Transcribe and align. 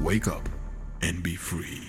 Wake 0.00 0.28
up 0.28 0.48
and 1.02 1.24
be 1.24 1.34
free. 1.34 1.82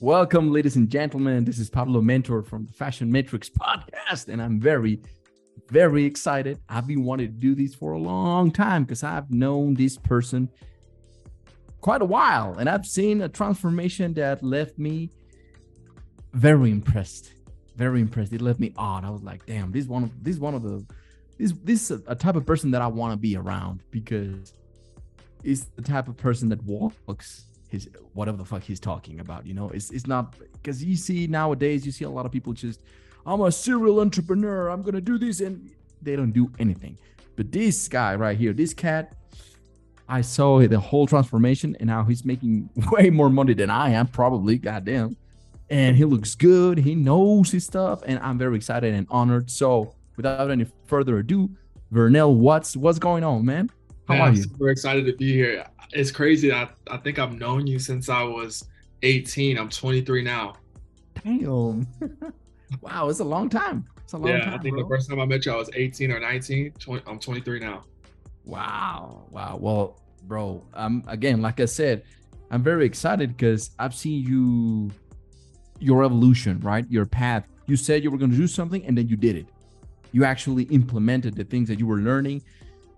Welcome, 0.00 0.50
ladies 0.50 0.76
and 0.76 0.88
gentlemen. 0.88 1.44
This 1.44 1.58
is 1.58 1.68
Pablo 1.68 2.00
Mentor 2.00 2.42
from 2.42 2.64
the 2.64 2.72
Fashion 2.72 3.12
Matrix 3.12 3.50
podcast, 3.50 4.28
and 4.28 4.40
I'm 4.40 4.58
very, 4.58 5.02
very 5.68 6.06
excited. 6.06 6.58
I've 6.70 6.86
been 6.86 7.04
wanting 7.04 7.26
to 7.26 7.32
do 7.34 7.54
this 7.54 7.74
for 7.74 7.92
a 7.92 7.98
long 7.98 8.50
time 8.50 8.84
because 8.84 9.02
I've 9.02 9.30
known 9.30 9.74
this 9.74 9.98
person 9.98 10.48
quite 11.82 12.00
a 12.00 12.06
while, 12.06 12.56
and 12.58 12.66
I've 12.66 12.86
seen 12.86 13.20
a 13.20 13.28
transformation 13.28 14.14
that 14.14 14.42
left 14.42 14.78
me 14.78 15.10
very 16.32 16.70
impressed. 16.70 17.34
Very 17.76 18.00
impressed. 18.00 18.32
It 18.32 18.40
left 18.40 18.60
me 18.60 18.72
awed. 18.76 19.04
I 19.04 19.10
was 19.10 19.22
like, 19.22 19.46
"Damn, 19.46 19.72
this 19.72 19.86
one 19.86 20.04
of 20.04 20.24
this 20.24 20.38
one 20.38 20.54
of 20.54 20.62
the 20.62 20.84
this 21.38 21.52
this 21.64 21.90
is 21.90 22.02
a 22.06 22.14
type 22.14 22.36
of 22.36 22.46
person 22.46 22.70
that 22.72 22.82
I 22.82 22.86
want 22.86 23.12
to 23.12 23.16
be 23.16 23.36
around 23.36 23.80
because 23.90 24.52
it's 25.42 25.64
the 25.76 25.82
type 25.82 26.08
of 26.08 26.16
person 26.16 26.48
that 26.50 26.62
walks 26.64 27.44
his 27.68 27.88
whatever 28.12 28.36
the 28.36 28.44
fuck 28.44 28.62
he's 28.62 28.80
talking 28.80 29.20
about. 29.20 29.46
You 29.46 29.54
know, 29.54 29.70
it's 29.70 29.90
it's 29.90 30.06
not 30.06 30.34
because 30.52 30.82
you 30.82 30.96
see 30.96 31.26
nowadays 31.26 31.84
you 31.84 31.92
see 31.92 32.04
a 32.04 32.10
lot 32.10 32.26
of 32.26 32.32
people 32.32 32.52
just 32.52 32.82
I'm 33.26 33.40
a 33.40 33.50
serial 33.50 34.00
entrepreneur. 34.00 34.68
I'm 34.68 34.82
gonna 34.82 35.00
do 35.00 35.18
this 35.18 35.40
and 35.40 35.70
they 36.02 36.16
don't 36.16 36.32
do 36.32 36.50
anything. 36.58 36.98
But 37.36 37.50
this 37.50 37.88
guy 37.88 38.14
right 38.14 38.38
here, 38.38 38.52
this 38.52 38.72
cat, 38.72 39.16
I 40.08 40.20
saw 40.20 40.60
the 40.60 40.78
whole 40.78 41.06
transformation 41.06 41.76
and 41.80 41.88
now 41.88 42.04
he's 42.04 42.24
making 42.24 42.70
way 42.92 43.10
more 43.10 43.30
money 43.30 43.54
than 43.54 43.70
I 43.70 43.90
am, 43.90 44.06
probably. 44.06 44.58
Goddamn. 44.58 45.16
And 45.70 45.96
he 45.96 46.04
looks 46.04 46.34
good. 46.34 46.78
He 46.78 46.94
knows 46.94 47.50
his 47.50 47.64
stuff, 47.64 48.02
and 48.06 48.18
I'm 48.20 48.38
very 48.38 48.56
excited 48.56 48.92
and 48.94 49.06
honored. 49.10 49.50
So, 49.50 49.94
without 50.16 50.50
any 50.50 50.66
further 50.86 51.18
ado, 51.18 51.50
Vernell, 51.92 52.34
what's 52.34 52.76
what's 52.76 52.98
going 52.98 53.24
on, 53.24 53.44
man? 53.44 53.70
How 54.06 54.14
Man, 54.14 54.22
are 54.22 54.28
I'm 54.28 54.34
you? 54.34 54.42
super 54.42 54.68
excited 54.70 55.06
to 55.06 55.14
be 55.14 55.32
here. 55.32 55.64
It's 55.92 56.10
crazy. 56.10 56.52
I, 56.52 56.68
I 56.90 56.98
think 56.98 57.18
I've 57.18 57.38
known 57.38 57.66
you 57.66 57.78
since 57.78 58.08
I 58.08 58.22
was 58.22 58.64
18. 59.02 59.58
I'm 59.58 59.68
23 59.68 60.22
now. 60.22 60.56
Damn. 61.22 61.86
wow, 62.80 63.08
it's 63.08 63.20
a 63.20 63.24
long 63.24 63.48
time. 63.48 63.86
It's 64.02 64.12
a 64.12 64.18
long 64.18 64.28
yeah, 64.28 64.44
time. 64.44 64.54
I 64.54 64.58
think 64.58 64.74
bro. 64.74 64.82
the 64.82 64.88
first 64.88 65.08
time 65.08 65.20
I 65.20 65.24
met 65.24 65.46
you, 65.46 65.52
I 65.52 65.56
was 65.56 65.70
18 65.74 66.10
or 66.10 66.20
19. 66.20 66.72
20, 66.72 67.02
I'm 67.06 67.18
23 67.18 67.60
now. 67.60 67.84
Wow. 68.44 69.26
Wow. 69.30 69.56
Well, 69.60 70.00
bro, 70.24 70.62
um 70.74 71.04
again, 71.06 71.40
like 71.40 71.60
I 71.60 71.64
said, 71.66 72.02
I'm 72.50 72.62
very 72.62 72.84
excited 72.86 73.36
because 73.36 73.70
I've 73.78 73.94
seen 73.94 74.24
you 74.24 74.90
your 75.84 76.04
evolution, 76.04 76.60
right? 76.60 76.84
Your 76.90 77.06
path. 77.06 77.46
You 77.66 77.76
said 77.76 78.02
you 78.02 78.10
were 78.10 78.18
gonna 78.18 78.36
do 78.36 78.46
something 78.46 78.84
and 78.84 78.96
then 78.96 79.08
you 79.08 79.16
did 79.16 79.36
it. 79.36 79.46
You 80.12 80.24
actually 80.24 80.64
implemented 80.64 81.34
the 81.34 81.44
things 81.44 81.68
that 81.68 81.78
you 81.78 81.86
were 81.86 81.98
learning. 81.98 82.42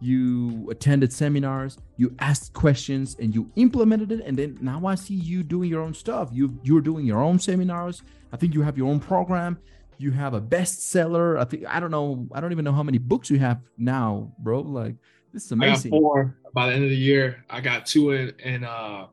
You 0.01 0.69
attended 0.70 1.11
seminars, 1.12 1.78
you 1.97 2.15
asked 2.19 2.53
questions, 2.53 3.17
and 3.19 3.34
you 3.34 3.51
implemented 3.56 4.12
it. 4.12 4.20
And 4.27 4.37
then 4.39 4.59
now 4.61 4.84
I 4.84 4.94
see 4.94 5.15
you 5.15 5.43
doing 5.43 5.71
your 5.71 5.81
own 5.81 5.94
stuff. 5.94 6.28
You 6.33 6.59
you're 6.62 6.83
doing 6.83 7.06
your 7.06 7.22
own 7.22 7.38
seminars. 7.38 8.03
I 8.33 8.37
think 8.37 8.53
you 8.55 8.62
have 8.62 8.77
your 8.77 8.88
own 8.88 9.00
program. 9.00 9.59
You 9.99 10.11
have 10.11 10.34
a 10.34 10.41
bestseller. 10.41 11.41
I 11.41 11.44
think 11.44 11.65
I 11.66 11.81
don't 11.81 11.91
know. 11.91 12.28
I 12.32 12.41
don't 12.41 12.53
even 12.53 12.65
know 12.65 12.72
how 12.72 12.82
many 12.82 12.99
books 12.99 13.31
you 13.31 13.38
have 13.38 13.61
now, 13.78 14.31
bro. 14.38 14.61
Like 14.61 14.97
this 15.32 15.47
is 15.47 15.53
I 15.53 15.56
got 15.56 15.65
amazing. 15.65 15.91
four 15.93 16.37
by 16.53 16.66
the 16.66 16.75
end 16.75 16.84
of 16.84 16.91
the 16.91 16.97
year. 16.97 17.44
I 17.49 17.62
got 17.62 17.87
two 17.87 18.11
in 18.11 18.34
in 18.41 18.65
uh 18.65 19.06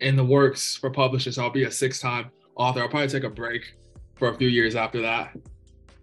in 0.00 0.16
the 0.16 0.24
works 0.24 0.76
for 0.76 0.90
publishers. 0.90 1.38
I'll 1.38 1.48
be 1.50 1.64
a 1.64 1.70
six-time 1.70 2.30
author. 2.56 2.80
I'll 2.80 2.88
probably 2.88 3.08
take 3.08 3.24
a 3.24 3.30
break 3.30 3.74
for 4.14 4.28
a 4.28 4.34
few 4.34 4.48
years 4.48 4.76
after 4.76 5.00
that. 5.02 5.36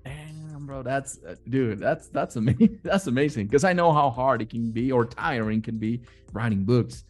Damn, 0.04 0.66
bro, 0.66 0.84
that's 0.84 1.20
uh, 1.28 1.36
dude, 1.50 1.80
that's 1.80 2.08
that's 2.08 2.36
amazing. 2.36 2.80
That's 2.84 3.08
amazing 3.08 3.48
because 3.48 3.64
I 3.64 3.74
know 3.74 3.92
how 3.94 4.10
hard 4.10 4.42
it 4.42 4.50
can 4.50 4.72
be 4.72 4.92
or 4.92 5.06
tiring 5.06 5.62
can 5.62 5.78
be 5.78 6.02
writing 6.34 6.64
books 6.64 7.04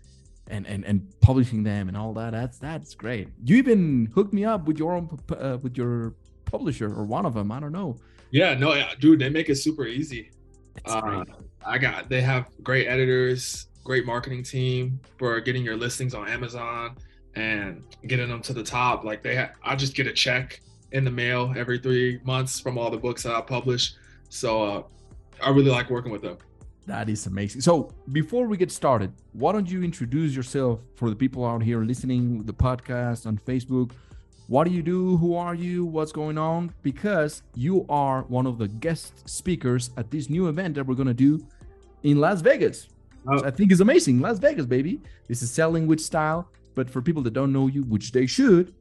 and 0.47 0.67
and 0.67 0.83
and 0.85 1.07
publishing 1.21 1.63
them 1.63 1.87
and 1.87 1.97
all 1.97 2.13
that. 2.13 2.31
That's 2.31 2.57
that's 2.59 2.93
great. 2.93 3.29
You 3.43 3.55
even 3.57 4.11
hooked 4.13 4.33
me 4.33 4.45
up 4.45 4.65
with 4.65 4.77
your 4.77 4.93
own 4.93 5.19
uh, 5.37 5.57
with 5.61 5.77
your 5.77 6.15
publisher 6.45 6.93
or 6.93 7.05
one 7.05 7.25
of 7.25 7.33
them. 7.33 7.51
I 7.51 7.59
don't 7.59 7.71
know. 7.71 7.97
Yeah, 8.31 8.53
no, 8.53 8.73
yeah, 8.73 8.93
dude, 8.99 9.19
they 9.19 9.29
make 9.29 9.49
it 9.49 9.55
super 9.55 9.85
easy. 9.85 10.31
Uh. 10.85 11.25
I 11.63 11.77
got 11.77 12.09
they 12.09 12.21
have 12.21 12.47
great 12.63 12.87
editors, 12.87 13.67
great 13.83 14.05
marketing 14.05 14.43
team 14.43 14.99
for 15.17 15.39
getting 15.39 15.63
your 15.63 15.77
listings 15.77 16.13
on 16.13 16.27
Amazon 16.27 16.97
and 17.35 17.83
getting 18.07 18.29
them 18.29 18.41
to 18.43 18.53
the 18.53 18.63
top. 18.63 19.03
Like 19.03 19.23
they 19.23 19.35
ha- 19.35 19.51
I 19.63 19.75
just 19.75 19.95
get 19.95 20.07
a 20.07 20.13
check 20.13 20.61
in 20.91 21.03
the 21.03 21.11
mail 21.11 21.53
every 21.55 21.79
three 21.79 22.19
months 22.23 22.59
from 22.59 22.77
all 22.77 22.89
the 22.89 22.97
books 22.97 23.23
that 23.23 23.33
I 23.33 23.41
publish. 23.41 23.93
So 24.29 24.63
uh, 24.63 24.83
I 25.43 25.49
really 25.49 25.71
like 25.71 25.89
working 25.89 26.11
with 26.11 26.21
them. 26.21 26.37
That 26.87 27.09
is 27.09 27.25
amazing. 27.27 27.61
So 27.61 27.93
before 28.11 28.47
we 28.47 28.57
get 28.57 28.71
started, 28.71 29.13
why 29.33 29.51
don't 29.51 29.69
you 29.69 29.83
introduce 29.83 30.35
yourself 30.35 30.79
for 30.95 31.09
the 31.09 31.15
people 31.15 31.45
out 31.45 31.61
here 31.61 31.83
listening 31.83 32.43
the 32.43 32.53
podcast 32.53 33.25
on 33.25 33.37
Facebook? 33.37 33.91
What 34.47 34.65
do 34.65 34.73
you 34.73 34.83
do? 34.83 35.15
Who 35.17 35.35
are 35.35 35.55
you? 35.55 35.85
What's 35.85 36.11
going 36.11 36.37
on? 36.37 36.73
Because 36.81 37.43
you 37.55 37.85
are 37.87 38.23
one 38.23 38.45
of 38.45 38.57
the 38.57 38.67
guest 38.67 39.29
speakers 39.29 39.91
at 39.95 40.11
this 40.11 40.29
new 40.29 40.49
event 40.49 40.75
that 40.75 40.85
we're 40.85 40.95
gonna 40.95 41.13
do 41.13 41.45
in 42.03 42.19
Las 42.19 42.41
Vegas. 42.41 42.89
Oh. 43.27 43.43
I 43.45 43.51
think 43.51 43.71
is 43.71 43.79
amazing. 43.79 44.19
Las 44.19 44.39
Vegas, 44.39 44.65
baby. 44.65 44.99
This 45.27 45.41
is 45.41 45.51
selling 45.51 45.87
with 45.87 46.01
style. 46.01 46.49
But 46.75 46.89
for 46.89 47.01
people 47.01 47.21
that 47.23 47.33
don't 47.33 47.51
know 47.51 47.67
you, 47.67 47.83
which 47.83 48.11
they 48.11 48.25
should, 48.25 48.73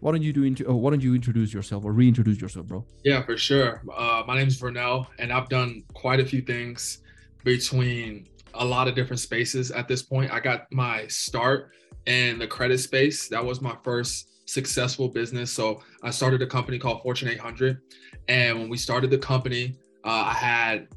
why 0.00 0.12
don't 0.12 0.22
you 0.22 0.32
do 0.32 0.44
into? 0.44 0.64
Oh, 0.66 0.76
why 0.76 0.90
don't 0.90 1.02
you 1.02 1.14
introduce 1.14 1.52
yourself 1.52 1.84
or 1.84 1.92
reintroduce 1.92 2.40
yourself, 2.40 2.66
bro? 2.66 2.84
Yeah, 3.04 3.22
for 3.22 3.36
sure. 3.36 3.82
Uh, 3.94 4.22
my 4.26 4.40
is 4.40 4.60
Vernell, 4.60 5.06
and 5.18 5.32
I've 5.32 5.48
done 5.48 5.82
quite 5.94 6.20
a 6.20 6.24
few 6.24 6.40
things 6.40 6.98
between 7.44 8.28
a 8.54 8.64
lot 8.64 8.88
of 8.88 8.94
different 8.94 9.20
spaces 9.20 9.70
at 9.70 9.88
this 9.88 10.02
point. 10.02 10.32
I 10.32 10.40
got 10.40 10.72
my 10.72 11.06
start 11.08 11.72
in 12.06 12.38
the 12.38 12.46
credit 12.46 12.78
space. 12.78 13.28
That 13.28 13.44
was 13.44 13.60
my 13.60 13.76
first 13.82 14.48
successful 14.48 15.08
business. 15.08 15.52
So 15.52 15.82
I 16.02 16.10
started 16.10 16.42
a 16.42 16.46
company 16.46 16.78
called 16.78 17.02
Fortune 17.02 17.28
800. 17.28 17.80
And 18.28 18.58
when 18.58 18.68
we 18.68 18.76
started 18.76 19.10
the 19.10 19.18
company, 19.18 19.76
uh, 20.04 20.24
I 20.26 20.32
had 20.32 20.88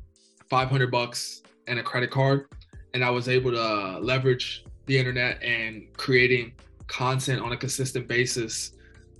500 0.49 0.89
bucks 0.89 1.41
and 1.67 1.77
a 1.79 1.83
credit 1.83 2.11
card. 2.11 2.45
And 2.93 3.03
I 3.03 3.09
was 3.09 3.27
able 3.27 3.51
to 3.51 3.99
leverage 3.99 4.65
the 4.91 4.99
internet 4.99 5.41
and 5.41 5.87
creating 5.95 6.51
content 6.87 7.41
on 7.41 7.53
a 7.53 7.57
consistent 7.57 8.09
basis 8.09 8.73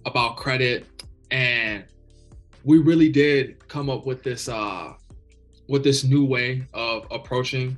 about 0.06 0.36
credit. 0.36 0.86
And 1.32 1.86
we 2.66 2.80
really 2.80 3.08
did 3.08 3.66
come 3.70 3.90
up 3.90 4.06
with 4.06 4.22
this 4.22 4.50
uh 4.50 4.94
with 5.70 5.82
this 5.82 6.04
new 6.04 6.26
way 6.26 6.68
of 6.74 7.08
approaching 7.10 7.78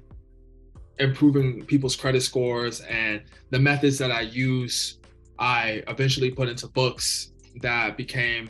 improving 0.97 1.63
people's 1.65 1.95
credit 1.95 2.23
scores 2.23 2.81
and 2.81 3.21
the 3.51 3.59
methods 3.59 3.99
that 3.99 4.09
I 4.11 4.21
use 4.21 4.97
I 5.37 5.83
eventually 5.87 6.31
put 6.31 6.49
into 6.49 6.67
books 6.67 7.31
that 7.61 7.95
became 7.95 8.49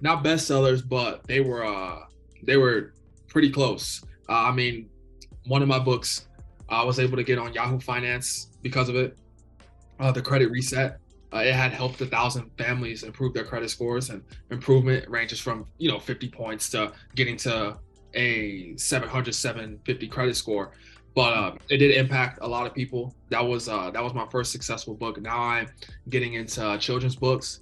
not 0.00 0.22
bestsellers 0.22 0.88
but 0.88 1.26
they 1.26 1.40
were 1.40 1.64
uh 1.64 2.04
they 2.44 2.56
were 2.56 2.94
pretty 3.26 3.50
close. 3.50 4.04
Uh, 4.28 4.44
I 4.50 4.52
mean 4.52 4.88
one 5.46 5.62
of 5.62 5.68
my 5.68 5.80
books 5.80 6.28
I 6.68 6.84
was 6.84 7.00
able 7.00 7.16
to 7.16 7.24
get 7.24 7.38
on 7.38 7.52
Yahoo 7.52 7.80
Finance 7.80 8.47
because 8.68 8.88
of 8.88 8.96
it. 8.96 9.16
Uh, 10.00 10.12
the 10.12 10.22
credit 10.22 10.50
reset 10.50 11.00
uh, 11.32 11.38
it 11.38 11.54
had 11.54 11.72
helped 11.72 12.00
a 12.00 12.06
thousand 12.06 12.50
families 12.56 13.02
improve 13.02 13.34
their 13.34 13.44
credit 13.44 13.68
scores 13.68 14.10
and 14.10 14.22
improvement 14.50 15.06
ranges 15.08 15.38
from 15.38 15.66
you 15.76 15.90
know 15.90 15.98
50 15.98 16.28
points 16.30 16.70
to 16.70 16.92
getting 17.14 17.36
to 17.38 17.76
a 18.14 18.74
700 18.76 19.34
750 19.34 20.08
credit 20.08 20.36
score. 20.36 20.72
But 21.14 21.32
uh, 21.32 21.54
it 21.68 21.78
did 21.78 21.90
impact 21.96 22.38
a 22.42 22.48
lot 22.48 22.66
of 22.66 22.74
people. 22.74 23.14
That 23.28 23.44
was 23.44 23.68
uh, 23.68 23.90
that 23.90 24.02
was 24.02 24.14
my 24.14 24.26
first 24.30 24.52
successful 24.52 24.94
book. 24.94 25.20
Now 25.20 25.40
i'm 25.40 25.68
getting 26.08 26.34
into 26.34 26.64
uh, 26.64 26.78
children's 26.78 27.16
books. 27.16 27.60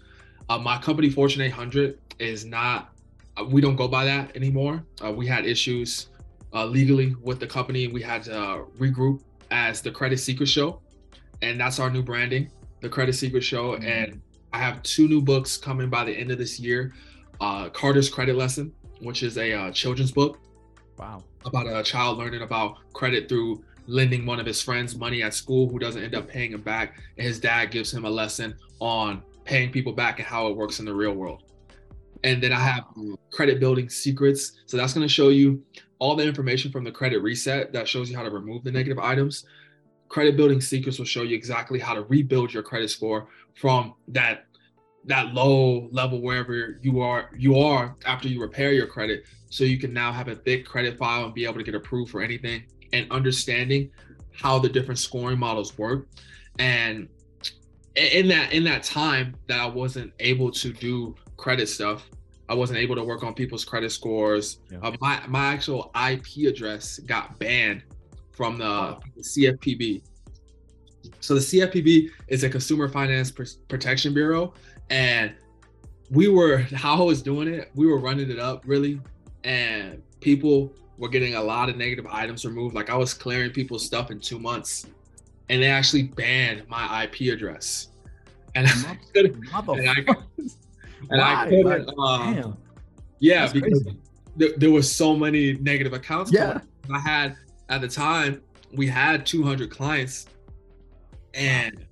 Uh, 0.49 0.59
my 0.59 0.79
company 0.79 1.11
fortune 1.11 1.43
800 1.43 1.99
is 2.21 2.45
not 2.45 2.93
uh, 3.37 3.45
we 3.45 3.61
don't 3.61 3.77
go 3.77 3.89
by 3.89 4.05
that 4.05 4.37
anymore. 4.37 4.85
We 5.15 5.27
had 5.27 5.45
issues 5.45 6.09
legally 6.53 7.15
with 7.21 7.41
the 7.41 7.47
company. 7.47 7.89
We 7.89 8.01
had 8.01 8.23
to 8.25 8.67
regroup 8.79 9.23
as 9.51 9.83
the 9.83 9.91
credit 9.91 10.19
secret 10.19 10.49
show 10.49 10.81
and 11.43 11.61
that's 11.61 11.79
our 11.79 11.91
new 11.91 12.03
branding 12.03 12.51
the 12.81 12.89
credit 12.89 13.15
secret 13.15 13.43
show. 13.43 13.75
And 13.77 14.21
i 14.53 14.59
have 14.59 14.83
two 14.83 15.09
new 15.09 15.21
books 15.21 15.57
coming 15.57 15.91
by 15.91 16.05
the 16.05 16.13
end 16.13 16.31
of 16.31 16.39
this 16.39 16.59
year 16.61 16.93
uh, 17.41 17.69
carter's 17.71 18.09
credit 18.09 18.37
lesson 18.37 18.73
which 19.01 19.23
is 19.23 19.37
a 19.39 19.53
uh, 19.53 19.71
children's 19.73 20.13
book 20.13 20.39
Wow. 20.99 21.23
about 21.45 21.67
a 21.67 21.83
child 21.83 22.17
learning 22.17 22.41
about 22.43 22.77
credit 22.95 23.29
through 23.29 23.63
lending 23.87 24.27
one 24.27 24.41
of 24.41 24.47
his 24.47 24.63
friends 24.63 24.97
money 24.97 25.23
at 25.23 25.35
school 25.35 25.69
who 25.69 25.79
doesn't 25.79 26.03
end 26.03 26.15
up 26.15 26.27
paying 26.29 26.53
him 26.53 26.63
back. 26.63 27.01
And 27.17 27.27
his 27.27 27.39
dad 27.39 27.71
gives 27.71 27.93
him 27.93 28.05
a 28.05 28.11
lesson 28.11 28.55
on 28.81 29.23
paying 29.45 29.71
people 29.71 29.93
back 29.93 30.19
and 30.19 30.27
how 30.27 30.49
it 30.49 30.57
works 30.57 30.81
in 30.81 30.87
the 30.87 30.95
real 30.95 31.13
world. 31.13 31.43
And 32.25 32.43
then 32.43 32.53
i 32.53 32.59
have 32.59 32.85
credit 33.31 33.61
building 33.61 33.89
secrets. 33.89 34.53
So 34.67 34.77
that's 34.77 34.93
going 34.93 35.07
to 35.07 35.13
show 35.13 35.29
you 35.29 35.63
all 35.99 36.17
the 36.17 36.25
information 36.25 36.73
from 36.73 36.83
the 36.85 36.91
credit 36.91 37.19
reset 37.23 37.73
that 37.73 37.87
shows 37.87 38.11
you 38.11 38.17
how 38.17 38.23
to 38.23 38.31
remove 38.31 38.65
the 38.65 38.73
negative 38.73 38.99
items 38.99 39.45
credit 40.09 40.37
building 40.37 40.61
secrets 40.61 40.99
will 40.99 41.07
show 41.07 41.23
you 41.23 41.35
exactly 41.35 41.79
how 41.79 41.95
to 41.95 42.03
rebuild 42.03 42.53
your 42.53 42.63
credit 42.63 42.91
score 42.91 43.29
from 43.55 43.95
that 44.09 44.47
that 45.05 45.33
low 45.35 45.89
level 45.93 46.21
wherever 46.21 46.79
you 46.83 47.01
are 47.01 47.31
you 47.37 47.59
are 47.59 47.97
after 48.07 48.29
you 48.29 48.41
repair 48.41 48.73
your 48.73 48.87
credit 48.87 49.25
so 49.51 49.63
you 49.65 49.79
can 49.79 49.93
now 49.93 50.11
have 50.13 50.29
a 50.29 50.35
thick 50.35 50.67
credit 50.67 50.99
file 50.99 51.25
and 51.25 51.35
be 51.35 51.45
able 51.45 51.55
to 51.55 51.63
get 51.63 51.75
approved 51.75 52.11
for 52.11 52.21
anything 52.21 52.65
and 52.93 53.11
understanding 53.13 53.91
how 54.33 54.59
the 54.59 54.69
different 54.69 54.99
scoring 54.99 55.39
models 55.39 55.79
work 55.79 56.09
and 56.59 57.09
in 57.95 58.29
that 58.29 58.53
in 58.53 58.65
that 58.65 58.83
time 58.83 59.35
that 59.47 59.59
I 59.61 59.67
wasn't 59.67 60.13
able 60.21 60.51
to 60.53 60.73
do 60.73 61.15
credit 61.37 61.69
stuff 61.69 62.11
I 62.49 62.55
wasn't 62.55 62.79
able 62.79 62.95
to 62.97 63.05
work 63.05 63.23
on 63.25 63.35
people's 63.35 63.65
credit 63.65 63.91
scores 63.93 64.59
Yeah. 64.71 64.79
uh, 64.83 64.93
my 65.01 65.25
my 65.27 65.47
actual 65.47 65.93
IP 66.11 66.49
address 66.49 66.99
got 67.01 67.39
banned 67.39 67.83
from 68.37 68.59
the 68.59 68.65
Oh. 68.65 68.99
CFPB 69.21 70.03
so 71.21 71.35
the 71.35 71.41
CFPB 71.41 72.11
is 72.29 72.43
a 72.45 72.49
Consumer 72.49 72.89
Finance 72.89 73.31
Pr- 73.31 73.45
Protection 73.69 74.13
Bureau, 74.13 74.53
and 74.91 75.33
we 76.11 76.29
were 76.29 76.59
how 76.75 76.97
I 77.01 77.03
was 77.03 77.23
doing 77.23 77.49
it. 77.49 77.71
We 77.75 77.87
were 77.87 77.99
running 77.99 78.31
it 78.31 78.39
up 78.39 78.63
really, 78.67 79.01
and 79.45 80.03
people 80.21 80.73
were 80.99 81.09
getting 81.09 81.35
a 81.37 81.43
lot 81.43 81.69
of 81.69 81.77
negative 81.77 82.07
items 82.11 82.45
removed. 82.45 82.75
Like 82.75 82.91
I 82.91 82.97
was 82.97 83.15
clearing 83.15 83.51
people's 83.53 83.85
stuff 83.85 84.11
in 84.11 84.19
two 84.21 84.39
months, 84.39 84.87
and 85.49 85.63
they 85.63 85.69
actually 85.69 86.05
banned 86.05 86.69
my 86.69 87.05
IP 87.05 87.33
address, 87.33 87.89
and 88.57 88.67
I 88.67 88.99
couldn't. 89.15 89.37
And 89.69 89.89
I, 89.89 90.05
and 91.11 91.21
I 91.23 91.47
couldn't. 91.49 91.91
Uh, 91.99 92.53
yeah, 93.21 93.41
That's 93.47 93.53
because 93.53 93.87
th- 94.39 94.57
there 94.57 94.71
was 94.73 94.91
so 94.93 95.17
many 95.17 95.55
negative 95.55 95.93
accounts. 95.93 96.33
Yeah. 96.33 96.61
I 96.93 96.99
had 96.99 97.37
at 97.69 97.81
the 97.81 97.89
time 97.89 98.43
we 98.73 98.87
had 98.87 99.25
200 99.27 99.71
clients, 99.71 100.27
and 101.35 101.85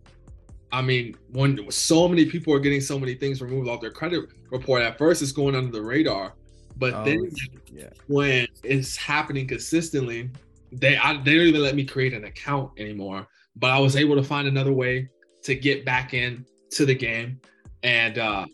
I 0.73 0.82
mean 0.82 1.17
when 1.32 1.71
so 1.71 2.09
many 2.09 2.26
people 2.26 2.53
are 2.55 2.59
getting 2.61 2.81
so 2.81 2.99
many 2.99 3.15
things 3.15 3.41
removed 3.41 3.69
off 3.69 3.81
their 3.81 3.91
credit 3.91 4.29
report, 4.50 4.82
at 4.82 4.99
first 4.99 5.23
it's 5.23 5.32
going 5.32 5.55
under 5.55 5.71
the 5.73 5.82
radar, 5.82 6.35
but 6.76 6.94
Oh, 6.94 7.05
then 7.05 7.31
yeah. 7.73 7.88
when 8.09 8.47
it's 8.62 8.97
happening 8.97 9.47
consistently, 9.47 10.31
they 10.73 10.97
I, 10.97 11.15
they 11.23 11.35
don't 11.37 11.47
even 11.47 11.62
let 11.62 11.75
me 11.77 11.85
create 11.85 12.12
an 12.15 12.25
account 12.25 12.73
anymore. 12.79 13.27
But 13.56 13.70
I 13.70 13.79
was 13.79 13.94
able 13.94 14.17
to 14.17 14.23
find 14.25 14.49
another 14.49 14.73
way 14.73 15.09
to 15.43 15.55
get 15.55 15.85
back 15.85 16.12
in 16.15 16.44
to 16.70 16.85
the 16.85 16.94
game, 16.94 17.41
and 17.85 18.19
uh, 18.19 18.47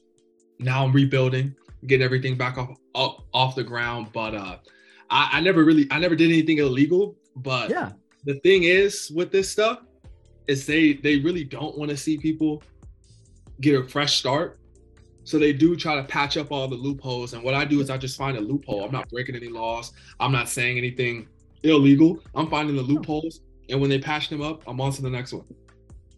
now 0.58 0.84
I'm 0.84 0.92
rebuilding, 0.92 1.54
getting 1.86 2.04
everything 2.04 2.36
back 2.36 2.58
off 2.58 2.76
up, 2.94 3.24
off 3.32 3.54
the 3.54 3.64
ground. 3.64 4.08
But 4.12 4.34
uh, 4.34 4.56
I, 5.10 5.28
I 5.34 5.40
never 5.40 5.64
really 5.64 5.86
I 5.90 5.98
never 5.98 6.16
did 6.16 6.30
anything 6.30 6.58
illegal. 6.58 7.16
But 7.36 7.70
Yeah. 7.70 7.92
the 8.24 8.34
thing 8.40 8.64
is 8.64 9.10
with 9.14 9.30
this 9.32 9.50
stuff 9.50 9.80
is 10.46 10.66
they 10.66 10.94
they 10.94 11.18
really 11.18 11.44
don't 11.44 11.76
want 11.78 11.90
to 11.90 11.96
see 11.96 12.16
people 12.18 12.62
get 13.60 13.78
a 13.78 13.84
fresh 13.86 14.16
start 14.18 14.58
so 15.24 15.38
they 15.38 15.52
do 15.52 15.76
try 15.76 15.94
to 15.96 16.02
patch 16.04 16.36
up 16.38 16.50
all 16.50 16.66
the 16.66 16.74
loopholes 16.74 17.34
and 17.34 17.42
what 17.42 17.52
i 17.54 17.62
do 17.64 17.80
is 17.80 17.90
i 17.90 17.96
just 17.98 18.16
find 18.16 18.38
a 18.38 18.40
loophole 18.40 18.82
i'm 18.84 18.90
not 18.90 19.08
breaking 19.10 19.36
any 19.36 19.48
laws 19.48 19.92
i'm 20.18 20.32
not 20.32 20.48
saying 20.48 20.78
anything 20.78 21.28
illegal 21.62 22.18
i'm 22.34 22.48
finding 22.48 22.74
the 22.74 22.82
loopholes 22.82 23.42
and 23.68 23.78
when 23.80 23.90
they 23.90 23.98
patch 23.98 24.30
them 24.30 24.40
up 24.40 24.62
i'm 24.66 24.80
on 24.80 24.90
to 24.90 25.02
the 25.02 25.10
next 25.10 25.32
one 25.34 25.44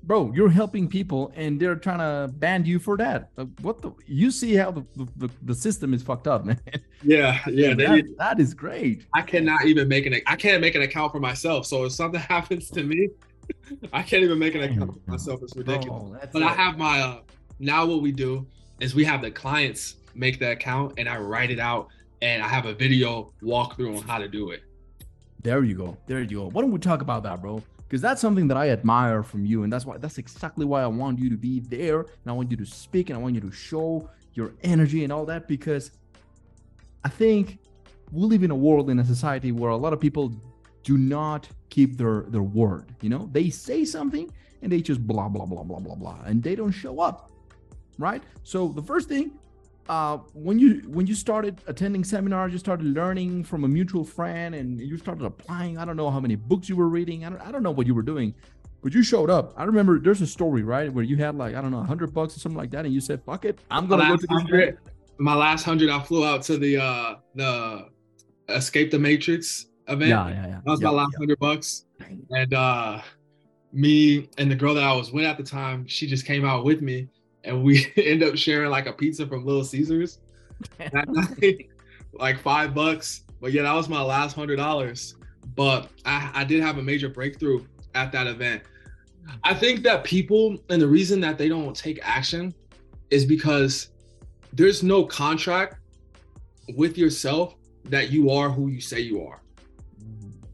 Bro, 0.05 0.33
you're 0.35 0.49
helping 0.51 0.89
people 0.89 1.33
and 1.37 1.61
they're 1.61 1.77
trying 1.77 1.99
to 2.01 2.33
ban 2.33 2.65
you 2.65 2.79
for 2.81 2.97
that. 2.97 3.31
Uh, 3.39 3.45
what 3.61 3.83
the? 3.83 3.93
You 4.07 4.31
see 4.33 4.55
how 4.55 4.73
the, 4.73 4.85
the, 5.17 5.31
the 5.43 5.55
system 5.55 5.95
is 5.95 6.03
fucked 6.03 6.27
up, 6.27 6.45
man. 6.49 6.59
yeah 7.05 7.39
yeah 7.49 7.75
That- 7.75 8.15
that 8.19 8.41
is 8.41 8.55
great. 8.55 9.05
i 9.15 9.23
cannot 9.23 9.65
even 9.67 9.89
make 9.89 10.07
an 10.07 10.15
i 10.27 10.37
can't 10.37 10.61
make 10.61 10.75
an 10.77 10.83
account 10.83 11.11
for 11.13 11.19
myself 11.21 11.67
so 11.67 11.85
if 11.85 11.93
something 11.93 12.21
happens 12.37 12.71
to 12.71 12.85
me 12.85 13.09
i 13.93 14.03
can't 14.03 14.23
even 14.23 14.39
make 14.39 14.55
an 14.55 14.63
account 14.63 14.93
for 15.05 15.11
myself 15.11 15.41
it's 15.43 15.57
ridiculous 15.57 16.27
But 16.33 16.43
I 16.45 16.53
have 16.53 16.79
my 16.79 17.01
uh 17.01 17.21
now 17.59 17.87
what 17.87 18.03
we 18.03 18.13
do 18.13 18.47
is 18.81 18.95
we 18.95 19.05
have 19.05 19.21
the 19.23 19.31
clients 19.33 19.97
make 20.15 20.39
the 20.39 20.51
account 20.53 20.95
and 20.99 21.09
I 21.09 21.17
write 21.19 21.51
it 21.51 21.59
out 21.59 21.89
and 22.21 22.43
I 22.43 22.49
have 22.49 22.67
a 22.67 22.75
video 22.75 23.33
walkthrough 23.43 23.97
on 23.99 24.03
how 24.05 24.19
to 24.19 24.29
do 24.29 24.51
it. 24.51 24.63
There 25.43 25.65
you 25.65 25.75
go. 25.75 25.97
There 26.07 26.21
you 26.21 26.27
go. 26.39 26.51
Why 26.51 26.63
don't 26.63 26.71
we 26.71 26.79
talk 26.79 27.03
about 27.03 27.23
that, 27.25 27.41
bro? 27.43 27.63
Because 27.93 28.01
that's 28.01 28.23
something 28.23 28.49
that 28.49 28.57
I 28.57 28.71
admire 28.71 29.23
from 29.23 29.45
you, 29.45 29.65
and 29.65 29.71
that's 29.71 29.85
why 29.85 29.99
that's 29.99 30.17
exactly 30.17 30.65
why 30.65 30.83
I 30.83 30.87
want 30.87 31.19
you 31.19 31.29
to 31.29 31.37
be 31.37 31.61
there, 31.61 32.01
and 32.01 32.27
I 32.27 32.33
want 32.33 32.51
you 32.51 32.57
to 32.57 32.65
speak, 32.65 33.11
and 33.11 33.19
I 33.19 33.21
want 33.21 33.35
you 33.35 33.43
to 33.43 33.53
show 33.53 34.09
your 34.33 34.55
energy 34.63 35.05
and 35.05 35.13
all 35.13 35.27
that. 35.27 35.47
Because 35.47 35.91
I 37.05 37.11
think 37.11 37.59
we 38.11 38.23
live 38.23 38.45
in 38.45 38.51
a 38.51 38.57
world 38.57 38.89
in 38.89 38.99
a 38.99 39.05
society 39.05 39.53
where 39.53 39.71
a 39.73 39.77
lot 39.77 39.93
of 39.93 40.01
people 40.01 40.33
do 40.85 40.97
not 40.97 41.47
keep 41.69 41.99
their 41.99 42.23
their 42.29 42.43
word. 42.43 42.87
You 43.03 43.11
know, 43.11 43.29
they 43.31 43.51
say 43.51 43.85
something 43.85 44.33
and 44.63 44.73
they 44.73 44.81
just 44.81 45.07
blah 45.07 45.29
blah 45.29 45.45
blah 45.45 45.63
blah 45.63 45.81
blah 45.81 45.95
blah, 45.95 46.19
and 46.25 46.43
they 46.43 46.55
don't 46.55 46.73
show 46.73 46.99
up, 46.99 47.31
right? 47.99 48.23
So 48.43 48.69
the 48.69 48.83
first 48.83 49.11
thing 49.11 49.33
uh, 49.89 50.19
when 50.33 50.59
you 50.59 50.83
when 50.87 51.07
you 51.07 51.15
started 51.15 51.61
attending 51.67 52.05
seminars, 52.05 52.53
you 52.53 52.59
started 52.59 52.87
learning 52.87 53.45
from 53.45 53.65
a 53.65 53.69
mutual 53.69 54.05
friend, 54.05 54.55
and 54.55 54.81
you 54.81 54.97
started 54.97 55.25
applying. 55.25 55.79
I 55.79 55.85
don't 55.85 55.97
know 55.97 56.11
how 56.11 56.21
many 56.21 56.37
books 56.37 56.69
you 56.69 56.77
were 56.77 56.89
reading. 56.89 57.25
I 57.25 57.31
don't, 57.31 57.41
I 57.41 57.51
don't 57.51 57.63
know 57.63 57.71
what 57.71 57.87
you 57.87 57.95
were 57.95 58.03
doing, 58.03 58.35
but 58.83 58.95
you 58.95 59.03
showed 59.03 59.29
up. 59.29 59.53
I 59.57 59.65
remember 59.65 59.99
there's 59.99 60.21
a 60.21 60.27
story 60.27 60.63
right 60.63 60.93
where 60.93 61.05
you 61.05 61.17
had 61.17 61.35
like 61.37 61.55
I 61.55 61.61
don't 61.61 61.73
know 61.73 61.83
hundred 61.83 62.15
bucks 62.15 62.37
or 62.37 62.41
something 62.41 62.59
like 62.59 62.71
that, 62.71 62.85
and 62.85 62.95
you 62.95 63.01
said, 63.01 63.23
"Fuck 63.25 63.45
it, 63.45 63.59
I'm 63.71 63.87
gonna 63.89 64.09
go 64.09 64.17
to 64.17 64.27
this." 64.27 64.31
hundred, 64.31 64.79
my 65.19 65.35
last 65.35 65.65
hundred, 65.65 65.91
I 65.91 66.01
flew 66.01 66.25
out 66.25 66.43
to 66.43 66.59
the 66.59 66.77
uh 66.77 67.15
the 67.35 67.89
Escape 68.49 68.91
the 68.93 68.99
Matrix 68.99 69.67
event. 69.89 70.11
Yeah, 70.11 70.29
yeah, 70.29 70.47
yeah. 70.47 70.61
That 70.65 70.71
was 70.71 70.81
yeah, 70.81 70.89
my 70.89 70.95
last 70.95 71.17
hundred 71.19 71.39
bucks. 71.41 71.87
And 72.31 72.55
uh 72.55 73.01
me 73.73 74.29
and 74.39 74.51
the 74.51 74.55
girl 74.55 74.75
that 74.75 74.85
I 74.85 74.95
was 74.95 75.13
with 75.13 75.25
at 75.25 75.39
the 75.39 75.43
time, 75.43 75.87
she 75.87 76.07
just 76.07 76.25
came 76.25 76.45
out 76.45 76.65
with 76.65 76.83
me 76.83 77.09
and 77.45 77.63
we 77.63 77.93
end 77.97 78.23
up 78.23 78.37
sharing 78.37 78.71
like 78.71 78.87
a 78.87 78.93
pizza 78.93 79.27
from 79.27 79.45
Little 79.45 79.65
Caesars 79.65 80.19
that 80.79 81.09
night, 81.09 81.69
like 82.13 82.39
five 82.41 82.75
bucks. 82.75 83.25
But 83.41 83.53
yeah, 83.53 83.63
that 83.63 83.75
was 83.75 83.89
my 83.89 84.03
last 84.03 84.35
hundred 84.35 84.57
dollars. 84.57 85.17
But 85.57 85.91
I, 86.05 86.31
I 86.35 86.45
did 86.45 86.63
have 86.63 86.79
a 86.79 86.83
major 86.83 87.09
breakthrough 87.09 87.65
at 87.95 88.13
that 88.13 88.27
event. 88.27 88.63
I 89.45 89.55
think 89.55 89.83
that 89.83 90.05
people 90.05 90.59
and 90.69 90.81
the 90.81 90.87
reason 90.87 91.21
that 91.21 91.39
they 91.39 91.49
don't 91.49 91.77
take 91.77 91.99
action 92.03 92.55
is 93.11 93.25
because 93.25 93.89
there's 94.53 94.83
no 94.83 95.05
contract 95.05 95.77
with 96.77 96.97
yourself 96.97 97.57
that 97.85 98.11
you 98.11 98.31
are 98.31 98.49
who 98.49 98.69
you 98.69 98.81
say 98.81 99.01
you 99.01 99.25
are. 99.27 99.41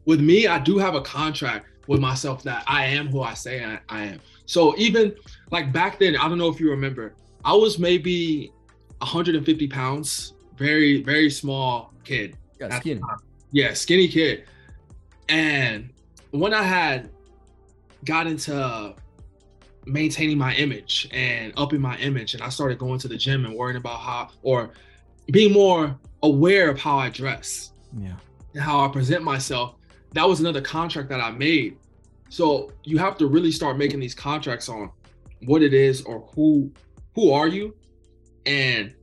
With 0.05 0.21
me, 0.21 0.47
I 0.47 0.59
do 0.59 0.77
have 0.77 0.95
a 0.95 1.01
contract 1.01 1.67
with 1.87 1.99
myself 1.99 2.43
that 2.43 2.63
I 2.67 2.85
am 2.85 3.07
who 3.07 3.21
I 3.21 3.33
say 3.33 3.63
I, 3.63 3.79
I 3.89 4.03
am. 4.05 4.19
So 4.45 4.75
even 4.77 5.15
like 5.51 5.71
back 5.71 5.99
then, 5.99 6.15
I 6.15 6.27
don't 6.27 6.37
know 6.37 6.49
if 6.49 6.59
you 6.59 6.69
remember, 6.69 7.13
I 7.43 7.53
was 7.53 7.79
maybe 7.79 8.51
150 8.99 9.67
pounds, 9.67 10.33
very, 10.57 11.01
very 11.03 11.29
small 11.29 11.93
kid. 12.03 12.35
Yeah, 12.59 12.79
skinny. 12.79 13.01
Yeah, 13.51 13.73
skinny 13.73 14.07
kid. 14.07 14.45
And 15.29 15.89
when 16.31 16.53
I 16.53 16.63
had 16.63 17.09
got 18.05 18.27
into 18.27 18.93
maintaining 19.85 20.37
my 20.37 20.53
image 20.55 21.07
and 21.11 21.53
upping 21.57 21.81
my 21.81 21.97
image, 21.97 22.33
and 22.33 22.43
I 22.43 22.49
started 22.49 22.77
going 22.77 22.99
to 22.99 23.07
the 23.07 23.17
gym 23.17 23.45
and 23.45 23.55
worrying 23.55 23.77
about 23.77 23.99
how, 23.99 24.29
or 24.43 24.71
being 25.31 25.53
more 25.53 25.97
aware 26.23 26.69
of 26.69 26.79
how 26.79 26.97
I 26.97 27.09
dress 27.09 27.71
Yeah. 27.99 28.15
and 28.53 28.61
how 28.61 28.85
I 28.85 28.87
present 28.89 29.23
myself, 29.23 29.75
that 30.13 30.27
was 30.27 30.39
another 30.39 30.61
contract 30.61 31.09
that 31.09 31.21
I 31.21 31.31
made. 31.31 31.77
So 32.29 32.71
you 32.83 32.97
have 32.97 33.17
to 33.19 33.27
really 33.27 33.51
start 33.51 33.77
making 33.77 33.99
these 33.99 34.13
contracts 34.13 34.69
on 34.69 34.91
what 35.45 35.61
it 35.61 35.73
is 35.73 36.01
or 36.03 36.27
who 36.35 36.71
who 37.15 37.31
are 37.31 37.47
you 37.47 37.75
and 38.45 38.93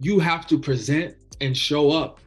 you 0.00 0.18
have 0.18 0.46
to 0.46 0.58
present 0.58 1.14
and 1.40 1.56
show 1.56 1.90
up 1.90 2.20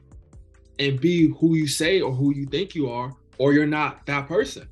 and 0.79 1.00
be 1.00 1.29
who 1.39 1.55
you 1.55 1.67
say 1.67 2.01
or 2.01 2.12
who 2.12 2.34
you 2.34 2.46
think 2.46 2.74
you 2.74 2.89
are 2.89 3.13
or 3.38 3.53
you're 3.53 3.65
not 3.65 4.05
that 4.05 4.27
person. 4.27 4.67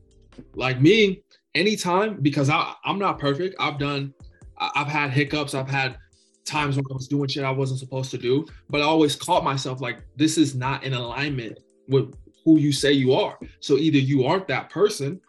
Like 0.55 0.81
me 0.81 1.23
anytime 1.55 2.21
because 2.21 2.49
I, 2.49 2.73
i'm 2.85 2.99
not 2.99 3.19
perfect. 3.19 3.55
I've 3.59 3.79
done 3.79 4.13
i've 4.57 4.87
had 4.87 5.11
hiccups. 5.11 5.53
I've 5.53 5.69
had 5.69 5.97
times 6.45 6.77
when 6.77 6.85
i 6.89 6.93
was 6.93 7.09
doing 7.09 7.27
shit 7.27 7.43
i 7.43 7.51
wasn't 7.51 7.77
supposed 7.77 8.09
to 8.09 8.17
do 8.17 8.45
but 8.69 8.79
i 8.79 8.85
always 8.85 9.17
caught 9.17 9.43
myself 9.43 9.81
like 9.81 9.97
this 10.15 10.37
is 10.37 10.55
not 10.55 10.81
in 10.85 10.93
alignment 10.93 11.59
with 11.89 12.15
who 12.47 12.57
you 12.57 12.71
say 12.71 12.93
you 12.93 13.11
are. 13.11 13.37
So 13.59 13.75
either 13.75 13.97
you 13.97 14.25
aren't 14.25 14.47
that 14.47 14.69
person 14.69 15.19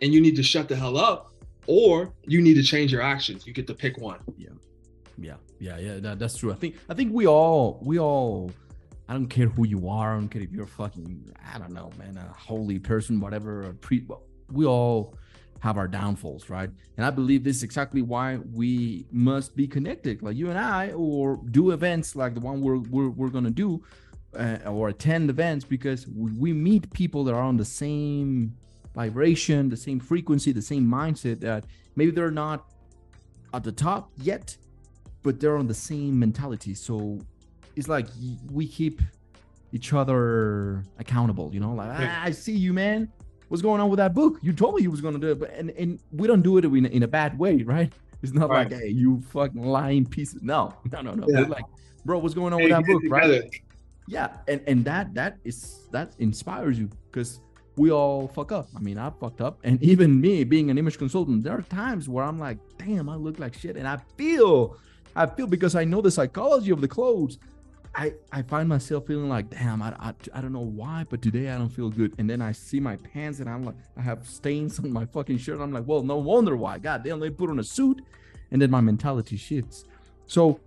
and 0.00 0.14
you 0.14 0.22
need 0.22 0.36
to 0.36 0.42
shut 0.42 0.70
the 0.70 0.74
hell 0.74 0.96
up 0.96 1.29
or 1.66 2.12
you 2.26 2.40
need 2.40 2.54
to 2.54 2.62
change 2.62 2.92
your 2.92 3.02
actions. 3.02 3.46
You 3.46 3.52
get 3.52 3.66
to 3.66 3.74
pick 3.74 3.98
one. 3.98 4.20
Yeah. 4.36 4.48
Yeah. 5.18 5.34
Yeah. 5.78 5.98
That, 6.00 6.18
that's 6.18 6.36
true. 6.36 6.52
I 6.52 6.56
think 6.56 6.76
i 6.88 6.94
think 6.94 7.12
we 7.12 7.26
all 7.26 7.78
we 7.82 7.98
all 7.98 8.50
I 9.10 9.12
don't 9.14 9.26
care 9.26 9.48
who 9.48 9.66
you 9.66 9.88
are. 9.88 10.12
I 10.12 10.14
don't 10.14 10.28
care 10.28 10.40
if 10.40 10.52
you're 10.52 10.68
fucking, 10.68 11.34
I 11.52 11.58
don't 11.58 11.72
know, 11.72 11.90
man, 11.98 12.16
a 12.16 12.32
holy 12.32 12.78
person, 12.78 13.18
whatever. 13.18 13.64
A 13.64 13.74
pre, 13.74 14.06
we 14.52 14.64
all 14.64 15.16
have 15.58 15.76
our 15.76 15.88
downfalls, 15.88 16.48
right? 16.48 16.70
And 16.96 17.04
I 17.04 17.10
believe 17.10 17.42
this 17.42 17.56
is 17.56 17.62
exactly 17.64 18.02
why 18.02 18.36
we 18.36 19.06
must 19.10 19.56
be 19.56 19.66
connected, 19.66 20.22
like 20.22 20.36
you 20.36 20.48
and 20.48 20.56
I, 20.56 20.92
or 20.92 21.40
do 21.50 21.72
events 21.72 22.14
like 22.14 22.34
the 22.34 22.40
one 22.40 22.60
we're 22.60 22.78
we're, 22.78 23.08
we're 23.08 23.30
gonna 23.30 23.50
do, 23.50 23.82
uh, 24.38 24.58
or 24.66 24.90
attend 24.90 25.28
events 25.28 25.64
because 25.64 26.06
we 26.06 26.52
meet 26.52 26.92
people 26.92 27.24
that 27.24 27.34
are 27.34 27.42
on 27.42 27.56
the 27.56 27.64
same 27.64 28.56
vibration, 28.94 29.68
the 29.68 29.76
same 29.76 30.00
frequency, 30.00 30.52
the 30.52 30.62
same 30.62 30.86
mindset 30.86 31.40
that 31.40 31.64
maybe 31.96 32.10
they're 32.10 32.30
not 32.30 32.72
at 33.54 33.64
the 33.64 33.72
top 33.72 34.10
yet, 34.16 34.56
but 35.22 35.40
they're 35.40 35.56
on 35.56 35.66
the 35.66 35.74
same 35.74 36.18
mentality. 36.18 36.74
So 36.74 37.20
it's 37.76 37.88
like 37.88 38.06
we 38.50 38.66
keep 38.66 39.00
each 39.72 39.92
other 39.92 40.84
accountable, 40.98 41.50
you 41.52 41.60
know, 41.60 41.74
like 41.74 41.90
ah, 41.92 42.22
I 42.24 42.30
see 42.30 42.56
you, 42.56 42.72
man. 42.72 43.10
What's 43.48 43.62
going 43.62 43.80
on 43.80 43.90
with 43.90 43.98
that 43.98 44.14
book? 44.14 44.38
You 44.42 44.52
told 44.52 44.76
me 44.76 44.82
you 44.82 44.90
was 44.90 45.00
gonna 45.00 45.18
do 45.18 45.32
it, 45.32 45.40
but 45.40 45.50
and, 45.50 45.70
and 45.70 45.98
we 46.12 46.26
don't 46.28 46.42
do 46.42 46.58
it 46.58 46.64
in, 46.64 46.86
in 46.86 47.02
a 47.02 47.08
bad 47.08 47.38
way, 47.38 47.62
right? 47.62 47.92
It's 48.22 48.32
not 48.32 48.50
right. 48.50 48.70
like, 48.70 48.80
hey, 48.80 48.88
you 48.88 49.22
fucking 49.32 49.62
lying 49.62 50.06
pieces. 50.06 50.42
No, 50.42 50.74
no, 50.92 51.00
no, 51.00 51.14
no. 51.14 51.26
Yeah. 51.28 51.46
like, 51.46 51.64
bro, 52.04 52.18
what's 52.18 52.34
going 52.34 52.52
on 52.52 52.60
hey, 52.60 52.66
with 52.66 52.72
that 52.72 52.86
book, 52.86 53.02
right? 53.08 53.50
Yeah, 54.06 54.28
and 54.48 54.60
and 54.66 54.84
that 54.84 55.14
that 55.14 55.38
is 55.44 55.88
that 55.92 56.14
inspires 56.18 56.78
you 56.78 56.90
because 57.10 57.40
we 57.80 57.90
all 57.90 58.28
fuck 58.28 58.52
up. 58.52 58.68
I 58.76 58.80
mean, 58.80 58.98
I 58.98 59.08
fucked 59.08 59.40
up, 59.40 59.58
and 59.64 59.82
even 59.82 60.20
me 60.20 60.44
being 60.44 60.70
an 60.70 60.76
image 60.76 60.98
consultant, 60.98 61.42
there 61.42 61.54
are 61.54 61.62
times 61.62 62.10
where 62.10 62.22
I'm 62.22 62.38
like, 62.38 62.58
damn, 62.76 63.08
I 63.08 63.16
look 63.16 63.38
like 63.38 63.54
shit, 63.54 63.78
and 63.78 63.88
I 63.88 63.98
feel, 64.18 64.76
I 65.16 65.24
feel 65.24 65.46
because 65.46 65.74
I 65.74 65.84
know 65.84 66.02
the 66.02 66.10
psychology 66.10 66.72
of 66.72 66.82
the 66.82 66.88
clothes. 66.88 67.38
I, 67.94 68.12
I 68.30 68.42
find 68.42 68.68
myself 68.68 69.06
feeling 69.06 69.30
like, 69.30 69.48
damn, 69.48 69.80
I, 69.80 69.94
I, 69.98 70.12
I 70.34 70.42
don't 70.42 70.52
know 70.52 70.60
why, 70.60 71.06
but 71.08 71.22
today 71.22 71.48
I 71.48 71.56
don't 71.56 71.70
feel 71.70 71.88
good. 71.88 72.14
And 72.18 72.28
then 72.28 72.40
I 72.42 72.52
see 72.52 72.78
my 72.78 72.96
pants 72.96 73.40
and 73.40 73.48
I'm 73.48 73.64
like, 73.64 73.74
I 73.96 74.02
have 74.02 74.28
stains 74.28 74.78
on 74.78 74.92
my 74.92 75.06
fucking 75.06 75.38
shirt. 75.38 75.58
I'm 75.60 75.72
like, 75.72 75.88
well, 75.88 76.04
no 76.04 76.16
wonder 76.18 76.56
why. 76.56 76.78
God 76.78 77.02
damn, 77.02 77.18
they 77.18 77.30
put 77.30 77.50
on 77.50 77.58
a 77.58 77.64
suit. 77.64 78.00
And 78.52 78.62
then 78.62 78.70
my 78.70 78.80
mentality 78.80 79.36
shifts. 79.36 79.86
So 80.26 80.60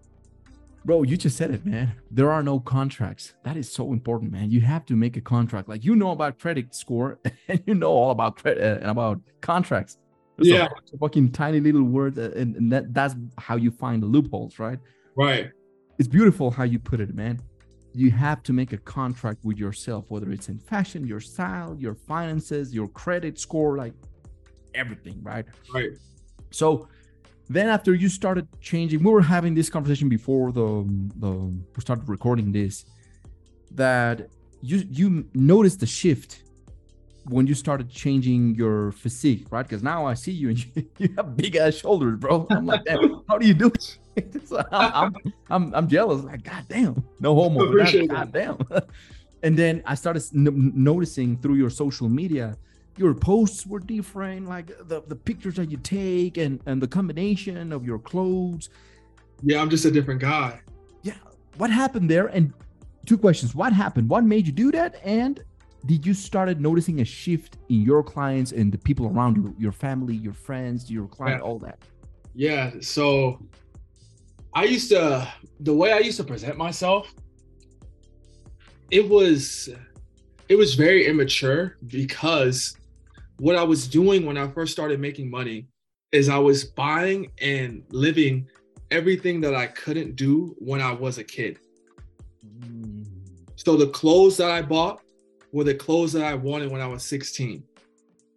Bro, 0.85 1.03
you 1.03 1.15
just 1.15 1.37
said 1.37 1.51
it, 1.51 1.65
man. 1.65 1.93
There 2.11 2.29
are 2.29 2.43
no 2.43 2.59
contracts. 2.59 3.33
That 3.43 3.55
is 3.55 3.71
so 3.71 3.93
important, 3.93 4.31
man. 4.31 4.51
You 4.51 4.59
have 4.61 4.85
to 4.87 4.95
make 4.95 5.15
a 5.15 5.21
contract. 5.21 5.69
Like 5.69 5.85
you 5.85 5.95
know 5.95 6.11
about 6.11 6.39
credit 6.39 6.75
score, 6.75 7.19
and 7.47 7.63
you 7.65 7.75
know 7.75 7.91
all 7.91 8.11
about 8.11 8.35
credit 8.37 8.61
uh, 8.61 8.81
and 8.81 8.89
about 8.89 9.21
contracts. 9.41 9.97
There's 10.35 10.49
yeah, 10.49 10.67
a 10.93 10.97
fucking 10.97 11.31
tiny 11.31 11.59
little 11.59 11.83
word, 11.83 12.17
uh, 12.17 12.31
and, 12.31 12.55
and 12.55 12.71
that 12.71 12.93
that's 12.93 13.15
how 13.37 13.55
you 13.55 13.71
find 13.71 14.01
the 14.03 14.07
loopholes, 14.07 14.59
right? 14.59 14.79
Right. 15.15 15.51
It's 15.99 16.07
beautiful 16.07 16.51
how 16.51 16.63
you 16.63 16.79
put 16.79 16.99
it, 16.99 17.13
man. 17.15 17.39
You 17.93 18.09
have 18.11 18.41
to 18.43 18.53
make 18.53 18.73
a 18.73 18.77
contract 18.77 19.45
with 19.45 19.57
yourself, 19.57 20.05
whether 20.07 20.31
it's 20.31 20.49
in 20.49 20.57
fashion, 20.57 21.05
your 21.05 21.19
style, 21.19 21.77
your 21.79 21.93
finances, 21.93 22.73
your 22.73 22.87
credit 22.87 23.39
score, 23.39 23.77
like 23.77 23.93
everything, 24.73 25.21
right? 25.21 25.45
Right. 25.71 25.91
So 26.49 26.87
then 27.49 27.67
after 27.67 27.93
you 27.93 28.09
started 28.09 28.47
changing 28.61 29.03
we 29.03 29.11
were 29.11 29.21
having 29.21 29.53
this 29.53 29.69
conversation 29.69 30.09
before 30.09 30.51
the 30.51 30.67
the 31.17 31.31
we 31.31 31.81
started 31.81 32.07
recording 32.07 32.51
this 32.51 32.85
that 33.71 34.29
you 34.61 34.83
you 34.89 35.25
noticed 35.33 35.79
the 35.79 35.85
shift 35.85 36.43
when 37.29 37.47
you 37.47 37.53
started 37.53 37.89
changing 37.89 38.53
your 38.55 38.91
physique 38.91 39.45
right? 39.49 39.63
Because 39.63 39.83
now 39.83 40.05
i 40.05 40.13
see 40.13 40.31
you 40.31 40.49
and 40.49 40.65
you, 40.65 40.89
you 40.97 41.09
have 41.17 41.35
big 41.35 41.55
ass 41.55 41.75
shoulders 41.75 42.17
bro. 42.17 42.47
I'm 42.49 42.65
like 42.65 42.85
damn 42.85 43.21
how 43.29 43.37
do 43.37 43.47
you 43.47 43.53
do 43.53 43.67
it? 43.67 43.97
So 44.45 44.63
I'm, 44.71 45.15
I'm, 45.49 45.73
I'm, 45.73 45.87
jealous. 45.87 46.23
Like 46.23 46.43
god 46.43 46.65
damn 46.69 47.03
no 47.19 47.33
homo 47.33 47.65
god 48.05 48.31
damn 48.31 48.59
and 49.41 49.57
then 49.57 49.81
i 49.87 49.95
started 49.95 50.23
noticing 50.33 51.37
through 51.41 51.55
your 51.55 51.71
social 51.71 52.07
media 52.07 52.55
your 52.97 53.13
posts 53.13 53.65
were 53.65 53.79
different 53.79 54.47
like 54.47 54.67
the, 54.87 55.01
the 55.07 55.15
pictures 55.15 55.55
that 55.55 55.71
you 55.71 55.77
take 55.77 56.37
and 56.37 56.59
and 56.65 56.81
the 56.81 56.87
combination 56.87 57.71
of 57.71 57.85
your 57.85 57.99
clothes. 57.99 58.69
Yeah 59.41 59.61
i'm 59.61 59.69
just 59.69 59.85
a 59.85 59.91
different 59.91 60.21
guy. 60.21 60.59
Yeah. 61.01 61.15
What 61.57 61.69
happened 61.69 62.09
there? 62.09 62.27
And 62.27 62.53
two 63.05 63.17
questions. 63.17 63.53
What 63.53 63.73
happened? 63.73 64.09
What 64.09 64.23
made 64.23 64.47
you 64.47 64.53
do 64.53 64.71
that? 64.71 64.95
And 65.03 65.43
did 65.85 66.05
you 66.05 66.13
started 66.13 66.61
noticing 66.61 67.01
a 67.01 67.05
shift 67.05 67.57
in 67.69 67.81
your 67.81 68.03
clients 68.03 68.53
and 68.53 68.71
the 68.71 68.77
people 68.77 69.07
around 69.07 69.35
you 69.35 69.55
your 69.59 69.73
family 69.73 70.15
your 70.15 70.33
friends 70.33 70.89
your 70.89 71.07
client 71.07 71.41
yeah. 71.41 71.47
all 71.47 71.59
that? 71.59 71.79
Yeah 72.35 72.71
so 72.79 73.39
i 74.55 74.63
used 74.63 74.89
to 74.89 75.27
the 75.61 75.73
way 75.73 75.91
i 75.93 75.99
used 75.99 76.17
to 76.17 76.23
present 76.23 76.57
myself 76.57 77.11
it 78.91 79.07
was 79.09 79.69
it 80.49 80.55
was 80.55 80.75
very 80.75 81.07
immature 81.07 81.77
because 81.87 82.77
what 83.39 83.55
I 83.55 83.63
was 83.63 83.87
doing 83.87 84.25
when 84.25 84.37
I 84.37 84.47
first 84.47 84.71
started 84.71 84.99
making 84.99 85.29
money 85.29 85.67
is 86.11 86.29
I 86.29 86.37
was 86.37 86.63
buying 86.63 87.31
and 87.41 87.83
living 87.89 88.47
everything 88.91 89.41
that 89.41 89.55
I 89.55 89.67
couldn't 89.67 90.15
do 90.15 90.55
when 90.59 90.81
I 90.81 90.91
was 90.91 91.17
a 91.17 91.23
kid. 91.23 91.59
So 93.55 93.75
the 93.75 93.87
clothes 93.87 94.37
that 94.37 94.51
I 94.51 94.61
bought 94.61 95.01
were 95.51 95.63
the 95.63 95.73
clothes 95.73 96.13
that 96.13 96.23
I 96.23 96.35
wanted 96.35 96.71
when 96.71 96.81
I 96.81 96.87
was 96.87 97.03
16. 97.03 97.63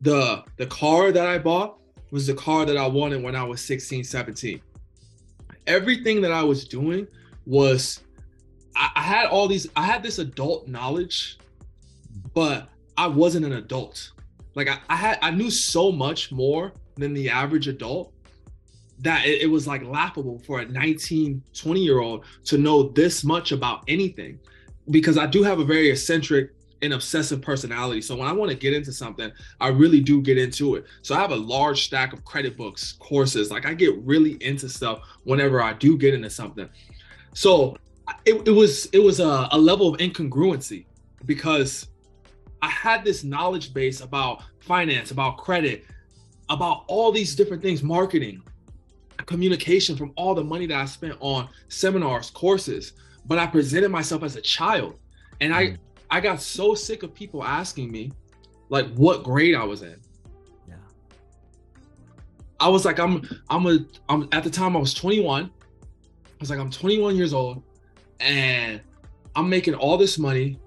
The 0.02 0.44
the 0.56 0.66
car 0.66 1.12
that 1.12 1.26
I 1.26 1.38
bought 1.38 1.78
was 2.10 2.26
the 2.26 2.34
car 2.34 2.64
that 2.64 2.76
I 2.76 2.86
wanted 2.86 3.22
when 3.22 3.34
I 3.34 3.42
was 3.42 3.60
16, 3.60 4.04
17. 4.04 4.60
Everything 5.66 6.20
that 6.20 6.32
I 6.32 6.42
was 6.42 6.66
doing 6.66 7.06
was 7.44 8.04
I, 8.76 8.90
I 8.96 9.02
had 9.02 9.26
all 9.26 9.48
these, 9.48 9.68
I 9.74 9.82
had 9.82 10.02
this 10.02 10.18
adult 10.18 10.68
knowledge, 10.68 11.38
but 12.34 12.68
I 12.96 13.06
wasn't 13.06 13.46
an 13.46 13.54
adult. 13.54 14.12
Like 14.56 14.68
I, 14.68 14.78
I 14.88 14.96
had 14.96 15.18
I 15.22 15.30
knew 15.30 15.50
so 15.50 15.92
much 15.92 16.32
more 16.32 16.72
than 16.96 17.14
the 17.14 17.30
average 17.30 17.68
adult 17.68 18.12
that 19.00 19.26
it, 19.26 19.42
it, 19.42 19.46
was 19.46 19.66
like 19.66 19.84
laughable 19.84 20.38
for 20.38 20.60
a 20.60 20.64
19, 20.64 21.42
20 21.52 21.80
year 21.80 22.00
old 22.00 22.24
to 22.44 22.56
know 22.56 22.84
this 22.84 23.22
much 23.22 23.52
about 23.52 23.84
anything. 23.86 24.40
Because 24.90 25.18
I 25.18 25.26
do 25.26 25.42
have 25.42 25.60
a 25.60 25.64
very 25.64 25.90
eccentric 25.90 26.52
and 26.80 26.94
obsessive 26.94 27.42
personality. 27.42 28.00
So 28.00 28.16
when 28.16 28.26
I 28.26 28.32
want 28.32 28.50
to 28.50 28.56
get 28.56 28.72
into 28.72 28.92
something, 28.92 29.30
I 29.60 29.68
really 29.68 30.00
do 30.00 30.22
get 30.22 30.38
into 30.38 30.76
it. 30.76 30.86
So 31.02 31.14
I 31.14 31.20
have 31.20 31.32
a 31.32 31.36
large 31.36 31.84
stack 31.84 32.14
of 32.14 32.24
credit 32.24 32.56
books, 32.56 32.92
courses. 32.92 33.50
Like 33.50 33.66
I 33.66 33.74
get 33.74 33.98
really 33.98 34.42
into 34.42 34.68
stuff 34.68 35.00
whenever 35.24 35.62
I 35.62 35.74
do 35.74 35.98
get 35.98 36.14
into 36.14 36.30
something. 36.30 36.68
So 37.34 37.76
it, 38.24 38.48
it 38.48 38.52
was 38.52 38.86
it 38.86 39.00
was 39.00 39.20
a, 39.20 39.48
a 39.50 39.58
level 39.58 39.92
of 39.92 40.00
incongruency 40.00 40.86
because 41.26 41.88
I 42.62 42.68
had 42.68 43.04
this 43.04 43.24
knowledge 43.24 43.74
base 43.74 44.00
about 44.00 44.42
finance, 44.60 45.10
about 45.10 45.38
credit, 45.38 45.84
about 46.48 46.84
all 46.86 47.12
these 47.12 47.34
different 47.34 47.62
things, 47.62 47.82
marketing, 47.82 48.42
communication 49.26 49.96
from 49.96 50.12
all 50.16 50.34
the 50.34 50.44
money 50.44 50.66
that 50.66 50.76
I 50.76 50.84
spent 50.84 51.16
on 51.20 51.48
seminars, 51.68 52.30
courses, 52.30 52.92
but 53.26 53.38
I 53.38 53.46
presented 53.46 53.90
myself 53.90 54.22
as 54.22 54.36
a 54.36 54.40
child. 54.40 54.98
And 55.40 55.54
I 55.54 55.66
mm. 55.66 55.78
I 56.10 56.20
got 56.20 56.40
so 56.40 56.74
sick 56.74 57.02
of 57.02 57.12
people 57.14 57.42
asking 57.42 57.90
me 57.90 58.12
like 58.68 58.92
what 58.94 59.22
grade 59.22 59.54
I 59.54 59.64
was 59.64 59.82
in. 59.82 59.96
Yeah. 60.68 60.74
I 62.60 62.68
was 62.68 62.84
like 62.84 62.98
I'm 62.98 63.22
I'm 63.50 63.66
a 63.66 63.78
I'm 64.08 64.28
at 64.32 64.44
the 64.44 64.50
time 64.50 64.76
I 64.76 64.80
was 64.80 64.94
21. 64.94 65.44
I 65.44 65.48
was 66.40 66.50
like 66.50 66.58
I'm 66.58 66.70
21 66.70 67.16
years 67.16 67.32
old 67.32 67.62
and 68.20 68.80
I'm 69.34 69.48
making 69.48 69.74
all 69.74 69.98
this 69.98 70.18
money 70.18 70.58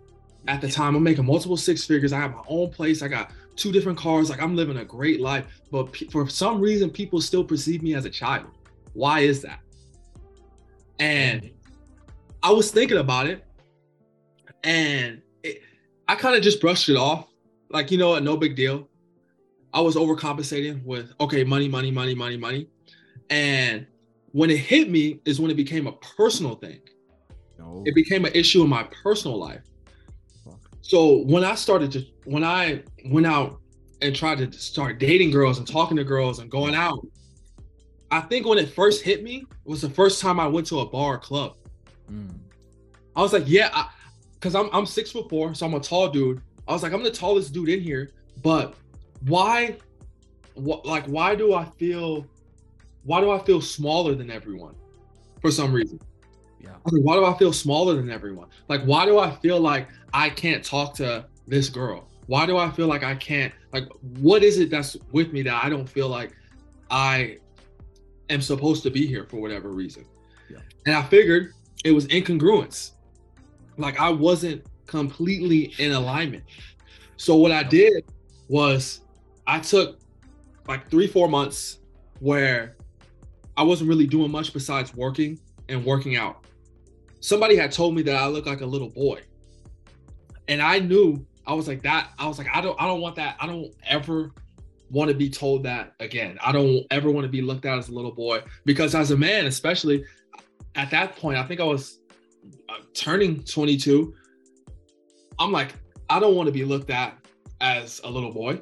at 0.50 0.62
the 0.62 0.68
time 0.68 0.96
i'm 0.96 1.04
making 1.04 1.26
multiple 1.26 1.56
six 1.56 1.86
figures. 1.86 2.12
I 2.12 2.20
have 2.20 2.32
my 2.32 2.42
own 2.48 2.72
place. 2.72 3.04
I 3.04 3.08
got 3.08 3.32
two 3.56 3.72
different 3.72 3.98
cars. 3.98 4.30
Like 4.32 4.42
i'm 4.42 4.56
living 4.56 4.78
a 4.78 4.84
great 4.84 5.22
life. 5.22 5.46
But 5.72 5.96
for 6.12 6.28
some 6.28 6.60
reason 6.60 6.90
people 6.90 7.22
still 7.22 7.44
perceive 7.44 7.84
me 7.84 7.94
as 7.94 8.06
a 8.06 8.10
child. 8.10 8.48
Why 8.94 9.20
is 9.20 9.42
that? 9.44 9.60
And 11.00 11.52
i 12.42 12.52
was 12.52 12.72
thinking 12.72 12.98
about 12.98 13.28
it. 13.28 13.46
And 14.64 15.22
it, 15.44 15.62
i 16.08 16.16
kind 16.16 16.36
of 16.36 16.42
just 16.42 16.60
brushed 16.60 16.90
it 16.90 16.98
off. 16.98 17.28
Like 17.70 17.92
you 17.92 18.00
know 18.00 18.10
what? 18.10 18.24
No 18.24 18.36
big 18.36 18.56
deal. 18.56 18.90
I 19.72 19.82
was 19.82 19.96
overcompensating 19.96 20.84
with 20.84 21.14
okay 21.22 21.44
money 21.44 21.70
money 21.70 21.92
money 21.92 22.16
money 22.16 22.38
money. 22.38 22.68
And 23.30 23.86
when 24.32 24.50
it 24.50 24.58
hit 24.58 24.90
me 24.90 25.22
is 25.26 25.40
when 25.40 25.52
it 25.52 25.58
became 25.58 25.86
a 25.86 25.94
personal 25.94 26.56
thing. 26.56 26.82
No. 27.60 27.84
it 27.86 27.94
became 27.94 28.24
an 28.24 28.32
issue 28.34 28.64
in 28.64 28.70
my 28.70 28.84
personal 29.04 29.38
life 29.38 29.69
so 30.82 31.24
when 31.24 31.44
I 31.44 31.56
started 31.56 31.92
to 31.94 32.06
when 32.26 32.44
I 32.44 32.84
went 33.06 33.26
out 33.26 33.60
and 34.02 34.16
tried 34.16 34.38
to 34.40 34.52
start 34.58 35.00
dating 35.00 35.32
girls 35.32 35.58
and 35.58 35.68
talking 35.68 35.98
to 35.98 36.04
girls 36.04 36.40
and 36.40 36.50
going 36.50 36.76
out, 36.76 37.06
I 38.12 38.22
think 38.22 38.46
when 38.46 38.58
it 38.58 38.70
first 38.70 39.04
hit 39.04 39.24
me 39.24 39.46
was 39.66 39.82
the 39.82 39.90
first 39.90 40.22
time 40.22 40.40
I 40.40 40.48
went 40.48 40.68
to 40.68 40.80
a 40.80 40.86
bar 40.86 41.16
or 41.16 41.18
club. 41.18 41.56
Mm. 42.12 42.34
I 43.16 43.22
was 43.22 43.34
like, 43.34 43.44
yeah, 43.46 43.86
because 44.34 44.56
I'm 44.56 44.70
I'm 44.72 44.86
six 44.86 45.12
foot 45.12 45.30
four, 45.30 45.54
so 45.54 45.66
I'm 45.66 45.74
a 45.74 45.80
tall 45.80 46.10
dude. 46.10 46.42
I 46.68 46.74
was 46.74 46.84
like, 46.84 46.94
I'm 46.94 47.04
the 47.04 47.12
tallest 47.12 47.54
dude 47.54 47.70
in 47.70 47.82
here, 47.82 48.12
but 48.42 48.76
why, 49.28 49.76
what 50.54 50.86
like 50.86 51.06
why 51.06 51.36
do 51.36 51.54
I 51.54 51.66
feel, 51.78 52.26
why 53.04 53.22
do 53.22 53.32
I 53.32 53.40
feel 53.40 53.62
smaller 53.62 54.16
than 54.16 54.32
everyone, 54.32 54.76
for 55.42 55.52
some 55.52 55.74
reason? 55.74 56.00
Yeah. 56.60 56.72
Like, 56.86 57.02
why 57.02 57.16
do 57.16 57.26
I 57.26 57.38
feel 57.38 57.54
smaller 57.54 57.96
than 57.96 58.10
everyone? 58.10 58.48
Like, 58.68 58.82
why 58.84 59.06
do 59.06 59.20
I 59.20 59.32
feel 59.32 59.60
like 59.60 59.88
I 60.14 60.30
can't 60.30 60.64
talk 60.64 60.94
to 60.96 61.26
this 61.48 61.70
girl? 61.70 62.08
Why 62.28 62.46
do 62.46 62.58
I 62.58 62.70
feel 62.70 62.88
like 62.88 63.04
I 63.04 63.16
can't? 63.16 63.54
Like, 63.74 63.88
what 64.20 64.44
is 64.44 64.60
it 64.60 64.70
that's 64.70 64.98
with 65.12 65.34
me 65.34 65.42
that 65.44 65.64
I 65.64 65.70
don't 65.70 65.88
feel 65.88 66.10
like 66.10 66.32
I 66.92 67.38
am 68.30 68.42
supposed 68.42 68.84
to 68.84 68.92
be 68.92 69.08
here 69.08 69.26
for 69.26 69.38
whatever 69.38 69.70
reason? 69.70 70.06
Yeah. 70.50 70.60
And 70.86 70.96
I 70.96 71.04
figured 71.04 71.54
it 71.84 71.92
was 71.92 72.08
incongruence. 72.08 72.92
Like, 73.78 74.00
I 74.00 74.10
wasn't 74.10 74.66
completely 74.86 75.74
in 75.80 75.94
alignment. 75.94 76.44
So, 77.18 77.36
what 77.36 77.52
I 77.52 77.64
did 77.64 78.06
was 78.48 79.02
I 79.48 79.60
took 79.60 80.00
like 80.68 80.90
three, 80.92 81.08
four 81.08 81.28
months 81.28 81.80
where 82.20 82.76
I 83.58 83.64
wasn't 83.64 83.90
really 83.90 84.08
doing 84.08 84.32
much 84.32 84.54
besides 84.54 84.94
working 84.94 85.40
and 85.68 85.84
working 85.84 86.16
out. 86.16 86.46
Somebody 87.20 87.56
had 87.56 87.72
told 87.72 87.96
me 87.96 88.02
that 88.04 88.16
I 88.16 88.28
look 88.28 88.46
like 88.46 88.62
a 88.62 88.66
little 88.66 88.90
boy. 88.90 89.22
And 90.48 90.62
I 90.62 90.80
knew 90.80 91.26
I 91.46 91.54
was 91.54 91.68
like 91.68 91.84
that. 91.84 92.12
I 92.18 92.28
was 92.28 92.38
like, 92.38 92.48
I 92.54 92.62
don't 92.62 92.80
I 92.82 92.86
don't 92.86 93.02
want 93.02 93.16
that. 93.16 93.36
I 93.40 93.46
don't 93.46 93.74
ever 93.86 94.32
want 94.90 95.10
to 95.10 95.16
be 95.16 95.30
told 95.30 95.64
that 95.64 95.94
again. 96.00 96.38
I 96.44 96.52
don't 96.52 96.86
ever 96.92 97.12
want 97.12 97.26
to 97.26 97.30
be 97.30 97.42
looked 97.42 97.66
at 97.66 97.78
as 97.78 97.90
a 97.90 97.94
little 97.94 98.12
boy 98.12 98.42
because 98.66 98.96
as 98.96 99.12
a 99.12 99.18
man, 99.18 99.46
especially 99.46 100.04
at 100.76 100.90
that 100.92 101.16
point, 101.16 101.38
I 101.38 101.44
think 101.44 101.60
I 101.60 101.66
was 101.66 102.00
uh, 102.70 102.76
turning 102.94 103.44
22. 103.44 104.14
I'm 105.38 105.52
like, 105.52 105.74
I 106.10 106.20
don't 106.20 106.36
want 106.36 106.48
to 106.48 106.54
be 106.54 106.66
looked 106.66 106.90
at 106.90 107.18
as 107.62 108.02
a 108.04 108.10
little 108.10 108.32
boy. 108.32 108.62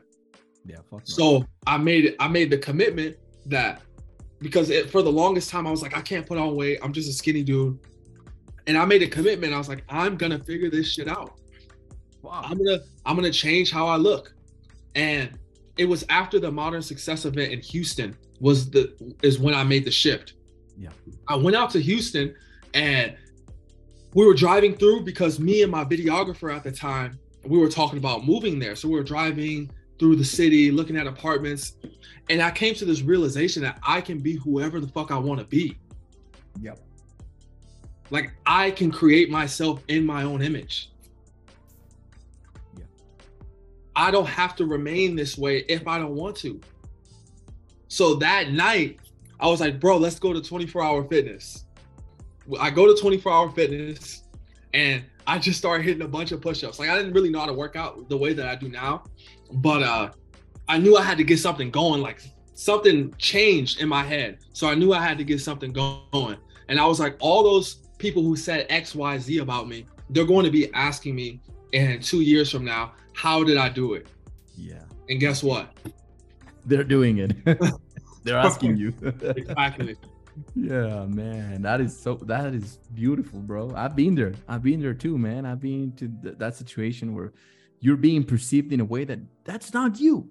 Yeah. 0.66 0.78
Fuck 0.90 1.00
no. 1.00 1.06
So 1.06 1.46
I 1.66 1.78
made 1.78 2.06
it. 2.06 2.16
I 2.20 2.28
made 2.28 2.50
the 2.50 2.58
commitment 2.58 3.18
that 3.46 3.82
because 4.40 4.70
it, 4.70 4.90
for 4.90 5.02
the 5.02 5.12
longest 5.12 5.50
time 5.50 5.66
I 5.66 5.72
was 5.72 5.82
like, 5.82 5.96
I 5.96 6.02
can't 6.02 6.26
put 6.26 6.38
on 6.38 6.56
weight. 6.56 6.80
I'm 6.84 6.94
just 6.94 7.10
a 7.10 7.14
skinny 7.14 7.44
dude, 7.44 7.80
and 8.68 8.78
I 8.78 8.86
made 8.86 9.02
a 9.02 9.08
commitment. 9.08 9.54
I 9.54 9.58
was 9.58 9.70
like, 9.70 9.84
I'm 9.90 10.18
gonna 10.18 10.40
figure 10.40 10.70
this 10.70 10.92
shit 10.92 11.08
out. 11.08 11.40
Wow. 12.22 12.42
I'm 12.44 12.58
gonna 12.58 12.80
I'm 13.06 13.16
gonna 13.16 13.32
change 13.32 13.72
how 13.72 13.88
I 13.88 13.96
look. 13.96 14.34
And 14.96 15.38
it 15.78 15.86
was 15.86 16.06
after 16.10 16.40
the 16.40 16.52
Modern 16.52 16.82
Success 16.82 17.26
event 17.26 17.54
in 17.54 17.62
Houston 17.62 18.16
was 18.40 18.70
the 18.70 18.94
is 19.24 19.40
when 19.40 19.54
I 19.54 19.64
made 19.64 19.86
the 19.86 19.92
shift. 19.92 20.34
Yeah. 20.78 20.90
I 21.28 21.36
went 21.36 21.56
out 21.56 21.72
to 21.72 21.80
Houston 21.80 22.36
and 22.74 23.16
we 24.14 24.26
were 24.26 24.34
driving 24.34 24.76
through 24.76 25.04
because 25.04 25.40
me 25.40 25.64
and 25.64 25.72
my 25.72 25.86
videographer 25.86 26.56
at 26.56 26.64
the 26.64 26.72
time 26.72 27.20
we 27.46 27.58
were 27.58 27.70
talking 27.70 27.98
about 27.98 28.26
moving 28.26 28.60
there. 28.60 28.76
So 28.76 28.88
we 28.88 28.96
were 28.96 29.04
driving 29.04 29.72
through 30.00 30.18
the 30.18 30.26
city, 30.26 30.70
looking 30.70 30.98
at 30.98 31.08
apartments, 31.08 31.74
and 32.30 32.42
I 32.42 32.52
came 32.52 32.76
to 32.76 32.86
this 32.86 33.02
realization 33.02 33.64
that 33.64 33.80
I 33.84 34.02
can 34.02 34.20
be 34.20 34.34
whoever 34.34 34.80
the 34.80 34.88
fuck 34.88 35.12
I 35.12 35.18
want 35.18 35.40
to 35.40 35.46
be. 35.46 35.78
Yep. 36.62 36.80
Like 38.10 38.32
I 38.46 38.72
can 38.72 38.92
create 38.92 39.30
myself 39.30 39.84
in 39.88 40.06
my 40.06 40.24
own 40.24 40.42
image. 40.42 40.92
Yeah. 42.78 42.86
I 43.96 44.12
don't 44.12 44.28
have 44.28 44.56
to 44.58 44.66
remain 44.66 45.16
this 45.16 45.38
way 45.38 45.60
if 45.68 45.88
I 45.88 45.98
don't 45.98 46.16
want 46.16 46.36
to. 46.38 46.60
So 47.90 48.16
that 48.16 48.52
night, 48.52 49.00
I 49.40 49.48
was 49.48 49.62
like, 49.62 49.80
bro, 49.80 49.98
let's 49.98 50.20
go 50.20 50.34
to 50.34 50.42
24 50.42 50.84
hour 50.84 51.04
fitness. 51.04 51.66
I 52.60 52.70
go 52.70 52.94
to 52.94 53.00
24 53.00 53.32
hour 53.32 53.52
fitness 53.52 54.24
and 54.74 55.04
I 55.26 55.38
just 55.38 55.60
started 55.60 55.84
hitting 55.84 56.02
a 56.04 56.08
bunch 56.08 56.32
of 56.32 56.42
push-ups. 56.42 56.80
Like 56.80 56.90
I 56.90 56.98
didn't 56.98 57.14
really 57.14 57.30
know 57.30 57.40
how 57.40 57.46
to 57.46 57.54
work 57.54 57.76
out 57.76 58.08
the 58.10 58.18
way 58.18 58.34
that 58.34 58.48
I 58.48 58.56
do 58.56 58.70
now, 58.70 59.04
but 59.52 59.84
uh 59.84 60.12
I 60.70 60.78
knew 60.78 60.98
I 60.98 61.04
had 61.04 61.18
to 61.18 61.24
get 61.24 61.40
something 61.40 61.72
going. 61.72 62.02
Like 62.02 62.22
something 62.54 63.14
changed 63.18 63.82
in 63.82 63.88
my 63.88 64.04
head. 64.04 64.40
So 64.54 64.68
I 64.68 64.76
knew 64.76 64.94
I 64.94 65.02
had 65.02 65.18
to 65.18 65.24
get 65.24 65.40
something 65.40 65.72
going. 65.72 66.38
And 66.70 66.80
I 66.80 66.86
was 66.86 67.00
like, 67.00 67.16
all 67.20 67.44
those 67.44 67.87
people 67.98 68.24
who 68.24 68.36
said 68.36 68.66
X, 68.70 68.96
Y, 68.96 69.18
Z 69.18 69.38
about 69.40 69.68
me, 69.68 69.86
they're 70.10 70.26
going 70.26 70.46
to 70.46 70.52
be 70.52 70.74
asking 70.74 71.16
me 71.16 71.42
in 71.74 72.00
two 72.02 72.22
years 72.22 72.50
from 72.50 72.64
now, 72.64 72.94
how 73.14 73.44
did 73.44 73.58
I 73.58 73.70
do 73.70 73.94
it? 73.94 74.08
Yeah. 74.56 74.84
And 75.10 75.20
guess 75.20 75.44
what? 75.44 75.74
They're 76.66 76.84
doing 76.84 77.20
it. 77.20 77.34
They're 78.24 78.38
asking 78.38 78.78
you. 78.78 78.94
Exactly. 79.24 79.96
yeah, 80.54 81.06
man. 81.06 81.62
That 81.62 81.80
is 81.82 81.98
so 81.98 82.16
that 82.26 82.54
is 82.54 82.78
beautiful, 82.94 83.40
bro. 83.40 83.74
I've 83.76 83.96
been 83.96 84.16
there. 84.16 84.34
I've 84.48 84.64
been 84.64 84.82
there 84.82 84.94
too, 84.94 85.18
man. 85.18 85.46
I've 85.46 85.62
been 85.62 85.94
to 85.94 86.12
th- 86.22 86.38
that 86.38 86.56
situation 86.56 87.16
where 87.16 87.32
you're 87.80 87.96
being 87.98 88.24
perceived 88.24 88.74
in 88.74 88.82
a 88.82 88.86
way 88.86 89.06
that 89.06 89.20
that's 89.46 89.74
not 89.74 90.00
you. 90.00 90.30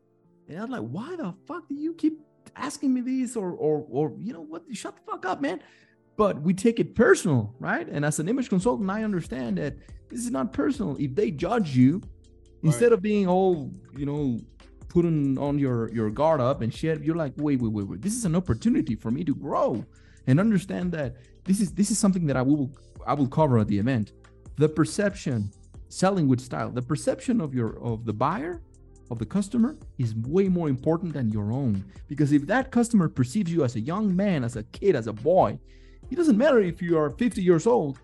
And 0.48 0.60
I'm 0.60 0.70
like, 0.70 0.82
why 0.82 1.16
the 1.16 1.34
fuck 1.46 1.68
do 1.68 1.74
you 1.74 1.94
keep 1.94 2.20
asking 2.54 2.92
me 2.94 3.00
this 3.00 3.34
or 3.34 3.52
or 3.52 3.86
or 3.88 4.14
you 4.20 4.32
know 4.34 4.42
what? 4.42 4.62
Shut 4.72 4.94
the 4.96 5.02
fuck 5.10 5.24
up, 5.24 5.40
man. 5.40 5.60
But 6.16 6.40
we 6.40 6.54
take 6.54 6.80
it 6.80 6.94
personal, 6.94 7.54
right? 7.58 7.86
And 7.86 8.04
as 8.04 8.18
an 8.18 8.28
image 8.28 8.48
consultant, 8.48 8.90
I 8.90 9.04
understand 9.04 9.58
that 9.58 9.76
this 10.08 10.20
is 10.20 10.30
not 10.30 10.52
personal. 10.52 10.96
If 10.98 11.14
they 11.14 11.30
judge 11.30 11.76
you, 11.76 12.02
instead 12.62 12.92
of 12.92 13.02
being 13.02 13.26
all, 13.26 13.70
you 13.96 14.06
know, 14.06 14.40
putting 14.88 15.38
on 15.38 15.58
your 15.58 15.92
your 15.92 16.10
guard 16.10 16.40
up 16.40 16.62
and 16.62 16.72
shit, 16.72 17.02
you're 17.02 17.16
like, 17.16 17.34
wait, 17.36 17.60
wait, 17.60 17.72
wait, 17.72 17.86
wait. 17.86 18.02
This 18.02 18.14
is 18.14 18.24
an 18.24 18.34
opportunity 18.34 18.94
for 18.94 19.10
me 19.10 19.24
to 19.24 19.34
grow 19.34 19.84
and 20.26 20.40
understand 20.40 20.92
that 20.92 21.16
this 21.44 21.60
is 21.60 21.72
this 21.72 21.90
is 21.90 21.98
something 21.98 22.26
that 22.26 22.36
I 22.36 22.42
will 22.42 22.70
I 23.06 23.14
will 23.14 23.28
cover 23.28 23.58
at 23.58 23.68
the 23.68 23.78
event. 23.78 24.12
The 24.56 24.68
perception, 24.68 25.50
selling 25.88 26.28
with 26.28 26.40
style, 26.40 26.70
the 26.70 26.82
perception 26.82 27.40
of 27.40 27.54
your 27.54 27.78
of 27.82 28.06
the 28.06 28.12
buyer, 28.12 28.62
of 29.10 29.18
the 29.18 29.26
customer 29.26 29.76
is 29.98 30.14
way 30.14 30.48
more 30.48 30.68
important 30.68 31.12
than 31.12 31.30
your 31.30 31.52
own. 31.52 31.84
Because 32.08 32.32
if 32.32 32.46
that 32.46 32.70
customer 32.70 33.08
perceives 33.08 33.52
you 33.52 33.64
as 33.64 33.76
a 33.76 33.80
young 33.80 34.14
man, 34.14 34.44
as 34.44 34.56
a 34.56 34.64
kid, 34.64 34.96
as 34.96 35.06
a 35.06 35.12
boy, 35.12 35.58
it 36.10 36.16
doesn't 36.16 36.38
matter 36.38 36.60
if 36.60 36.80
you 36.80 36.98
are 36.98 37.10
50 37.10 37.42
years 37.42 37.66
old. 37.66 37.98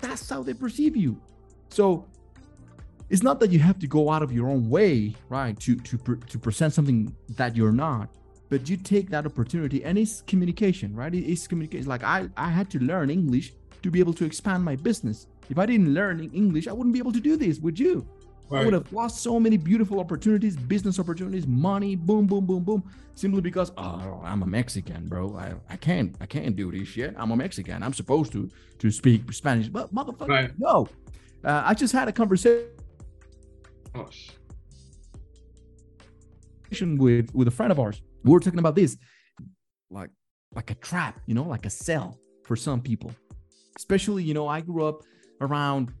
That's 0.00 0.28
how 0.28 0.42
they 0.42 0.54
perceive 0.54 0.96
you. 0.96 1.20
So 1.68 2.06
it's 3.08 3.22
not 3.22 3.40
that 3.40 3.50
you 3.50 3.58
have 3.60 3.78
to 3.78 3.86
go 3.86 4.10
out 4.10 4.22
of 4.22 4.32
your 4.32 4.48
own 4.48 4.68
way, 4.68 5.14
right, 5.28 5.58
to 5.60 5.76
to 5.76 5.96
to 6.16 6.38
present 6.38 6.72
something 6.72 7.14
that 7.36 7.56
you're 7.56 7.72
not, 7.72 8.08
but 8.48 8.68
you 8.68 8.76
take 8.76 9.10
that 9.10 9.26
opportunity, 9.26 9.84
and 9.84 9.96
it's 9.96 10.22
communication, 10.22 10.94
right? 10.94 11.14
It's 11.14 11.46
communication. 11.46 11.88
Like 11.88 12.02
I 12.02 12.28
I 12.36 12.50
had 12.50 12.70
to 12.70 12.78
learn 12.78 13.10
English 13.10 13.52
to 13.82 13.90
be 13.90 14.00
able 14.00 14.14
to 14.14 14.24
expand 14.24 14.64
my 14.64 14.76
business. 14.76 15.26
If 15.48 15.58
I 15.58 15.66
didn't 15.66 15.94
learn 15.94 16.20
English, 16.20 16.66
I 16.66 16.72
wouldn't 16.72 16.92
be 16.92 16.98
able 16.98 17.12
to 17.12 17.20
do 17.20 17.36
this. 17.36 17.60
Would 17.60 17.78
you? 17.78 18.06
I 18.50 18.64
would 18.64 18.74
have 18.74 18.92
lost 18.92 19.22
so 19.22 19.40
many 19.40 19.56
beautiful 19.56 19.98
opportunities, 19.98 20.56
business 20.56 21.00
opportunities, 21.00 21.46
money, 21.46 21.96
boom, 21.96 22.26
boom, 22.26 22.46
boom, 22.46 22.62
boom, 22.62 22.84
simply 23.14 23.40
because 23.40 23.72
oh, 23.76 24.20
I'm 24.24 24.42
a 24.42 24.46
Mexican, 24.46 25.06
bro. 25.08 25.36
I, 25.36 25.54
I 25.68 25.76
can't 25.76 26.14
I 26.20 26.26
can't 26.26 26.54
do 26.54 26.70
this 26.70 26.86
shit. 26.88 27.14
I'm 27.16 27.30
a 27.32 27.36
Mexican. 27.36 27.82
I'm 27.82 27.92
supposed 27.92 28.32
to 28.32 28.48
to 28.78 28.90
speak 28.90 29.32
Spanish, 29.32 29.68
but 29.68 29.92
motherfucker, 29.94 30.28
Right. 30.28 30.50
no. 30.58 30.88
Uh, 31.44 31.62
I 31.64 31.74
just 31.74 31.92
had 31.92 32.08
a 32.08 32.12
conversation 32.12 32.68
Oh, 33.94 34.08
with 36.98 37.34
with 37.34 37.48
a 37.48 37.50
friend 37.50 37.72
of 37.72 37.80
ours. 37.80 38.02
We 38.24 38.30
were 38.32 38.40
talking 38.40 38.58
about 38.58 38.74
this, 38.74 38.96
like 39.90 40.10
like 40.54 40.70
a 40.70 40.74
trap, 40.74 41.20
you 41.26 41.34
know, 41.34 41.44
like 41.44 41.66
a 41.66 41.70
cell 41.70 42.18
for 42.44 42.56
some 42.56 42.80
people. 42.80 43.12
Especially, 43.76 44.22
you 44.22 44.34
know, 44.34 44.48
I 44.48 44.60
grew 44.60 44.84
up 44.84 45.02
around 45.40 45.92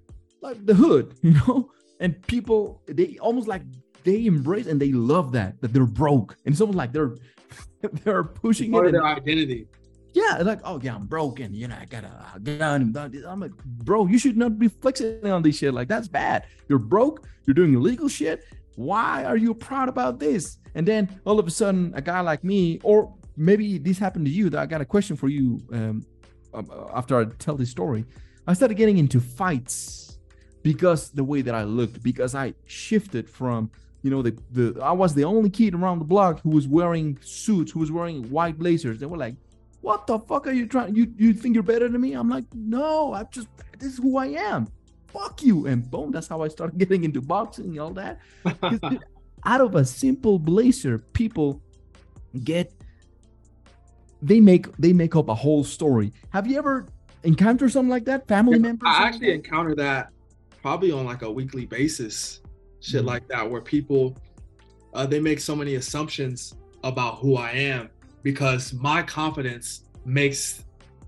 like 0.42 0.64
the 0.64 0.74
hood, 0.74 1.14
you 1.22 1.32
know, 1.32 1.70
and 2.00 2.20
people 2.26 2.82
they 2.86 3.18
almost 3.20 3.48
like 3.48 3.62
they 4.04 4.26
embrace 4.26 4.66
and 4.66 4.80
they 4.80 4.92
love 4.92 5.32
that 5.32 5.60
that 5.60 5.72
they're 5.72 5.86
broke, 5.86 6.36
and 6.44 6.52
it's 6.52 6.60
almost 6.60 6.76
like 6.78 6.92
they're 6.92 7.14
they're 8.04 8.24
pushing 8.24 8.70
part 8.72 8.86
it. 8.86 8.88
of 8.90 8.94
and- 8.94 9.04
their 9.04 9.12
identity. 9.12 9.66
yeah, 10.14 10.38
like 10.42 10.60
oh 10.64 10.80
yeah, 10.82 10.94
I'm 10.94 11.06
broken. 11.06 11.54
You 11.54 11.68
know, 11.68 11.76
I 11.80 11.84
got 11.86 12.04
a 12.04 12.38
gun. 12.40 12.94
I'm 13.26 13.40
like, 13.40 13.54
bro, 13.64 14.06
you 14.06 14.18
should 14.18 14.36
not 14.36 14.58
be 14.58 14.68
flexing 14.68 15.26
on 15.26 15.42
this 15.42 15.58
shit. 15.58 15.74
Like 15.74 15.88
that's 15.88 16.08
bad. 16.08 16.44
You're 16.68 16.78
broke. 16.78 17.26
You're 17.46 17.54
doing 17.54 17.74
illegal 17.74 18.08
shit. 18.08 18.44
Why 18.76 19.24
are 19.24 19.36
you 19.36 19.54
proud 19.54 19.88
about 19.88 20.18
this? 20.18 20.58
And 20.74 20.86
then 20.86 21.20
all 21.24 21.38
of 21.38 21.46
a 21.46 21.50
sudden, 21.50 21.92
a 21.94 22.02
guy 22.02 22.20
like 22.20 22.44
me, 22.44 22.78
or 22.82 23.14
maybe 23.36 23.78
this 23.78 23.98
happened 23.98 24.26
to 24.26 24.32
you. 24.32 24.50
That 24.50 24.60
I 24.60 24.66
got 24.66 24.80
a 24.80 24.84
question 24.84 25.16
for 25.16 25.28
you. 25.28 25.60
Um, 25.72 26.02
um, 26.54 26.70
after 26.94 27.18
I 27.18 27.24
tell 27.38 27.56
this 27.56 27.70
story, 27.70 28.04
I 28.46 28.52
started 28.54 28.76
getting 28.76 28.98
into 28.98 29.20
fights 29.20 30.05
because 30.66 31.10
the 31.10 31.22
way 31.22 31.42
that 31.42 31.54
I 31.54 31.62
looked, 31.62 32.02
because 32.02 32.34
I 32.34 32.52
shifted 32.66 33.30
from 33.30 33.70
you 34.02 34.10
know 34.10 34.20
the 34.20 34.36
the 34.50 34.80
I 34.82 34.90
was 34.90 35.14
the 35.14 35.22
only 35.22 35.48
kid 35.48 35.74
around 35.74 36.00
the 36.00 36.04
block 36.04 36.40
who 36.40 36.50
was 36.50 36.66
wearing 36.66 37.18
suits, 37.22 37.70
who 37.70 37.78
was 37.78 37.92
wearing 37.92 38.28
white 38.30 38.58
blazers. 38.58 38.98
They 38.98 39.06
were 39.06 39.16
like 39.16 39.36
what 39.82 40.08
the 40.08 40.18
fuck 40.18 40.48
are 40.48 40.52
you 40.52 40.66
trying 40.66 40.96
you 40.96 41.12
you 41.16 41.32
think 41.32 41.54
you're 41.54 41.62
better 41.62 41.88
than 41.88 42.00
me 42.00 42.12
i'm 42.14 42.28
like 42.28 42.44
no 42.52 43.14
I'm 43.14 43.28
just 43.30 43.46
this 43.78 43.92
is 43.92 43.98
who 43.98 44.16
i 44.16 44.26
am 44.26 44.66
fuck 45.06 45.40
you 45.44 45.68
and 45.68 45.88
boom 45.88 46.10
that's 46.10 46.26
how 46.26 46.42
i 46.42 46.48
started 46.48 46.76
getting 46.82 47.04
into 47.04 47.20
boxing 47.20 47.66
and 47.66 47.78
all 47.78 47.92
that. 47.92 48.18
out 49.44 49.60
of 49.60 49.76
a 49.76 49.84
simple 49.84 50.40
blazer 50.40 50.98
people 50.98 51.62
get 52.42 52.72
they 54.20 54.40
make 54.40 54.76
they 54.76 54.92
make 54.92 55.14
up 55.14 55.28
a 55.28 55.34
whole 55.36 55.62
story 55.62 56.12
have 56.30 56.48
you 56.48 56.58
ever 56.58 56.88
encountered 57.22 57.70
something 57.70 57.90
like 57.90 58.06
that 58.06 58.26
family 58.26 58.58
members 58.58 58.88
I 58.88 59.04
actually 59.04 59.30
like 59.34 59.42
that? 59.44 59.48
encounter 59.48 59.74
that 59.76 60.10
probably 60.66 60.90
on 60.90 61.04
like 61.04 61.22
a 61.22 61.30
weekly 61.30 61.64
basis, 61.64 62.40
shit 62.80 63.04
Mhm. 63.04 63.06
like 63.06 63.28
that, 63.28 63.48
where 63.48 63.60
people 63.60 64.16
uh, 64.94 65.06
they 65.06 65.20
make 65.20 65.38
so 65.38 65.54
many 65.54 65.76
assumptions 65.76 66.54
about 66.82 67.18
who 67.18 67.36
I 67.36 67.52
am 67.52 67.88
because 68.24 68.72
my 68.72 69.00
confidence 69.02 69.82
makes 70.04 70.64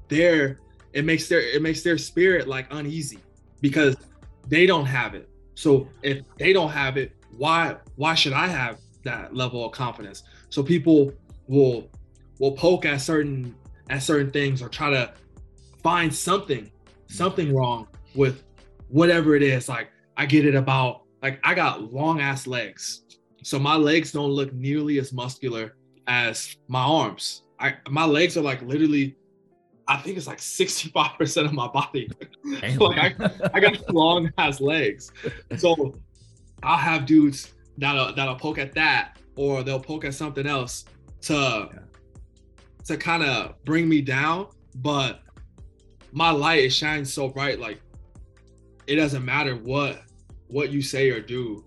their 0.09 0.61
it 0.93 1.05
makes 1.05 1.27
their 1.29 1.41
it 1.41 1.61
makes 1.61 1.83
their 1.83 1.99
spirit 1.99 2.47
like 2.47 2.67
uneasy 2.71 3.19
because 3.61 3.97
they 4.47 4.65
don't 4.65 4.85
have 4.87 5.17
it. 5.17 5.29
So 5.55 5.89
if 6.03 6.19
they 6.39 6.53
don't 6.53 6.71
have 6.71 6.97
it, 6.97 7.17
why 7.37 7.79
why 7.97 8.15
should 8.15 8.35
I 8.35 8.47
have 8.47 8.79
that 9.03 9.35
level 9.35 9.65
of 9.67 9.73
confidence? 9.73 10.23
So 10.51 10.63
people 10.63 11.13
will 11.49 11.91
will 12.39 12.53
poke 12.53 12.85
at 12.87 13.01
certain 13.01 13.57
at 13.91 14.05
certain 14.05 14.31
things 14.31 14.63
or 14.63 14.69
try 14.69 14.91
to 14.91 15.13
find 15.83 16.15
something 16.15 16.71
something 17.09 17.53
wrong 17.53 17.89
with 18.15 18.45
whatever 18.89 19.35
it 19.35 19.43
is. 19.43 19.69
Like 19.69 19.91
I 20.17 20.27
get 20.27 20.45
it 20.45 20.55
about 20.55 21.03
like 21.23 21.41
I 21.45 21.55
got 21.55 21.93
long 21.93 22.21
ass 22.21 22.47
legs. 22.47 23.03
So 23.43 23.59
my 23.59 23.77
legs 23.77 24.13
don't 24.13 24.31
look 24.31 24.53
nearly 24.53 24.99
as 24.99 25.13
muscular 25.13 25.77
as 26.07 26.57
my 26.69 26.83
arms. 26.83 27.45
I 27.61 27.77
my 27.89 28.05
legs 28.05 28.37
are 28.37 28.43
like 28.43 28.63
literally 28.63 29.17
I 29.87 29.97
think 29.97 30.19
it's 30.19 30.27
like 30.27 30.39
65% 30.39 31.47
of 31.47 31.53
my 31.55 31.67
body. 31.69 32.11
like 32.79 33.19
I, 33.19 33.31
I 33.55 33.61
got 33.61 33.95
long 33.95 34.31
ass 34.37 34.61
legs. 34.61 35.11
So 35.57 35.95
I'll 36.63 36.77
have 36.77 37.07
dudes 37.07 37.55
that'll 37.79 38.15
that'll 38.15 38.37
poke 38.37 38.59
at 38.59 38.75
that 38.75 39.19
or 39.37 39.63
they'll 39.63 39.81
poke 39.81 40.05
at 40.05 40.15
something 40.15 40.47
else 40.47 40.85
to 41.23 41.35
yeah. 41.73 41.79
to 42.85 42.97
kind 42.97 43.23
of 43.23 43.55
bring 43.65 43.89
me 43.89 44.03
down. 44.03 44.49
But 44.75 45.23
my 46.13 46.31
light 46.31 46.65
is 46.65 46.75
shining 46.75 47.05
so 47.05 47.29
bright, 47.29 47.59
like 47.59 47.81
it 48.89 48.97
doesn't 48.97 49.25
matter 49.25 49.55
what 49.55 50.03
what 50.49 50.71
you 50.71 50.83
say 50.83 51.11
or 51.11 51.21
do. 51.21 51.65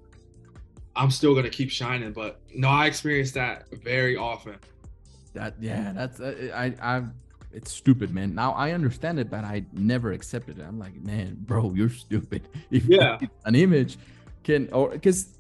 I'm 0.96 1.12
still 1.12 1.34
gonna 1.36 1.50
keep 1.50 1.70
shining. 1.70 2.12
But 2.12 2.42
no, 2.54 2.68
I 2.68 2.88
experience 2.88 3.32
that 3.34 3.68
very 3.84 4.18
often. 4.18 4.58
That 5.34 5.54
yeah, 5.62 5.94
that's 5.94 6.20
uh, 6.20 6.52
I 6.54 6.66
I 6.82 7.04
it's 7.54 7.72
stupid, 7.72 8.14
man. 8.14 8.34
Now 8.34 8.52
I 8.54 8.72
understand 8.72 9.20
it, 9.20 9.30
but 9.30 9.44
I 9.44 9.64
never 9.72 10.12
accepted 10.12 10.60
it. 10.60 10.64
I'm 10.64 10.80
like, 10.80 10.96
man, 10.96 11.38
bro, 11.40 11.72
you're 11.74 11.90
stupid. 11.90 12.42
If 12.72 12.86
yeah, 12.86 13.20
an 13.46 13.56
image 13.56 13.98
can 14.44 14.68
or 14.74 14.90
because 14.90 15.38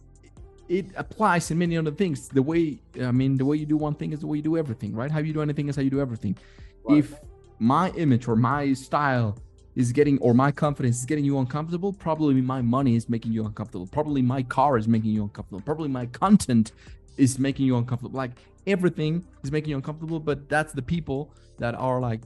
it 0.70 0.86
applies 0.96 1.50
in 1.52 1.58
many 1.58 1.78
other 1.78 1.91
things. 1.91 2.30
The 2.30 2.44
way 2.44 2.80
I 3.02 3.12
mean, 3.12 3.38
the 3.38 3.46
way 3.46 3.58
you 3.58 3.65
do 3.65 3.78
one 3.78 3.96
thing 3.96 4.13
is 4.13 4.20
the 4.20 4.28
way 4.28 4.38
you 4.38 4.44
do 4.44 4.58
everything, 4.58 4.96
right? 4.96 5.12
How 5.12 5.20
you 5.20 5.34
do 5.34 5.41
anything 5.41 5.67
is 5.67 5.76
how 5.76 5.82
you 5.82 5.89
do 5.89 6.00
everything. 6.00 6.38
Right. 6.84 7.00
If 7.00 7.15
my 7.60 7.89
image 7.91 8.28
or 8.28 8.36
my 8.36 8.74
style 8.74 9.38
is 9.75 9.91
getting 9.91 10.17
or 10.19 10.34
my 10.34 10.51
confidence 10.51 10.99
is 10.99 11.05
getting 11.05 11.25
you 11.25 11.39
uncomfortable, 11.39 11.93
probably 11.93 12.41
my 12.41 12.62
money 12.62 12.95
is 12.95 13.10
making 13.10 13.31
you 13.31 13.45
uncomfortable. 13.45 13.88
Probably 13.88 14.21
my 14.21 14.43
car 14.43 14.77
is 14.77 14.88
making 14.88 15.12
you 15.12 15.23
uncomfortable. 15.23 15.62
Probably 15.62 15.89
my 15.89 16.05
content 16.07 16.73
is 17.17 17.39
making 17.39 17.65
you 17.65 17.77
uncomfortable. 17.77 18.17
Like 18.17 18.31
everything 18.67 19.25
is 19.43 19.51
making 19.51 19.71
you 19.71 19.75
uncomfortable, 19.77 20.19
but 20.19 20.49
that's 20.49 20.73
the 20.73 20.81
people 20.81 21.34
that 21.60 21.75
are 21.75 21.99
like 21.99 22.21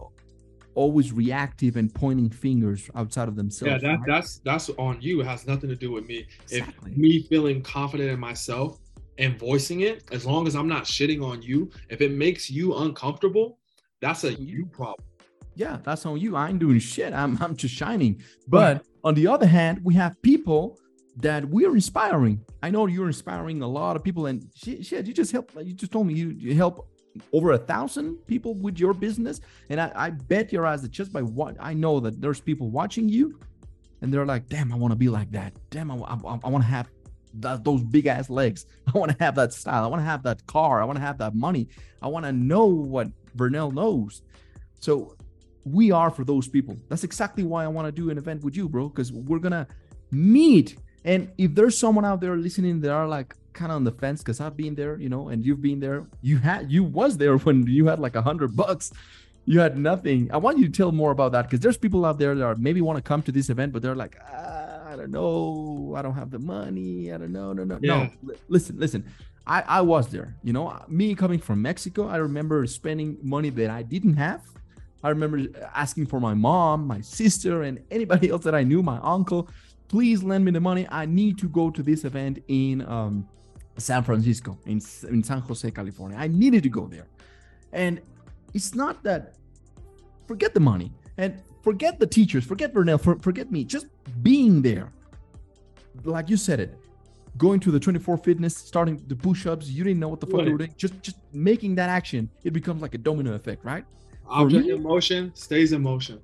always 0.74 1.12
reactive 1.14 1.78
and 1.78 1.94
pointing 1.94 2.30
fingers 2.30 2.90
outside 2.96 3.28
of 3.28 3.36
themselves. 3.36 3.82
Yeah, 3.82 3.90
that, 3.90 4.00
right? 4.00 4.08
that's 4.08 4.40
that's 4.40 4.70
on 4.72 5.02
you. 5.02 5.22
It 5.22 5.28
has 5.28 5.48
nothing 5.48 5.70
to 5.70 5.76
do 5.76 5.92
with 5.92 6.06
me. 6.06 6.28
Exactly. 6.44 6.92
If 6.92 6.98
me 6.98 7.24
feeling 7.24 7.62
confident 7.62 8.10
in 8.10 8.20
myself 8.20 8.80
and 9.18 9.40
voicing 9.40 9.82
it, 9.82 10.04
as 10.12 10.26
long 10.26 10.48
as 10.48 10.56
I'm 10.56 10.68
not 10.68 10.84
shitting 10.84 11.24
on 11.24 11.42
you, 11.42 11.72
if 11.90 12.02
it 12.02 12.12
makes 12.12 12.50
you 12.50 12.76
uncomfortable, 12.76 13.60
that's 14.02 14.24
a 14.26 14.34
you 14.34 14.66
problem. 14.66 15.06
Yeah, 15.56 15.80
that's 15.84 16.06
on 16.06 16.20
you. 16.20 16.36
I 16.36 16.50
ain't 16.50 16.60
doing 16.60 16.80
shit. 16.80 17.14
I'm 17.14 17.42
I'm 17.42 17.56
just 17.56 17.74
shining. 17.74 18.22
But 18.48 18.78
right. 18.78 18.86
on 19.04 19.14
the 19.14 19.28
other 19.28 19.48
hand, 19.48 19.82
we 19.84 19.94
have 19.96 20.22
people 20.22 20.78
that 21.18 21.46
we're 21.46 21.74
inspiring. 21.74 22.44
I 22.62 22.70
know 22.70 22.88
you're 22.88 23.08
inspiring 23.08 23.62
a 23.62 23.68
lot 23.68 23.96
of 23.96 24.04
people, 24.04 24.26
and 24.26 24.50
shit, 24.56 24.86
shit 24.86 25.08
you 25.08 25.14
just 25.14 25.32
help. 25.32 25.52
You 25.56 25.74
just 25.74 25.92
told 25.92 26.08
me 26.08 26.14
you, 26.14 26.30
you 26.38 26.56
help 26.56 26.90
over 27.32 27.52
a 27.52 27.58
thousand 27.58 28.18
people 28.28 28.56
with 28.56 28.78
your 28.78 28.94
business, 28.94 29.40
and 29.70 29.80
I, 29.80 29.92
I 29.96 30.10
bet 30.10 30.52
your 30.52 30.66
eyes 30.66 30.82
that 30.82 30.92
just 30.92 31.14
by 31.14 31.22
what 31.22 31.56
I 31.60 31.74
know 31.74 32.00
that 32.02 32.22
there's 32.22 32.42
people 32.42 32.70
watching 32.70 33.08
you, 33.08 33.40
and 34.02 34.14
they're 34.14 34.26
like, 34.26 34.50
"Damn, 34.50 34.74
I 34.74 34.76
want 34.76 34.92
to 34.92 34.98
be 34.98 35.10
like 35.10 35.32
that. 35.32 35.54
Damn, 35.70 35.92
I, 35.92 35.96
I, 35.96 36.40
I 36.44 36.50
want 36.50 36.64
to 36.64 36.70
have 36.70 36.90
that, 37.36 37.64
those 37.64 37.84
big 37.84 38.08
ass 38.08 38.30
legs. 38.30 38.66
I 38.94 38.98
want 38.98 39.12
to 39.12 39.24
have 39.24 39.36
that 39.36 39.54
style. 39.54 39.86
I 39.86 39.88
want 39.88 40.02
to 40.02 40.06
have 40.06 40.24
that 40.24 40.46
car. 40.48 40.82
I 40.82 40.86
want 40.86 40.98
to 40.98 41.04
have 41.04 41.18
that 41.20 41.34
money. 41.34 41.70
I 42.02 42.08
want 42.08 42.26
to 42.26 42.34
know 42.34 42.66
what 42.66 43.08
Vernell 43.38 43.74
knows." 43.74 44.22
So 44.80 45.16
we 45.66 45.92
are 45.92 46.10
for 46.10 46.24
those 46.24 46.48
people. 46.48 46.78
That's 46.90 47.04
exactly 47.04 47.44
why 47.44 47.66
I 47.66 47.68
want 47.68 47.88
to 47.88 47.92
do 47.92 48.10
an 48.10 48.18
event 48.18 48.44
with 48.44 48.56
you, 48.56 48.70
bro, 48.70 48.90
because 48.90 49.12
we're 49.12 49.40
gonna 49.40 49.68
meet 50.12 50.78
and 51.06 51.32
if 51.38 51.54
there's 51.54 51.78
someone 51.78 52.04
out 52.04 52.20
there 52.20 52.36
listening 52.36 52.82
that 52.82 52.92
are 52.92 53.08
like 53.08 53.36
kind 53.54 53.72
of 53.72 53.76
on 53.78 53.84
the 53.84 53.92
fence, 53.92 54.22
because 54.22 54.42
I've 54.42 54.58
been 54.58 54.74
there, 54.74 55.00
you 55.00 55.08
know, 55.08 55.30
and 55.30 55.46
you've 55.46 55.62
been 55.62 55.80
there, 55.80 56.08
you 56.22 56.40
had 56.40 56.72
you 56.72 56.84
was 56.84 57.16
there 57.18 57.38
when 57.38 57.68
you 57.68 57.86
had 57.86 58.00
like 58.00 58.16
a 58.16 58.24
hundred 58.24 58.56
bucks, 58.56 58.92
you 59.46 59.60
had 59.60 59.78
nothing. 59.78 60.30
I 60.34 60.38
want 60.38 60.58
you 60.58 60.66
to 60.66 60.72
tell 60.72 60.92
more 60.92 61.12
about 61.12 61.32
that 61.34 61.44
because 61.44 61.60
there's 61.60 61.78
people 61.78 62.06
out 62.06 62.18
there 62.18 62.34
that 62.34 62.44
are 62.44 62.56
maybe 62.56 62.82
want 62.82 62.98
to 62.98 63.04
come 63.04 63.22
to 63.22 63.32
this 63.32 63.52
event, 63.52 63.72
but 63.72 63.84
they're 63.84 63.96
like, 63.96 64.18
ah, 64.28 64.92
I 64.92 64.96
don't 64.96 65.12
know, 65.12 65.94
I 65.96 66.02
don't 66.02 66.16
have 66.16 66.32
the 66.32 66.40
money, 66.40 67.14
I 67.14 67.18
don't 67.20 67.32
know, 67.32 67.54
no, 67.54 67.64
no, 67.64 67.80
yeah. 67.82 68.10
no. 68.24 68.34
listen, 68.48 68.80
listen. 68.80 69.06
I, 69.48 69.62
I 69.62 69.82
was 69.82 70.08
there, 70.08 70.36
you 70.42 70.54
know, 70.54 70.76
me 70.88 71.14
coming 71.14 71.38
from 71.38 71.62
Mexico, 71.62 72.08
I 72.08 72.16
remember 72.16 72.66
spending 72.66 73.20
money 73.22 73.52
that 73.52 73.70
I 73.70 73.84
didn't 73.84 74.16
have. 74.16 74.42
I 75.06 75.10
remember 75.10 75.40
asking 75.74 76.08
for 76.08 76.20
my 76.20 76.34
mom, 76.34 76.88
my 76.88 77.02
sister, 77.02 77.64
and 77.64 77.80
anybody 77.92 78.30
else 78.32 78.44
that 78.44 78.56
I 78.56 78.64
knew, 78.64 78.82
my 78.82 79.00
uncle 79.02 79.50
please 79.88 80.24
lend 80.24 80.44
me 80.46 80.52
the 80.52 80.60
money. 80.60 80.88
I 80.90 81.06
need 81.06 81.38
to 81.40 81.48
go 81.48 81.70
to 81.70 81.84
this 81.84 82.04
event 82.06 82.44
in 82.48 82.82
um, 82.88 83.28
San 83.78 84.04
Francisco, 84.04 84.58
in, 84.66 84.82
in 85.10 85.24
San 85.24 85.40
Jose, 85.40 85.70
California. 85.72 86.18
I 86.18 86.28
needed 86.28 86.64
to 86.64 86.70
go 86.70 86.88
there. 86.88 87.08
And 87.74 88.02
it's 88.54 88.74
not 88.74 89.04
that, 89.04 89.36
forget 90.28 90.54
the 90.54 90.60
money 90.60 90.92
and 91.18 91.42
forget 91.62 92.00
the 92.00 92.08
teachers, 92.08 92.46
forget 92.46 92.74
Vernell, 92.74 93.02
for, 93.02 93.18
forget 93.20 93.52
me, 93.52 93.64
just 93.64 93.88
being 94.22 94.62
there. 94.62 94.92
Like 96.04 96.30
you 96.30 96.38
said 96.38 96.60
it, 96.60 96.78
going 97.38 97.60
to 97.62 97.72
the 97.72 97.80
24 97.80 98.18
fitness, 98.18 98.56
starting 98.56 99.02
the 99.08 99.16
push-ups, 99.16 99.70
you 99.70 99.84
didn't 99.84 100.00
know 100.00 100.10
what 100.10 100.20
the 100.20 100.28
fuck 100.28 100.46
you 100.46 100.52
were 100.52 100.58
doing. 100.58 100.74
Just 100.78 101.02
just 101.02 101.18
making 101.32 101.76
that 101.76 101.90
action, 101.90 102.30
it 102.44 102.52
becomes 102.52 102.82
like 102.82 102.96
a 102.96 102.98
domino 102.98 103.34
effect, 103.34 103.64
right? 103.64 103.86
Object 104.28 104.68
in 104.68 104.82
motion 104.82 105.32
stays 105.36 105.72
in 105.72 105.82
motion. 105.82 106.22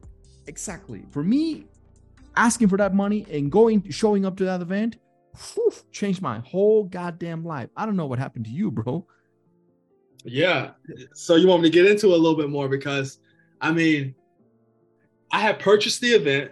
Exactly. 0.48 1.06
For 1.12 1.24
me, 1.24 1.66
asking 2.36 2.68
for 2.68 2.78
that 2.78 2.94
money 2.94 3.26
and 3.32 3.52
going 3.52 3.90
showing 3.90 4.26
up 4.26 4.38
to 4.38 4.46
that 4.46 4.62
event 4.62 4.98
whew, 5.54 5.72
changed 5.92 6.22
my 6.22 6.40
whole 6.40 6.84
goddamn 6.84 7.44
life. 7.44 7.70
I 7.76 7.86
don't 7.86 7.96
know 7.96 8.06
what 8.06 8.20
happened 8.20 8.46
to 8.46 8.52
you, 8.52 8.72
bro. 8.72 9.06
Yeah. 10.24 10.72
So 11.14 11.36
you 11.36 11.48
want 11.48 11.64
me 11.64 11.70
to 11.70 11.74
get 11.74 11.90
into 11.90 12.08
a 12.08 12.18
little 12.18 12.36
bit 12.36 12.50
more 12.50 12.70
because 12.70 13.20
I 13.60 13.72
mean, 13.72 14.16
I 15.32 15.40
had 15.40 15.60
purchased 15.60 16.02
the 16.02 16.10
event 16.10 16.52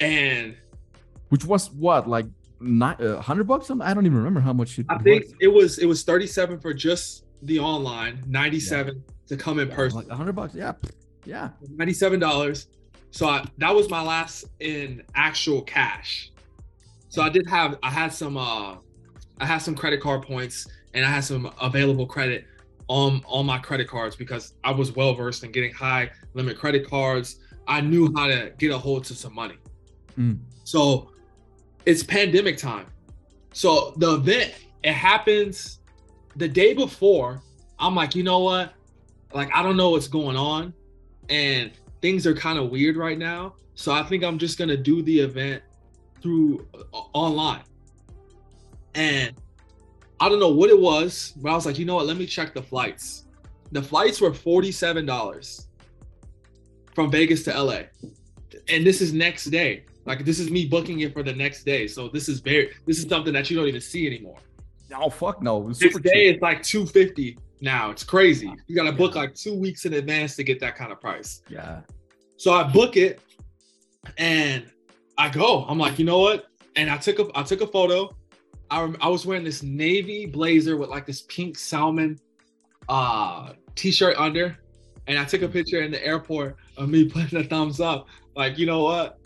and 0.00 0.54
which 1.28 1.44
was 1.44 1.70
what 1.72 2.08
like 2.08 2.26
not 2.60 3.02
uh, 3.02 3.20
hundred 3.20 3.44
bucks. 3.44 3.70
I 3.70 3.94
don't 3.94 4.06
even 4.06 4.18
remember 4.18 4.40
how 4.40 4.52
much. 4.52 4.78
It, 4.78 4.86
I 4.88 4.98
think 4.98 5.24
was. 5.24 5.34
it 5.40 5.48
was 5.48 5.78
it 5.78 5.86
was 5.86 6.02
thirty 6.04 6.26
seven 6.26 6.58
for 6.58 6.72
just 6.72 7.24
the 7.42 7.58
online, 7.58 8.22
ninety 8.26 8.60
seven 8.60 8.96
yeah. 8.96 9.12
to 9.28 9.36
come 9.36 9.58
in 9.58 9.68
person. 9.68 9.98
Like 9.98 10.10
hundred 10.10 10.34
bucks, 10.34 10.54
yeah, 10.54 10.72
yeah, 11.24 11.50
ninety 11.76 11.92
seven 11.92 12.18
dollars. 12.20 12.68
So 13.10 13.26
I, 13.28 13.44
that 13.58 13.74
was 13.74 13.88
my 13.88 14.02
last 14.02 14.46
in 14.60 15.02
actual 15.14 15.62
cash. 15.62 16.30
So 17.08 17.22
I 17.22 17.28
did 17.28 17.48
have 17.48 17.78
I 17.82 17.90
had 17.90 18.12
some 18.12 18.36
uh 18.36 18.76
I 19.40 19.46
had 19.46 19.58
some 19.58 19.74
credit 19.74 20.00
card 20.00 20.22
points 20.22 20.66
and 20.94 21.04
I 21.04 21.10
had 21.10 21.24
some 21.24 21.50
available 21.60 22.06
credit 22.06 22.44
on 22.88 23.22
on 23.26 23.46
my 23.46 23.58
credit 23.58 23.88
cards 23.88 24.16
because 24.16 24.54
I 24.64 24.72
was 24.72 24.94
well 24.94 25.14
versed 25.14 25.44
in 25.44 25.52
getting 25.52 25.72
high 25.72 26.10
limit 26.34 26.58
credit 26.58 26.88
cards. 26.88 27.40
I 27.66 27.80
knew 27.80 28.12
how 28.16 28.26
to 28.26 28.52
get 28.58 28.72
a 28.72 28.78
hold 28.78 29.04
to 29.04 29.14
some 29.14 29.34
money. 29.34 29.56
Mm. 30.18 30.38
So 30.64 31.10
it's 31.86 32.02
pandemic 32.02 32.58
time. 32.58 32.86
So 33.52 33.94
the 33.96 34.14
event 34.14 34.54
it 34.82 34.92
happens 34.92 35.77
the 36.38 36.48
day 36.48 36.72
before. 36.72 37.42
I'm 37.78 37.94
like, 37.94 38.14
you 38.14 38.22
know 38.22 38.40
what? 38.40 38.72
Like 39.32 39.50
I 39.54 39.62
don't 39.62 39.76
know 39.76 39.90
what's 39.90 40.08
going 40.08 40.36
on, 40.36 40.72
and 41.28 41.70
things 42.00 42.26
are 42.26 42.34
kind 42.34 42.58
of 42.58 42.70
weird 42.70 42.96
right 42.96 43.18
now. 43.18 43.54
So 43.74 43.92
I 43.92 44.02
think 44.02 44.24
I'm 44.24 44.38
just 44.38 44.58
gonna 44.58 44.76
do 44.76 45.02
the 45.02 45.20
event 45.20 45.62
through 46.22 46.66
uh, 46.74 46.98
online. 47.12 47.62
And 48.94 49.34
I 50.18 50.28
don't 50.28 50.40
know 50.40 50.48
what 50.48 50.70
it 50.70 50.78
was, 50.78 51.34
but 51.36 51.50
I 51.50 51.54
was 51.54 51.66
like, 51.66 51.78
you 51.78 51.84
know 51.84 51.96
what? 51.96 52.06
Let 52.06 52.16
me 52.16 52.26
check 52.26 52.54
the 52.54 52.62
flights. 52.62 53.26
The 53.70 53.82
flights 53.82 54.20
were 54.20 54.30
$47 54.30 55.66
from 56.94 57.10
Vegas 57.10 57.44
to 57.44 57.62
LA. 57.62 57.82
And 58.68 58.84
this 58.84 59.00
is 59.00 59.12
next 59.12 59.44
day. 59.46 59.84
Like 60.04 60.24
this 60.24 60.40
is 60.40 60.50
me 60.50 60.64
booking 60.64 61.00
it 61.00 61.12
for 61.12 61.22
the 61.22 61.34
next 61.34 61.64
day. 61.64 61.86
So 61.86 62.08
this 62.08 62.28
is 62.28 62.40
very 62.40 62.70
this 62.86 62.98
is 62.98 63.08
something 63.08 63.32
that 63.34 63.50
you 63.50 63.56
don't 63.56 63.68
even 63.68 63.80
see 63.80 64.06
anymore. 64.06 64.38
Oh 64.94 65.10
fuck 65.10 65.42
no. 65.42 65.66
Next 65.66 65.80
day 66.02 66.28
it's 66.28 66.42
like 66.42 66.62
250 66.62 67.38
now. 67.60 67.90
It's 67.90 68.04
crazy. 68.04 68.52
You 68.66 68.76
got 68.76 68.84
to 68.84 68.92
book 68.92 69.14
like 69.14 69.34
two 69.34 69.54
weeks 69.54 69.84
in 69.84 69.94
advance 69.94 70.36
to 70.36 70.44
get 70.44 70.60
that 70.60 70.76
kind 70.76 70.92
of 70.92 71.00
price. 71.00 71.42
Yeah. 71.48 71.80
So 72.36 72.52
I 72.52 72.62
book 72.62 72.96
it 72.96 73.20
and 74.16 74.64
I 75.16 75.28
go. 75.28 75.64
I'm 75.68 75.78
like, 75.78 75.98
you 75.98 76.04
know 76.04 76.18
what? 76.18 76.46
And 76.76 76.90
I 76.90 76.96
took 76.96 77.18
a 77.18 77.26
I 77.34 77.42
took 77.42 77.60
a 77.60 77.66
photo. 77.66 78.14
I, 78.70 78.92
I 79.00 79.08
was 79.08 79.24
wearing 79.26 79.44
this 79.44 79.62
navy 79.62 80.26
blazer 80.26 80.76
with 80.76 80.90
like 80.90 81.06
this 81.06 81.22
pink 81.22 81.58
salmon 81.58 82.18
uh 82.88 83.52
t-shirt 83.74 84.16
under 84.16 84.56
and 85.08 85.18
I 85.18 85.24
took 85.24 85.42
a 85.42 85.48
picture 85.48 85.82
in 85.82 85.90
the 85.90 86.04
airport 86.04 86.56
of 86.76 86.88
me 86.88 87.04
putting 87.08 87.38
a 87.40 87.44
thumbs 87.44 87.80
up. 87.80 88.06
Like, 88.36 88.58
you 88.58 88.66
know 88.66 88.84
what? 88.84 89.18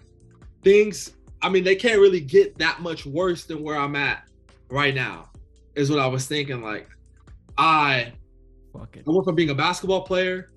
Things, 0.63 1.15
I 1.43 1.49
mean, 1.51 1.65
they 1.65 1.75
can't 1.75 2.01
really 2.01 2.21
get 2.21 2.57
that 2.59 2.81
much 2.81 3.05
worse 3.05 3.45
than 3.45 3.63
where 3.63 3.77
I'm 3.77 3.97
at 3.97 4.29
right 4.71 4.95
now, 4.95 5.29
is 5.75 5.91
what 5.91 5.99
I 5.99 6.07
was 6.07 6.27
thinking. 6.27 6.63
Like, 6.63 6.89
I, 7.57 8.13
Fuck 8.73 8.97
it. 8.97 9.05
I 9.07 9.11
went 9.11 9.25
from 9.25 9.35
being 9.35 9.51
a 9.51 9.55
basketball 9.55 10.03
player 10.03 10.51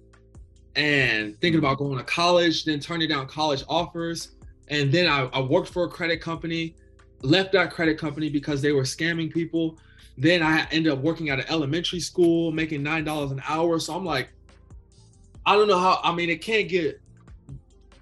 and 0.75 1.39
thinking 1.39 1.59
about 1.59 1.77
going 1.77 1.97
to 1.97 2.03
college, 2.03 2.65
then 2.65 2.79
turning 2.79 3.09
down 3.09 3.27
college 3.27 3.63
offers. 3.67 4.31
And 4.67 4.91
then 4.91 5.07
I, 5.07 5.25
I 5.27 5.41
worked 5.41 5.69
for 5.69 5.85
a 5.85 5.89
credit 5.89 6.21
company, 6.21 6.75
left 7.21 7.51
that 7.53 7.71
credit 7.71 7.97
company 7.97 8.29
because 8.29 8.61
they 8.61 8.71
were 8.71 8.83
scamming 8.83 9.31
people. 9.31 9.77
Then 10.17 10.41
I 10.41 10.67
ended 10.71 10.93
up 10.93 10.99
working 10.99 11.29
at 11.29 11.39
an 11.39 11.45
elementary 11.49 11.99
school, 11.99 12.51
making 12.51 12.81
$9 12.81 13.31
an 13.31 13.41
hour. 13.47 13.79
So 13.79 13.95
I'm 13.95 14.05
like, 14.05 14.29
I 15.45 15.55
don't 15.55 15.67
know 15.67 15.79
how, 15.79 15.99
I 16.03 16.13
mean, 16.13 16.29
it 16.29 16.41
can't 16.41 16.67
get 16.67 17.01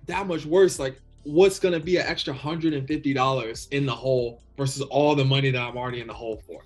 that 0.05 0.27
much 0.27 0.45
worse. 0.45 0.79
Like, 0.79 0.99
what's 1.23 1.59
going 1.59 1.73
to 1.73 1.79
be 1.79 1.97
an 1.97 2.05
extra 2.05 2.33
$150 2.33 3.67
in 3.71 3.85
the 3.85 3.95
hole 3.95 4.41
versus 4.57 4.81
all 4.83 5.15
the 5.15 5.25
money 5.25 5.51
that 5.51 5.61
I'm 5.61 5.77
already 5.77 6.01
in 6.01 6.07
the 6.07 6.13
hole 6.13 6.41
for? 6.47 6.61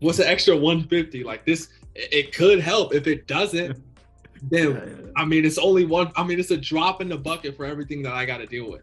What's 0.00 0.18
an 0.18 0.26
extra 0.26 0.54
150? 0.56 1.24
Like, 1.24 1.44
this, 1.44 1.68
it 1.94 2.34
could 2.34 2.60
help. 2.60 2.94
If 2.94 3.06
it 3.06 3.26
doesn't, 3.26 3.78
then 4.50 4.70
Yeah, 4.72 4.84
yeah, 4.84 5.10
I 5.16 5.24
mean, 5.24 5.44
it's 5.44 5.58
only 5.58 5.84
one. 5.84 6.10
I 6.16 6.24
mean, 6.24 6.38
it's 6.40 6.50
a 6.50 6.56
drop 6.56 7.00
in 7.00 7.08
the 7.08 7.18
bucket 7.18 7.56
for 7.56 7.64
everything 7.66 8.02
that 8.02 8.12
I 8.14 8.24
got 8.24 8.38
to 8.38 8.46
deal 8.46 8.70
with, 8.70 8.82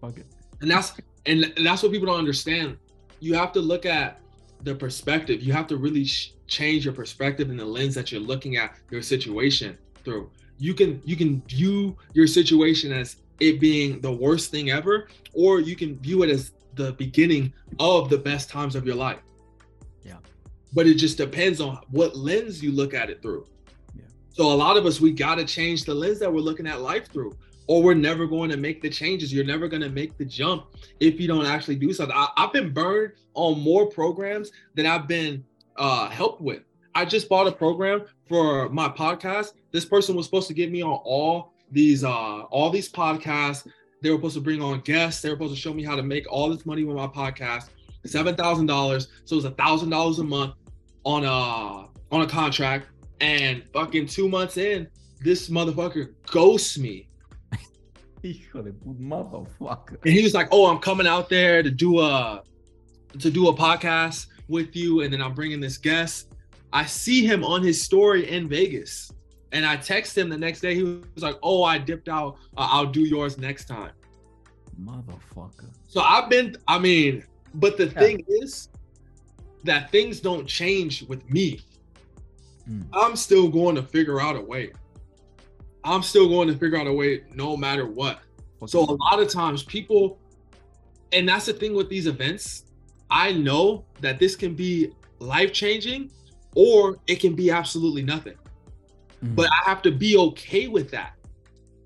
Fuck 0.00 0.18
it. 0.18 0.26
and 0.62 0.70
that's 0.70 0.92
and 1.26 1.52
that's 1.62 1.82
what 1.82 1.92
people 1.92 2.06
don't 2.06 2.18
understand. 2.18 2.76
You 3.20 3.34
have 3.34 3.52
to 3.52 3.60
look 3.60 3.84
at 3.84 4.20
the 4.62 4.74
perspective. 4.74 5.42
You 5.42 5.52
have 5.52 5.66
to 5.66 5.76
really 5.76 6.04
sh- 6.04 6.32
change 6.46 6.84
your 6.84 6.94
perspective 6.94 7.50
and 7.50 7.58
the 7.58 7.64
lens 7.64 7.94
that 7.96 8.10
you're 8.10 8.20
looking 8.20 8.56
at 8.56 8.76
your 8.90 9.02
situation 9.02 9.76
through. 10.04 10.30
You 10.58 10.72
can 10.72 11.02
you 11.04 11.16
can 11.16 11.42
view 11.42 11.96
your 12.14 12.26
situation 12.26 12.92
as 12.92 13.16
it 13.40 13.60
being 13.60 14.00
the 14.00 14.12
worst 14.12 14.50
thing 14.50 14.70
ever, 14.70 15.08
or 15.34 15.60
you 15.60 15.76
can 15.76 15.98
view 15.98 16.22
it 16.22 16.30
as 16.30 16.52
the 16.74 16.92
beginning 16.92 17.52
of 17.80 18.08
the 18.08 18.16
best 18.16 18.48
times 18.48 18.74
of 18.76 18.86
your 18.86 18.94
life. 18.94 19.18
But 20.72 20.86
it 20.86 20.94
just 20.94 21.16
depends 21.16 21.60
on 21.60 21.78
what 21.90 22.16
lens 22.16 22.62
you 22.62 22.72
look 22.72 22.92
at 22.94 23.08
it 23.10 23.22
through. 23.22 23.46
Yeah. 23.94 24.04
So 24.32 24.52
a 24.52 24.54
lot 24.54 24.76
of 24.76 24.84
us, 24.86 25.00
we 25.00 25.12
got 25.12 25.36
to 25.36 25.44
change 25.44 25.84
the 25.84 25.94
lens 25.94 26.18
that 26.18 26.32
we're 26.32 26.40
looking 26.40 26.66
at 26.66 26.80
life 26.80 27.10
through, 27.10 27.36
or 27.66 27.82
we're 27.82 27.94
never 27.94 28.26
going 28.26 28.50
to 28.50 28.56
make 28.56 28.82
the 28.82 28.90
changes. 28.90 29.32
You're 29.32 29.44
never 29.44 29.68
going 29.68 29.82
to 29.82 29.90
make 29.90 30.18
the 30.18 30.24
jump 30.24 30.66
if 31.00 31.20
you 31.20 31.28
don't 31.28 31.46
actually 31.46 31.76
do 31.76 31.92
something. 31.92 32.16
I, 32.16 32.28
I've 32.36 32.52
been 32.52 32.72
burned 32.72 33.12
on 33.34 33.60
more 33.60 33.86
programs 33.86 34.50
than 34.74 34.86
I've 34.86 35.06
been 35.08 35.44
uh, 35.76 36.08
helped 36.08 36.40
with. 36.40 36.62
I 36.94 37.04
just 37.04 37.28
bought 37.28 37.46
a 37.46 37.52
program 37.52 38.06
for 38.26 38.68
my 38.70 38.88
podcast. 38.88 39.52
This 39.70 39.84
person 39.84 40.16
was 40.16 40.24
supposed 40.24 40.48
to 40.48 40.54
get 40.54 40.72
me 40.72 40.82
on 40.82 40.98
all 41.04 41.52
these 41.70 42.04
uh 42.04 42.42
all 42.42 42.70
these 42.70 42.90
podcasts. 42.90 43.68
They 44.02 44.10
were 44.10 44.16
supposed 44.16 44.36
to 44.36 44.40
bring 44.40 44.62
on 44.62 44.80
guests. 44.80 45.20
They 45.20 45.28
were 45.28 45.36
supposed 45.36 45.54
to 45.54 45.60
show 45.60 45.74
me 45.74 45.84
how 45.84 45.96
to 45.96 46.02
make 46.02 46.30
all 46.30 46.48
this 46.48 46.64
money 46.64 46.84
with 46.84 46.96
my 46.96 47.06
podcast. 47.06 47.68
Seven 48.06 48.34
thousand 48.34 48.66
dollars. 48.66 49.08
So 49.24 49.34
it 49.34 49.36
was 49.36 49.44
a 49.44 49.50
thousand 49.52 49.90
dollars 49.90 50.18
a 50.18 50.24
month 50.24 50.54
on 51.04 51.24
a 51.24 51.88
on 52.14 52.22
a 52.22 52.26
contract. 52.26 52.88
And 53.20 53.62
fucking 53.72 54.06
two 54.06 54.28
months 54.28 54.58
in, 54.58 54.88
this 55.20 55.48
motherfucker 55.48 56.12
ghosts 56.30 56.78
me. 56.78 57.08
Motherfucker. 58.22 59.98
And 60.04 60.12
he 60.12 60.22
was 60.22 60.34
like, 60.34 60.48
"Oh, 60.50 60.66
I'm 60.66 60.78
coming 60.78 61.06
out 61.06 61.28
there 61.28 61.62
to 61.62 61.70
do 61.70 62.00
a 62.00 62.42
to 63.18 63.30
do 63.30 63.48
a 63.48 63.54
podcast 63.54 64.26
with 64.48 64.74
you, 64.76 65.02
and 65.02 65.12
then 65.12 65.22
I'm 65.22 65.34
bringing 65.34 65.60
this 65.60 65.78
guest." 65.78 66.32
I 66.72 66.84
see 66.84 67.24
him 67.24 67.44
on 67.44 67.62
his 67.62 67.80
story 67.80 68.28
in 68.28 68.48
Vegas, 68.48 69.10
and 69.52 69.64
I 69.64 69.76
text 69.76 70.18
him 70.18 70.28
the 70.28 70.36
next 70.36 70.60
day. 70.60 70.74
He 70.74 70.82
was 70.82 71.22
like, 71.22 71.36
"Oh, 71.42 71.62
I 71.62 71.78
dipped 71.78 72.08
out. 72.08 72.36
Uh, 72.56 72.68
I'll 72.70 72.86
do 72.86 73.02
yours 73.02 73.38
next 73.38 73.66
time." 73.66 73.92
Motherfucker. 74.82 75.70
So 75.86 76.00
I've 76.00 76.28
been. 76.28 76.56
I 76.68 76.78
mean, 76.78 77.24
but 77.54 77.76
the 77.76 77.86
Yeah. 77.86 78.00
thing 78.00 78.24
is 78.28 78.68
that 79.64 79.90
things 79.90 80.20
don't 80.20 80.46
change 80.46 81.02
with 81.04 81.28
me. 81.30 81.60
Mm. 82.68 82.86
I'm 82.92 83.16
still 83.16 83.48
going 83.48 83.74
to 83.76 83.82
figure 83.82 84.20
out 84.20 84.36
a 84.36 84.40
way. 84.40 84.72
I'm 85.84 86.02
still 86.02 86.28
going 86.28 86.48
to 86.48 86.56
figure 86.56 86.78
out 86.78 86.86
a 86.86 86.92
way, 86.92 87.22
no 87.34 87.56
matter 87.56 87.86
what. 87.86 88.20
Fuck 88.58 88.68
So 88.70 88.80
a 88.80 88.96
lot 88.96 89.20
of 89.20 89.28
times 89.28 89.62
people, 89.62 90.18
and 91.12 91.28
that's 91.28 91.46
the 91.46 91.52
thing 91.52 91.74
with 91.74 91.88
these 91.88 92.06
events, 92.06 92.64
I 93.10 93.32
know 93.32 93.84
that 94.00 94.18
this 94.18 94.34
can 94.34 94.54
be 94.54 94.90
life 95.20 95.52
changing 95.52 96.10
or 96.56 96.98
it 97.06 97.20
can 97.20 97.34
be 97.34 97.50
absolutely 97.50 98.02
nothing. 98.02 98.34
Mhm. 99.22 99.36
But 99.36 99.48
I 99.52 99.68
have 99.68 99.82
to 99.82 99.92
be 99.92 100.16
okay 100.16 100.66
with 100.68 100.90
that 100.90 101.14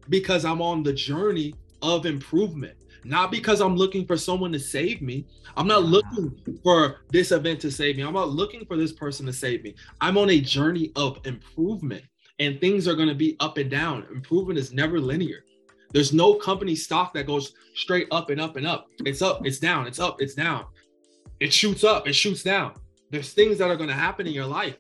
because 0.09 0.45
I'm 0.45 0.63
on 0.63 0.83
the 0.83 0.93
journey 0.93 1.55
of 1.83 2.07
improvement, 2.07 2.77
not 3.05 3.31
because 3.31 3.61
I'm 3.61 3.77
looking 3.77 4.07
for 4.07 4.17
someone 4.17 4.53
to 4.53 4.59
save 4.59 5.03
me. 5.03 5.27
I'm 5.57 5.67
not 5.67 5.85
looking 5.85 6.39
for 6.63 7.01
this 7.11 7.33
event 7.33 7.61
to 7.61 7.71
save 7.71 7.97
me. 7.97 8.03
I'm 8.03 8.15
not 8.15 8.31
looking 8.31 8.65
for 8.67 8.77
this 8.77 8.93
person 8.93 9.27
to 9.27 9.33
save 9.33 9.65
me. 9.65 9.75
I'm 10.01 10.19
on 10.19 10.31
a 10.31 10.41
journey 10.41 10.93
of 10.97 11.19
improvement 11.25 12.05
and 12.39 12.61
things 12.61 12.89
are 12.89 12.95
going 12.95 13.09
to 13.09 13.15
be 13.15 13.37
up 13.39 13.59
and 13.59 13.71
down. 13.71 14.07
Improvement 14.13 14.59
is 14.59 14.73
never 14.73 14.99
linear. 14.99 15.45
There's 15.93 16.13
no 16.13 16.35
company 16.35 16.75
stock 16.75 17.13
that 17.15 17.27
goes 17.27 17.53
straight 17.75 18.09
up 18.11 18.31
and 18.31 18.41
up 18.41 18.57
and 18.57 18.67
up. 18.67 18.89
It's 19.05 19.23
up, 19.23 19.45
it's 19.47 19.59
down, 19.59 19.87
it's 19.87 19.99
up, 19.99 20.21
it's 20.21 20.35
down. 20.35 20.65
It 21.41 21.53
shoots 21.53 21.85
up, 21.85 22.09
it 22.09 22.15
shoots 22.15 22.43
down. 22.43 22.75
There's 23.11 23.33
things 23.33 23.59
that 23.59 23.71
are 23.71 23.77
going 23.77 23.89
to 23.89 23.95
happen 23.95 24.27
in 24.27 24.33
your 24.33 24.47
life. 24.47 24.77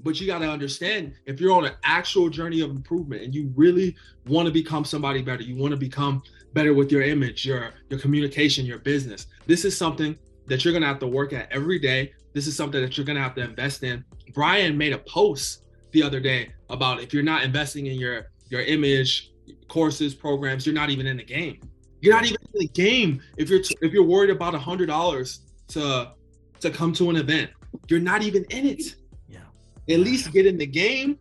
But 0.00 0.20
you 0.20 0.26
got 0.26 0.40
to 0.40 0.50
understand 0.50 1.14
if 1.26 1.40
you're 1.40 1.52
on 1.52 1.64
an 1.64 1.74
actual 1.84 2.28
journey 2.28 2.60
of 2.60 2.70
improvement 2.70 3.22
and 3.22 3.34
you 3.34 3.52
really 3.54 3.96
want 4.26 4.46
to 4.46 4.52
become 4.52 4.84
somebody 4.84 5.22
better, 5.22 5.42
you 5.42 5.56
want 5.56 5.70
to 5.70 5.76
become 5.76 6.22
better 6.52 6.74
with 6.74 6.92
your 6.92 7.02
image, 7.02 7.46
your 7.46 7.70
your 7.88 7.98
communication, 7.98 8.66
your 8.66 8.78
business. 8.78 9.26
This 9.46 9.64
is 9.64 9.76
something 9.76 10.16
that 10.46 10.64
you're 10.64 10.72
going 10.72 10.82
to 10.82 10.88
have 10.88 10.98
to 11.00 11.06
work 11.06 11.32
at 11.32 11.50
every 11.50 11.78
day. 11.78 12.12
This 12.32 12.46
is 12.46 12.56
something 12.56 12.80
that 12.80 12.96
you're 12.96 13.06
going 13.06 13.16
to 13.16 13.22
have 13.22 13.34
to 13.36 13.42
invest 13.42 13.82
in. 13.82 14.04
Brian 14.34 14.76
made 14.76 14.92
a 14.92 14.98
post 14.98 15.64
the 15.92 16.02
other 16.02 16.20
day 16.20 16.50
about 16.70 17.00
if 17.00 17.12
you're 17.12 17.22
not 17.22 17.44
investing 17.44 17.86
in 17.86 17.98
your 17.98 18.30
your 18.48 18.62
image, 18.62 19.32
courses, 19.68 20.14
programs, 20.14 20.66
you're 20.66 20.74
not 20.74 20.90
even 20.90 21.06
in 21.06 21.16
the 21.16 21.24
game. 21.24 21.60
You're 22.00 22.14
not 22.14 22.24
even 22.24 22.38
in 22.54 22.60
the 22.60 22.68
game 22.68 23.22
if 23.36 23.48
you're 23.48 23.60
if 23.80 23.92
you're 23.92 24.02
worried 24.04 24.30
about 24.30 24.54
a 24.54 24.58
hundred 24.58 24.86
dollars 24.86 25.40
to 25.68 26.12
to 26.60 26.70
come 26.70 26.92
to 26.94 27.10
an 27.10 27.16
event. 27.16 27.50
You're 27.88 28.00
not 28.00 28.22
even 28.22 28.44
in 28.50 28.66
it. 28.66 28.96
Yeah. 29.28 29.40
At 29.88 30.00
least 30.00 30.32
get 30.32 30.46
in 30.46 30.58
the 30.58 30.66
game. 30.66 31.18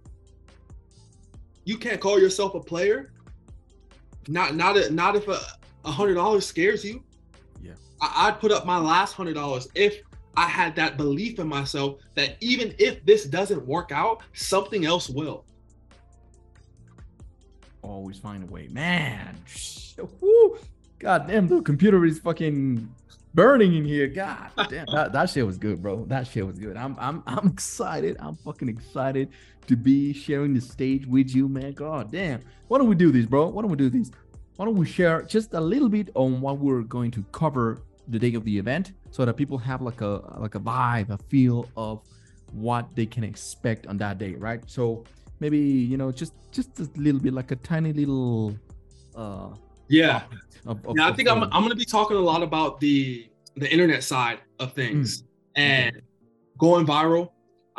You 1.64 1.78
can't 1.78 2.02
call 2.02 2.20
yourself 2.20 2.56
a 2.56 2.60
player. 2.60 3.14
Not 4.28 4.56
not 4.56 4.78
a, 4.78 4.92
not 4.92 5.16
if 5.16 5.28
a 5.28 5.40
a 5.86 5.92
hundred 5.92 6.16
dollars 6.16 6.46
scares 6.46 6.84
you. 6.84 7.04
Yeah. 7.62 7.74
I, 8.02 8.28
I'd 8.28 8.40
put 8.40 8.52
up 8.52 8.66
my 8.66 8.78
last 8.78 9.14
hundred 9.14 9.34
dollars 9.34 9.68
if 9.76 10.02
I 10.36 10.48
had 10.48 10.76
that 10.76 10.98
belief 10.98 11.40
in 11.40 11.48
myself 11.48 12.00
that 12.16 12.38
even 12.40 12.74
if 12.80 13.04
this 13.06 13.26
doesn't 13.26 13.66
work 13.66 13.92
out, 13.92 14.22
something 14.34 14.86
else 14.86 15.10
will. 15.10 15.46
Always 17.82 18.18
find 18.18 18.44
a 18.44 18.52
way. 18.52 18.68
Man. 18.70 19.38
Woo. 20.20 20.58
God 21.00 21.28
damn, 21.28 21.48
the 21.48 21.62
computer 21.62 22.06
is 22.06 22.20
fucking 22.20 22.88
burning 23.34 23.76
in 23.76 23.86
here. 23.86 24.08
God 24.08 24.52
damn. 24.70 24.86
That, 24.94 25.12
that 25.14 25.30
shit 25.32 25.46
was 25.46 25.58
good, 25.58 25.82
bro. 25.82 26.06
That 26.06 26.28
shit 26.28 26.46
was 26.46 26.60
good. 26.60 26.78
I'm 26.78 26.96
I'm 27.00 27.24
I'm 27.26 27.48
excited. 27.48 28.18
I'm 28.20 28.36
fucking 28.36 28.70
excited 28.70 29.30
to 29.72 29.76
be 29.78 30.14
sharing 30.14 30.54
the 30.54 30.62
stage 30.62 31.06
with 31.08 31.34
you, 31.36 31.48
man. 31.48 31.72
God 31.74 32.12
damn. 32.12 32.42
Why 32.68 32.78
don't 32.78 32.88
we 32.90 32.96
do 32.96 33.12
this, 33.12 33.26
bro? 33.26 33.48
Why 33.48 33.62
don't 33.62 33.72
we 33.72 33.78
do 33.78 33.90
this? 33.90 34.12
Why 34.58 34.66
don't 34.66 34.76
we 34.78 34.86
share 34.86 35.24
just 35.24 35.54
a 35.54 35.60
little 35.74 35.90
bit 35.90 36.10
on 36.14 36.42
what 36.42 36.60
we're 36.60 36.82
going 36.84 37.12
to 37.12 37.24
cover 37.32 37.82
the 38.08 38.20
day 38.20 38.34
of 38.36 38.44
the 38.44 38.58
event 38.58 38.92
so 39.12 39.26
that 39.26 39.36
people 39.36 39.58
have 39.58 39.82
like 39.82 40.02
a 40.02 40.14
like 40.38 40.56
a 40.56 40.60
vibe, 40.60 41.10
a 41.10 41.18
feel 41.30 41.68
of 41.78 42.02
what 42.52 42.84
they 42.96 43.06
can 43.06 43.24
expect 43.24 43.88
on 43.88 43.98
that 43.98 44.18
day, 44.18 44.34
right? 44.36 44.62
So 44.68 45.04
maybe 45.40 45.58
you 45.92 45.98
know 45.98 46.12
just 46.12 46.34
just 46.52 46.80
a 46.80 46.90
little 46.98 47.22
bit 47.22 47.34
like 47.34 47.52
a 47.52 47.56
tiny 47.58 47.94
little 47.94 48.58
uh 49.16 49.50
Yeah. 49.88 50.24
of, 50.66 50.86
of- 50.86 50.96
Yeah, 50.98 51.08
I 51.08 51.14
think 51.14 51.30
I'm 51.30 51.44
I'm 51.44 51.64
gonna 51.66 51.76
be 51.76 51.86
talking 51.86 52.18
a 52.18 52.26
lot 52.32 52.44
about 52.44 52.80
the 52.80 53.28
the 53.56 53.72
internet 53.72 54.04
side 54.04 54.40
of 54.60 54.74
things 54.74 55.24
and 55.56 56.02
going 56.58 56.86
viral. 56.86 57.30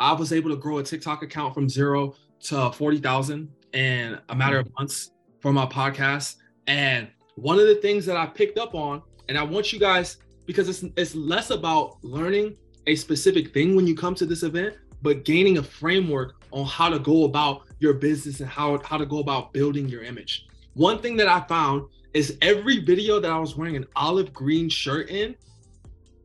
I 0.03 0.11
was 0.11 0.33
able 0.33 0.49
to 0.49 0.57
grow 0.57 0.79
a 0.79 0.83
TikTok 0.83 1.23
account 1.23 1.53
from 1.53 1.69
zero 1.69 2.15
to 2.41 2.73
forty 2.73 2.97
thousand 2.97 3.49
in 3.71 4.19
a 4.27 4.35
matter 4.35 4.59
of 4.59 4.67
months 4.77 5.11
for 5.39 5.53
my 5.53 5.65
podcast. 5.65 6.35
And 6.67 7.07
one 7.35 7.57
of 7.57 7.67
the 7.67 7.75
things 7.75 8.05
that 8.07 8.17
I 8.17 8.25
picked 8.25 8.57
up 8.57 8.75
on, 8.75 9.01
and 9.29 9.37
I 9.37 9.43
want 9.43 9.71
you 9.71 9.79
guys 9.79 10.17
because 10.45 10.67
it's 10.67 10.83
it's 10.97 11.15
less 11.15 11.51
about 11.51 12.03
learning 12.03 12.57
a 12.85 12.95
specific 12.97 13.53
thing 13.53 13.77
when 13.77 13.87
you 13.87 13.95
come 13.95 14.13
to 14.15 14.25
this 14.25 14.43
event, 14.43 14.75
but 15.01 15.23
gaining 15.23 15.57
a 15.59 15.63
framework 15.63 16.35
on 16.51 16.65
how 16.65 16.89
to 16.89 16.99
go 16.99 17.23
about 17.23 17.61
your 17.79 17.93
business 17.93 18.41
and 18.41 18.49
how 18.49 18.77
how 18.83 18.97
to 18.97 19.05
go 19.05 19.19
about 19.19 19.53
building 19.53 19.87
your 19.87 20.03
image. 20.03 20.47
One 20.73 20.99
thing 20.99 21.15
that 21.15 21.29
I 21.29 21.39
found 21.47 21.87
is 22.13 22.37
every 22.41 22.79
video 22.79 23.21
that 23.21 23.31
I 23.31 23.39
was 23.39 23.55
wearing 23.55 23.77
an 23.77 23.85
olive 23.95 24.33
green 24.33 24.67
shirt 24.67 25.09
in 25.09 25.33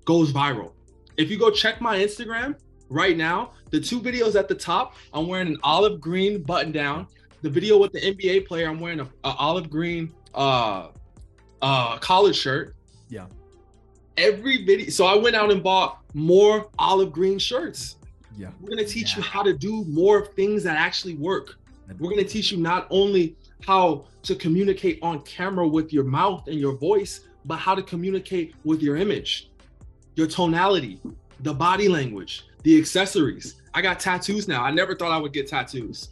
goes 0.05 0.33
viral. 0.33 0.73
If 1.17 1.31
you 1.31 1.39
go 1.39 1.49
check 1.49 1.81
my 1.81 1.99
Instagram, 1.99 2.57
right 2.89 3.17
now, 3.17 3.53
the 3.71 3.81
two 3.81 4.01
videos 4.01 4.39
at 4.39 4.49
the 4.49 4.55
top, 4.55 4.95
I'm 5.13 5.27
wearing 5.27 5.49
an 5.49 5.59
olive 5.63 6.01
green 6.01 6.43
button 6.43 6.73
down. 6.73 7.07
The 7.43 7.51
video 7.51 7.79
with 7.79 7.93
the 7.93 8.01
NBA 8.01 8.47
player, 8.47 8.69
I'm 8.69 8.81
wearing 8.81 9.01
a, 9.01 9.05
a 9.25 9.35
olive 9.39 9.71
green 9.71 10.13
uh 10.35 10.89
uh 11.63 11.99
college 11.99 12.37
shirt. 12.37 12.75
Yeah. 13.09 13.27
Every 14.17 14.65
video, 14.65 14.91
so 14.91 15.07
I 15.07 15.17
went 15.17 15.37
out 15.37 15.51
and 15.51 15.63
bought 15.63 16.01
more 16.15 16.69
olive 16.79 17.13
green 17.13 17.39
shirts. 17.39 17.97
Yeah. 18.37 18.51
We're 18.61 18.71
gonna 18.71 18.85
teach 18.85 19.17
you 19.17 19.23
how 19.23 19.43
to 19.43 19.57
do 19.57 19.85
more 19.85 20.27
things 20.27 20.63
that 20.65 20.77
actually 20.77 21.15
work. 21.15 21.57
We're 21.99 22.11
gonna 22.11 22.25
teach 22.25 22.53
you 22.53 22.59
not 22.59 22.87
only 22.91 23.37
how 23.65 24.07
to 24.23 24.35
communicate 24.35 24.99
on 25.03 25.21
camera 25.23 25.67
with 25.67 25.93
your 25.93 26.05
mouth 26.05 26.47
and 26.49 26.59
your 26.59 26.77
voice, 26.77 27.21
but 27.45 27.57
how 27.57 27.75
to 27.75 27.83
communicate 27.83 28.55
with 28.65 28.83
your 28.83 28.97
image, 28.97 29.51
your 30.17 30.27
tonality, 30.27 31.01
the 31.41 31.55
body 31.55 31.89
language, 31.89 32.48
the 32.63 32.79
accessories. 32.79 33.61
I 33.75 33.83
got 33.83 34.01
tattoos 34.01 34.49
now. 34.49 34.63
I 34.65 34.71
never 34.71 34.95
thought 34.95 35.13
I 35.13 35.19
would 35.19 35.33
get 35.33 35.47
tattoos. 35.49 36.11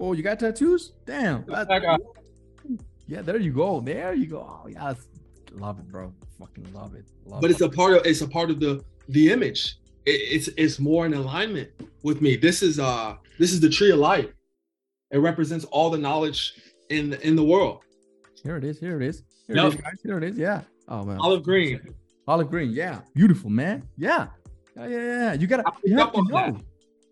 Oh, 0.00 0.12
you 0.14 0.22
got 0.22 0.38
tattoos? 0.40 0.92
Damn. 1.06 1.44
that- 1.46 1.68
got- 1.68 2.00
yeah, 3.08 3.20
there 3.22 3.36
you 3.38 3.52
go. 3.52 3.80
There 3.80 4.14
you 4.14 4.26
go. 4.26 4.38
Oh, 4.40 4.68
yeah. 4.68 4.94
Love 5.54 5.78
it, 5.80 5.88
bro. 5.88 6.12
Fucking 6.38 6.72
love 6.72 6.94
it. 6.94 7.04
Love 7.26 7.40
But 7.42 7.50
it. 7.50 7.54
it's 7.54 7.60
a 7.60 7.68
part 7.68 7.94
of 7.94 8.06
it's 8.06 8.22
a 8.22 8.28
part 8.28 8.50
of 8.50 8.58
the 8.58 8.82
the 9.10 9.30
image. 9.30 9.76
It, 10.06 10.12
it's 10.12 10.48
it's 10.56 10.78
more 10.80 11.04
in 11.04 11.12
alignment 11.14 11.68
with 12.02 12.22
me. 12.22 12.36
This 12.36 12.62
is 12.62 12.78
uh 12.80 13.16
this 13.38 13.52
is 13.52 13.60
the 13.60 13.68
tree 13.68 13.90
of 13.90 13.98
life. 13.98 14.30
It 15.10 15.18
represents 15.18 15.66
all 15.66 15.90
the 15.90 15.98
knowledge 15.98 16.54
in 16.88 17.12
in 17.14 17.36
the 17.36 17.44
world. 17.44 17.80
Here 18.42 18.56
it 18.56 18.64
is. 18.64 18.78
Here 18.78 19.00
it 19.00 19.06
is. 19.06 19.22
Here 19.46 19.56
Yep. 19.56 19.64
it 19.64 19.74
is, 19.74 19.80
guys. 19.82 20.00
Here 20.02 20.18
it 20.18 20.24
is. 20.24 20.38
Yeah. 20.38 20.62
Oh 20.88 21.04
man. 21.04 21.18
Olive 21.18 21.42
green. 21.42 21.80
Olive 22.26 22.48
green. 22.48 22.70
Yeah. 22.70 23.00
Beautiful, 23.14 23.50
man. 23.50 23.82
Yeah. 23.98 24.28
Yeah, 24.76 24.86
yeah. 24.88 25.32
You 25.34 25.46
gotta 25.46 25.64
you 25.84 25.98
have 25.98 26.12
to 26.12 26.22
know. 26.24 26.58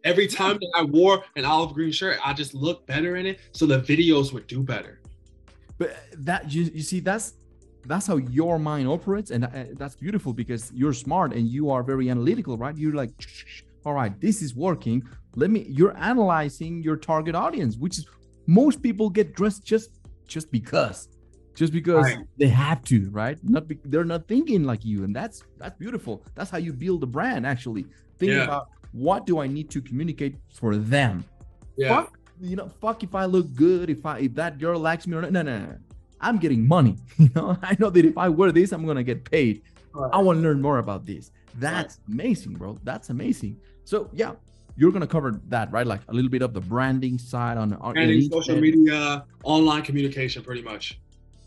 Every 0.03 0.27
time 0.27 0.57
that 0.61 0.73
I 0.75 0.83
wore 0.83 1.25
an 1.37 1.45
olive 1.45 1.75
green 1.75 1.93
shirt, 1.93 2.19
I 2.25 2.33
just 2.33 2.55
looked 2.55 2.87
better 2.87 3.17
in 3.17 3.27
it, 3.27 3.39
so 3.53 3.67
the 3.67 3.81
videos 3.81 4.33
would 4.33 4.47
do 4.47 4.63
better. 4.63 5.01
But 5.77 5.95
that 6.25 6.51
you, 6.53 6.63
you 6.75 6.83
see, 6.83 7.01
that's 7.01 7.35
that's 7.85 8.07
how 8.07 8.17
your 8.17 8.59
mind 8.59 8.89
operates, 8.89 9.31
and 9.31 9.45
uh, 9.45 9.65
that's 9.75 9.97
beautiful 9.97 10.33
because 10.33 10.73
you're 10.73 10.93
smart 10.93 11.33
and 11.33 11.47
you 11.49 11.71
are 11.71 11.83
very 11.83 12.09
analytical, 12.11 12.57
right? 12.57 12.77
You're 12.77 12.95
like, 12.95 13.11
all 13.85 13.95
right, 13.95 14.19
this 14.21 14.41
is 14.43 14.55
working. 14.55 15.03
Let 15.37 15.51
me. 15.51 15.67
You're 15.69 15.97
analyzing 15.99 16.83
your 16.83 16.97
target 16.97 17.35
audience, 17.35 17.77
which 17.77 17.99
is 17.99 18.07
most 18.47 18.83
people 18.83 19.11
get 19.11 19.35
dressed 19.35 19.65
just 19.65 19.99
just 20.27 20.51
because, 20.51 21.09
just 21.55 21.73
because 21.73 22.05
Right. 22.05 22.19
they 22.39 22.49
have 22.49 22.83
to, 22.85 23.09
right? 23.11 23.39
Not 23.43 23.69
be, 23.69 23.79
they're 23.85 24.05
not 24.05 24.27
thinking 24.29 24.65
like 24.65 24.85
you, 24.85 25.05
and 25.05 25.15
that's 25.15 25.43
that's 25.59 25.77
beautiful. 25.79 26.25
That's 26.35 26.51
how 26.51 26.59
you 26.59 26.73
build 26.73 27.03
a 27.03 27.07
brand, 27.07 27.47
actually. 27.47 27.87
Thinking 28.19 28.39
Yeah. 28.39 28.45
about 28.45 28.69
what 28.93 29.27
do 29.27 29.39
I 29.39 29.47
need 29.47 29.71
to 29.71 29.81
communicate 29.81 30.37
for 30.53 30.77
them 30.77 31.25
Yeah. 31.77 31.89
fuck 31.95 32.19
you 32.43 32.57
know 32.57 32.69
fuck 32.81 33.03
if 33.05 33.15
i 33.15 33.25
look 33.27 33.55
good 33.55 33.91
if 33.91 34.05
i 34.07 34.19
if 34.21 34.35
that 34.35 34.59
girl 34.59 34.81
likes 34.81 35.07
me 35.07 35.15
or 35.17 35.21
not 35.21 35.31
no 35.31 35.43
no 35.43 35.59
no 35.59 35.77
i'm 36.23 36.39
getting 36.39 36.67
money 36.67 36.97
you 37.19 37.29
know 37.37 37.55
i 37.63 37.77
know 37.79 37.91
that 37.91 38.05
if 38.05 38.17
i 38.17 38.29
wear 38.31 38.51
this 38.51 38.73
i'm 38.73 38.85
gonna 38.87 39.03
get 39.05 39.21
paid 39.31 39.61
Right. 39.93 40.11
i 40.15 40.19
want 40.19 40.39
to 40.39 40.43
learn 40.43 40.61
more 40.61 40.79
about 40.79 41.05
this 41.05 41.31
that's 41.59 42.01
amazing 42.09 42.55
bro 42.55 42.79
that's 42.83 43.11
amazing 43.11 43.59
so 43.85 44.09
yeah 44.15 44.33
you're 44.77 44.91
gonna 44.91 45.07
cover 45.07 45.39
that 45.49 45.71
right 45.71 45.87
like 45.87 46.01
a 46.09 46.15
little 46.15 46.31
bit 46.31 46.41
of 46.43 46.55
the 46.55 46.63
branding 46.63 47.19
side 47.19 47.59
on, 47.59 47.75
on 47.75 47.93
Branding, 47.93 48.23
social 48.31 48.59
media, 48.59 49.25
online 49.45 49.83
communication, 49.83 50.43
pretty 50.43 50.63
much. 50.63 50.99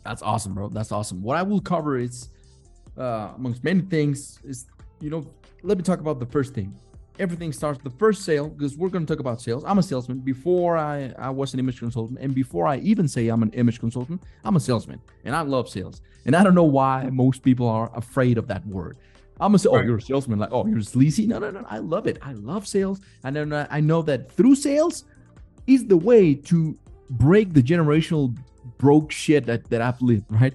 That's 0.04 0.22
awesome, 0.22 0.54
bro. 0.54 0.70
That's 0.70 0.92
awesome. 0.92 1.22
What 1.22 1.38
I 1.38 1.44
will 1.44 1.62
cover 1.62 1.98
is, 1.98 2.30
uh, 2.98 3.32
amongst 3.36 3.64
many 3.64 3.82
things, 3.82 4.40
is 4.44 4.66
you 5.00 5.10
know, 5.10 5.26
let 5.64 5.78
me 5.78 5.84
talk 5.84 6.00
about 6.00 6.20
the 6.20 6.26
first 6.26 6.54
thing. 6.54 6.76
Everything 7.20 7.54
starts 7.54 7.80
the 7.84 7.92
first 7.92 8.24
sale 8.24 8.50
because 8.50 8.76
we're 8.76 8.90
going 8.90 9.06
to 9.06 9.14
talk 9.14 9.20
about 9.20 9.40
sales. 9.40 9.64
I'm 9.66 9.78
a 9.78 9.84
salesman. 9.84 10.20
Before 10.20 10.78
I 10.78 11.14
I 11.18 11.30
was 11.30 11.54
an 11.54 11.60
image 11.60 11.80
consultant, 11.80 12.20
and 12.20 12.34
before 12.34 12.66
I 12.68 12.78
even 12.78 13.08
say 13.08 13.28
I'm 13.28 13.44
an 13.44 13.52
image 13.52 13.80
consultant, 13.80 14.24
I'm 14.44 14.56
a 14.56 14.60
salesman, 14.60 15.00
and 15.24 15.36
I 15.36 15.42
love 15.42 15.70
sales. 15.70 16.02
And 16.26 16.36
I 16.36 16.44
don't 16.44 16.56
know 16.56 16.64
why 16.64 17.10
most 17.12 17.44
people 17.44 17.68
are 17.68 17.92
afraid 17.96 18.38
of 18.38 18.48
that 18.48 18.66
word. 18.66 18.98
I'm 19.40 19.54
a 19.56 19.60
oh, 19.68 19.76
Right. 19.76 19.86
you're 19.86 19.98
a 19.98 20.02
salesman, 20.02 20.40
like 20.40 20.50
oh, 20.52 20.66
you're 20.66 20.82
sleazy. 20.82 21.28
No, 21.28 21.38
no, 21.40 21.52
no. 21.52 21.66
I 21.70 21.78
love 21.80 22.08
it. 22.08 22.18
I 22.22 22.34
love 22.34 22.68
sales, 22.68 23.00
and 23.24 23.36
then 23.36 23.54
I 23.54 23.80
know 23.80 24.02
that 24.04 24.32
through 24.32 24.56
sales 24.56 25.06
is 25.68 25.86
the 25.86 25.98
way 25.98 26.34
to 26.36 26.78
break 27.12 27.54
the 27.54 27.62
generational 27.62 28.36
broke 28.84 29.14
shit 29.14 29.46
that, 29.46 29.70
that 29.70 29.82
I've 29.82 30.02
lived, 30.02 30.26
right? 30.30 30.54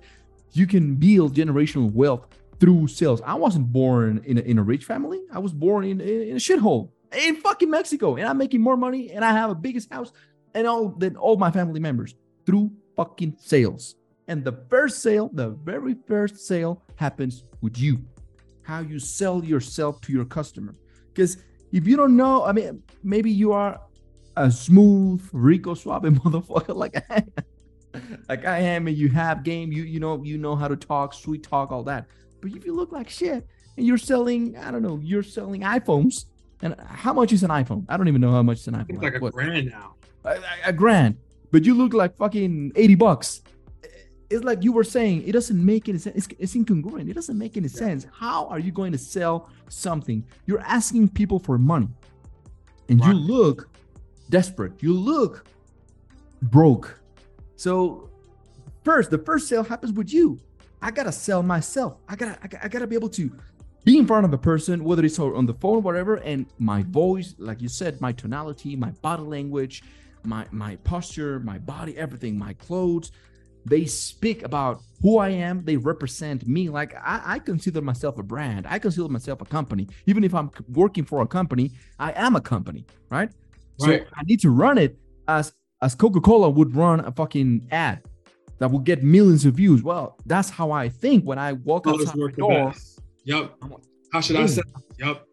You 0.52 0.66
can 0.66 0.96
build 0.96 1.34
generational 1.34 1.90
wealth 1.90 2.26
through 2.60 2.88
sales. 2.88 3.22
I 3.24 3.34
wasn't 3.34 3.72
born 3.72 4.22
in 4.24 4.36
a, 4.36 4.42
in 4.42 4.58
a 4.58 4.62
rich 4.62 4.84
family. 4.84 5.20
I 5.32 5.38
was 5.38 5.52
born 5.54 5.82
in, 5.84 6.00
in, 6.00 6.36
a 6.36 6.40
shithole 6.46 6.90
in 7.26 7.36
fucking 7.36 7.70
Mexico, 7.70 8.16
and 8.16 8.26
I'm 8.28 8.36
making 8.36 8.60
more 8.60 8.76
money, 8.76 9.12
and 9.12 9.24
I 9.24 9.32
have 9.32 9.50
a 9.50 9.54
biggest 9.54 9.90
house, 9.90 10.12
and 10.54 10.66
all 10.66 10.90
than 11.02 11.16
all 11.16 11.36
my 11.38 11.50
family 11.50 11.80
members 11.80 12.14
through 12.44 12.70
fucking 12.96 13.36
sales. 13.38 13.94
And 14.28 14.44
the 14.44 14.56
first 14.68 15.00
sale, 15.00 15.30
the 15.32 15.48
very 15.72 15.96
first 16.06 16.46
sale, 16.46 16.82
happens 16.96 17.44
with 17.62 17.78
you. 17.78 17.94
How 18.62 18.80
you 18.80 18.98
sell 18.98 19.42
yourself 19.42 20.02
to 20.02 20.12
your 20.12 20.26
customer. 20.26 20.74
Because 21.14 21.38
if 21.72 21.86
you 21.86 21.96
don't 21.96 22.16
know, 22.16 22.44
I 22.44 22.52
mean, 22.52 22.82
maybe 23.02 23.30
you 23.30 23.52
are 23.52 23.80
a 24.36 24.50
smooth, 24.50 25.26
rico 25.32 25.72
suave 25.72 26.02
motherfucker 26.22 26.76
like. 26.76 26.94
Like 28.28 28.44
I 28.44 28.58
am, 28.60 28.86
and 28.88 28.96
you 28.96 29.08
have 29.10 29.42
game, 29.44 29.72
you 29.72 29.82
you 29.82 30.00
know, 30.00 30.22
you 30.24 30.38
know 30.38 30.56
how 30.56 30.68
to 30.68 30.76
talk, 30.76 31.14
sweet 31.14 31.42
talk, 31.42 31.72
all 31.72 31.82
that. 31.84 32.06
But 32.40 32.52
if 32.52 32.64
you 32.64 32.74
look 32.74 32.92
like 32.92 33.08
shit 33.08 33.46
and 33.76 33.86
you're 33.86 33.98
selling, 33.98 34.56
I 34.56 34.70
don't 34.70 34.82
know, 34.82 35.00
you're 35.02 35.22
selling 35.22 35.62
iPhones. 35.62 36.26
And 36.60 36.74
how 36.86 37.12
much 37.12 37.32
is 37.32 37.42
an 37.44 37.50
iPhone? 37.50 37.84
I 37.88 37.96
don't 37.96 38.08
even 38.08 38.20
know 38.20 38.32
how 38.32 38.42
much 38.42 38.58
is 38.58 38.68
an 38.68 38.74
iPhone. 38.74 38.90
It's 38.90 39.02
like 39.02 39.14
a 39.14 39.18
what? 39.18 39.32
grand 39.32 39.66
now. 39.70 39.94
a, 40.24 40.30
a- 40.30 40.42
a 40.66 40.72
grand, 40.72 41.16
but 41.52 41.64
you 41.64 41.74
look 41.74 41.94
like 41.94 42.16
fucking 42.16 42.72
80 42.74 42.94
bucks. 42.96 43.42
It's 44.30 44.44
like 44.44 44.62
you 44.62 44.72
were 44.72 44.84
saying, 44.84 45.26
it 45.26 45.32
doesn't 45.32 45.64
make 45.64 45.88
any 45.88 45.98
sense. 45.98 46.16
It's, 46.16 46.28
it's 46.38 46.54
incongruent. 46.54 47.08
It 47.08 47.14
doesn't 47.14 47.38
make 47.38 47.56
any 47.56 47.68
sense. 47.68 48.06
How 48.12 48.46
are 48.48 48.58
you 48.58 48.72
going 48.72 48.92
to 48.92 48.98
sell 48.98 49.48
something? 49.68 50.22
You're 50.46 50.60
asking 50.60 51.08
people 51.10 51.38
for 51.38 51.56
money 51.56 51.88
and 52.90 53.02
you 53.02 53.12
look 53.12 53.68
desperate. 54.28 54.82
You 54.82 54.92
look 54.92 55.46
broke. 56.42 57.00
So, 57.58 58.08
first, 58.84 59.10
the 59.10 59.18
first 59.18 59.48
sale 59.48 59.64
happens 59.64 59.92
with 59.92 60.12
you. 60.12 60.38
I 60.80 60.92
gotta 60.92 61.10
sell 61.10 61.42
myself. 61.42 61.96
I 62.08 62.14
gotta, 62.14 62.38
I 62.40 62.46
gotta, 62.46 62.64
I 62.64 62.68
gotta 62.68 62.86
be 62.86 62.94
able 62.94 63.08
to 63.10 63.32
be 63.84 63.98
in 63.98 64.06
front 64.06 64.24
of 64.24 64.32
a 64.32 64.38
person, 64.38 64.84
whether 64.84 65.04
it's 65.04 65.18
on 65.18 65.44
the 65.44 65.54
phone, 65.54 65.82
whatever, 65.82 66.16
and 66.16 66.46
my 66.60 66.84
voice, 66.84 67.34
like 67.38 67.60
you 67.60 67.68
said, 67.68 68.00
my 68.00 68.12
tonality, 68.12 68.76
my 68.76 68.90
body 69.02 69.22
language, 69.22 69.82
my 70.22 70.46
my 70.52 70.76
posture, 70.84 71.40
my 71.40 71.58
body, 71.58 71.98
everything, 71.98 72.38
my 72.38 72.52
clothes, 72.52 73.10
they 73.64 73.86
speak 73.86 74.44
about 74.44 74.80
who 75.02 75.18
I 75.18 75.30
am. 75.30 75.64
They 75.64 75.76
represent 75.76 76.46
me. 76.46 76.68
Like 76.68 76.94
I, 76.94 77.22
I 77.24 77.38
consider 77.40 77.82
myself 77.82 78.18
a 78.18 78.22
brand. 78.22 78.68
I 78.68 78.78
consider 78.78 79.08
myself 79.08 79.40
a 79.40 79.44
company. 79.44 79.88
Even 80.06 80.22
if 80.22 80.32
I'm 80.32 80.52
working 80.68 81.04
for 81.04 81.22
a 81.22 81.26
company, 81.26 81.72
I 81.98 82.12
am 82.12 82.36
a 82.36 82.40
company, 82.40 82.86
right? 83.10 83.30
Right. 83.80 84.06
So 84.06 84.14
I 84.14 84.22
need 84.24 84.40
to 84.40 84.50
run 84.50 84.78
it 84.78 84.96
as 85.26 85.52
as 85.82 85.94
Coca-Cola 85.94 86.50
would 86.50 86.74
run 86.74 87.00
a 87.00 87.12
fucking 87.12 87.68
ad 87.70 88.02
that 88.58 88.70
would 88.70 88.84
get 88.84 89.02
millions 89.02 89.44
of 89.44 89.54
views. 89.54 89.82
Well, 89.82 90.16
that's 90.26 90.50
how 90.50 90.70
I 90.70 90.88
think 90.88 91.24
when 91.24 91.38
I 91.38 91.52
walk 91.52 91.84
Colors 91.84 92.08
outside 92.08 92.20
the 92.20 92.32
door. 92.32 92.70
best. 92.70 93.00
Yep. 93.24 93.54
How 94.12 94.20
should 94.20 94.36
I 94.36 94.46
say? 94.46 94.62
Yep. 94.98 95.24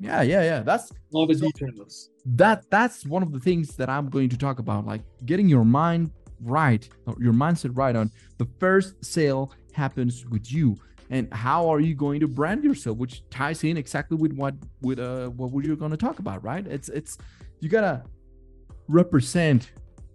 Yeah, 0.00 0.22
yeah, 0.22 0.42
yeah. 0.42 0.60
That's 0.60 0.92
All 1.12 1.26
the 1.26 1.34
details. 1.34 2.10
that 2.26 2.68
that's 2.68 3.06
one 3.06 3.22
of 3.22 3.32
the 3.32 3.40
things 3.40 3.76
that 3.76 3.88
I'm 3.88 4.10
going 4.10 4.28
to 4.28 4.36
talk 4.36 4.58
about. 4.58 4.84
Like 4.84 5.02
getting 5.24 5.48
your 5.48 5.64
mind 5.64 6.10
right, 6.42 6.86
or 7.06 7.16
your 7.20 7.32
mindset 7.32 7.70
right 7.76 7.96
on 7.96 8.10
the 8.38 8.46
first 8.58 9.02
sale 9.02 9.52
happens 9.72 10.26
with 10.26 10.52
you. 10.52 10.76
And 11.10 11.32
how 11.32 11.68
are 11.72 11.80
you 11.80 11.94
going 11.94 12.20
to 12.20 12.28
brand 12.28 12.64
yourself, 12.64 12.98
which 12.98 13.22
ties 13.30 13.62
in 13.62 13.76
exactly 13.76 14.16
with 14.16 14.32
what 14.32 14.54
with 14.82 14.98
uh 14.98 15.28
what 15.28 15.52
we're 15.52 15.76
going 15.76 15.92
to 15.92 15.96
talk 15.96 16.18
about, 16.18 16.42
right? 16.42 16.66
It's 16.66 16.88
it's 16.88 17.16
you 17.60 17.68
gotta 17.68 18.02
represent 18.88 19.70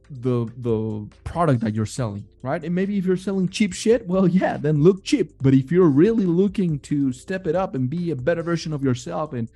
the 0.10 0.52
the 0.58 1.08
product 1.24 1.62
that 1.62 1.76
you're 1.76 1.86
selling, 1.86 2.26
right? 2.42 2.64
And 2.64 2.74
maybe 2.74 2.98
if 2.98 3.06
you're 3.06 3.18
selling 3.18 3.48
cheap 3.48 3.74
shit, 3.74 4.08
well, 4.08 4.28
yeah, 4.28 4.58
then 4.58 4.82
look 4.82 5.04
cheap. 5.04 5.34
But 5.42 5.54
if 5.54 5.72
you're 5.72 5.90
really 5.90 6.26
looking 6.26 6.80
to 6.80 7.14
step 7.14 7.48
it 7.48 7.56
up 7.56 7.76
and 7.76 7.90
be 7.90 8.12
a 8.12 8.16
better 8.16 8.42
version 8.42 8.74
of 8.74 8.84
yourself 8.84 9.34
and 9.34 9.50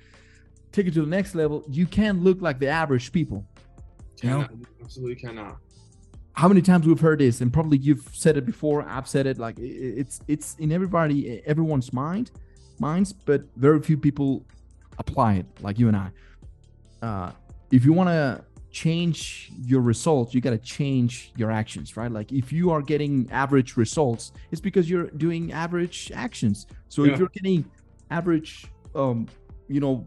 take 0.70 0.86
it 0.86 0.94
to 0.94 1.02
the 1.02 1.08
next 1.08 1.34
level, 1.34 1.64
you 1.68 1.86
can't 1.86 2.22
look 2.22 2.40
like 2.40 2.58
the 2.58 2.68
average 2.68 3.12
people. 3.12 3.44
You 4.22 4.30
know? 4.30 4.48
Absolutely 4.82 5.16
cannot. 5.16 5.58
How 6.34 6.48
many 6.48 6.62
times 6.62 6.86
we've 6.86 7.00
heard 7.00 7.20
this, 7.20 7.40
and 7.40 7.52
probably 7.52 7.78
you've 7.78 8.08
said 8.12 8.36
it 8.36 8.44
before. 8.46 8.82
I've 8.88 9.08
said 9.08 9.26
it. 9.26 9.38
Like 9.38 9.56
it's 9.58 10.20
it's 10.28 10.56
in 10.56 10.72
everybody, 10.72 11.42
everyone's 11.46 11.92
mind, 11.92 12.30
minds, 12.78 13.12
but 13.12 13.42
very 13.56 13.80
few 13.80 13.96
people 13.96 14.44
apply 14.98 15.34
it, 15.34 15.46
like 15.60 15.78
you 15.78 15.88
and 15.88 15.96
I. 15.96 16.10
Uh, 17.02 17.32
if 17.70 17.84
you 17.84 17.92
want 17.92 18.08
to 18.08 18.44
change 18.74 19.50
your 19.64 19.80
results, 19.80 20.34
you 20.34 20.40
got 20.40 20.50
to 20.50 20.58
change 20.58 21.32
your 21.36 21.50
actions, 21.50 21.96
right? 21.96 22.10
Like 22.10 22.32
if 22.32 22.52
you 22.52 22.70
are 22.72 22.82
getting 22.82 23.28
average 23.30 23.76
results, 23.76 24.32
it's 24.50 24.60
because 24.60 24.90
you're 24.90 25.08
doing 25.26 25.52
average 25.52 26.10
actions. 26.14 26.66
So 26.88 27.04
Yeah. 27.04 27.12
if 27.12 27.18
you're 27.20 27.28
getting 27.40 27.64
average, 28.10 28.66
um, 28.96 29.28
you 29.68 29.80
know, 29.80 30.04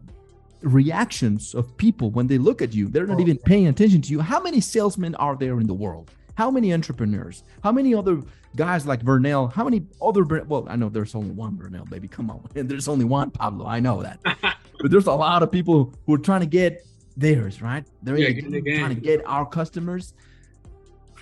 reactions 0.60 1.54
of 1.54 1.64
people 1.76 2.10
when 2.10 2.26
they 2.26 2.36
look 2.36 2.60
at 2.62 2.74
you. 2.74 2.88
They're 2.88 3.06
not 3.06 3.18
Oh. 3.18 3.26
even 3.26 3.38
paying 3.38 3.68
attention 3.68 4.02
to 4.02 4.10
you. 4.12 4.20
How 4.20 4.40
many 4.42 4.60
salesmen 4.60 5.14
are 5.16 5.36
there 5.36 5.60
in 5.60 5.66
the 5.66 5.74
world? 5.84 6.10
How 6.34 6.50
many 6.50 6.72
entrepreneurs? 6.74 7.42
How 7.64 7.72
many 7.72 7.94
other 7.94 8.22
guys 8.56 8.86
like 8.86 9.02
Vernell? 9.04 9.52
How 9.52 9.64
many 9.64 9.86
other? 10.02 10.24
Well, 10.24 10.66
I 10.68 10.76
know 10.76 10.88
there's 10.88 11.14
only 11.14 11.30
one 11.30 11.56
Vernell, 11.56 11.88
baby. 11.88 12.08
Come 12.08 12.28
on, 12.30 12.40
and 12.56 12.68
there's 12.68 12.88
only 12.88 13.04
one 13.04 13.30
Pablo. 13.30 13.66
I 13.66 13.80
know 13.80 14.02
that, 14.02 14.18
but 14.82 14.90
there's 14.90 15.06
a 15.06 15.12
lot 15.26 15.42
of 15.42 15.50
people 15.50 15.78
who 16.06 16.14
are 16.14 16.18
trying 16.30 16.40
to 16.40 16.46
get 16.46 16.84
theirs, 17.18 17.60
right? 17.60 17.86
They're 18.02 18.16
Yeah, 18.16 18.28
the 18.28 18.34
get 18.34 18.50
the 18.50 18.60
game, 18.60 18.78
trying 18.78 18.94
to 18.94 19.00
get 19.00 19.26
our 19.26 19.44
customers. 19.44 20.14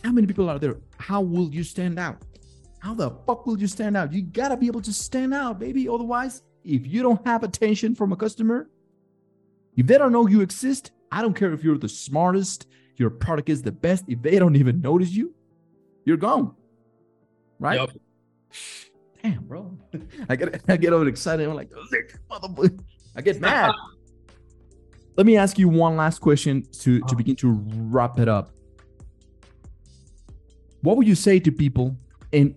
How 0.04 0.12
many 0.12 0.26
people 0.26 0.48
are 0.48 0.58
there? 0.58 0.76
How 0.98 1.20
will 1.20 1.52
you 1.52 1.64
stand 1.64 1.98
out? 1.98 2.22
How 2.78 2.94
the 2.94 3.10
fuck 3.26 3.46
will 3.46 3.58
you 3.58 3.66
stand 3.66 3.96
out? 3.96 4.12
You 4.12 4.22
gotta 4.22 4.56
be 4.56 4.66
able 4.66 4.82
to 4.82 4.92
stand 4.92 5.34
out, 5.34 5.58
baby. 5.58 5.88
Otherwise, 5.88 6.42
if 6.64 6.86
you 6.86 7.02
don't 7.02 7.24
have 7.26 7.42
attention 7.42 7.94
from 7.94 8.12
a 8.12 8.16
customer, 8.16 8.68
if 9.76 9.86
they 9.86 9.98
don't 9.98 10.12
know 10.12 10.26
you 10.28 10.42
exist, 10.42 10.92
I 11.10 11.22
don't 11.22 11.34
care 11.34 11.52
if 11.52 11.64
you're 11.64 11.78
the 11.78 11.88
smartest, 11.88 12.66
your 12.96 13.10
product 13.10 13.48
is 13.48 13.62
the 13.62 13.72
best. 13.72 14.04
If 14.08 14.22
they 14.22 14.38
don't 14.38 14.56
even 14.56 14.80
notice 14.80 15.10
you, 15.10 15.34
you're 16.04 16.16
gone. 16.16 16.54
Right? 17.58 17.80
Yup. 17.80 17.90
Damn, 19.22 19.44
bro. 19.44 19.76
I 20.28 20.36
get 20.36 20.62
I 20.68 20.76
get 20.76 20.92
over 20.92 21.08
excited. 21.08 21.48
I'm 21.48 21.54
like, 21.54 21.70
motherfucker. 22.30 22.78
I 23.16 23.22
get 23.22 23.40
mad. 23.40 23.72
Let 25.16 25.24
me 25.24 25.36
ask 25.38 25.58
you 25.58 25.68
one 25.68 25.96
last 25.96 26.20
question 26.20 26.62
to, 26.80 27.00
to 27.00 27.16
begin 27.16 27.36
to 27.36 27.52
wrap 27.74 28.18
it 28.18 28.28
up. 28.28 28.50
What 30.82 30.96
would 30.98 31.08
you 31.08 31.14
say 31.14 31.40
to 31.40 31.50
people? 31.50 31.96
And 32.32 32.54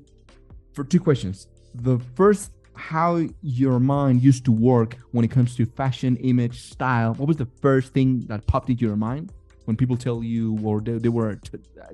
for 0.74 0.84
two 0.84 1.00
questions. 1.00 1.48
The 1.74 2.00
first, 2.16 2.52
how 2.74 3.22
your 3.42 3.80
mind 3.80 4.22
used 4.22 4.44
to 4.46 4.52
work 4.52 4.98
when 5.12 5.24
it 5.24 5.32
comes 5.32 5.56
to 5.56 5.66
fashion, 5.66 6.18
image, 6.18 6.62
style. 6.62 7.14
What 7.14 7.28
was 7.28 7.38
the 7.38 7.48
first 7.62 7.94
thing 7.94 8.26
that 8.28 8.46
popped 8.46 8.70
into 8.70 8.86
your 8.86 8.98
mind 8.98 9.32
when 9.66 9.78
people 9.78 9.96
tell 9.96 10.22
you 10.24 10.60
or 10.64 10.82
they, 10.82 10.98
they 10.98 11.10
were 11.10 11.40
uh, 11.54 11.94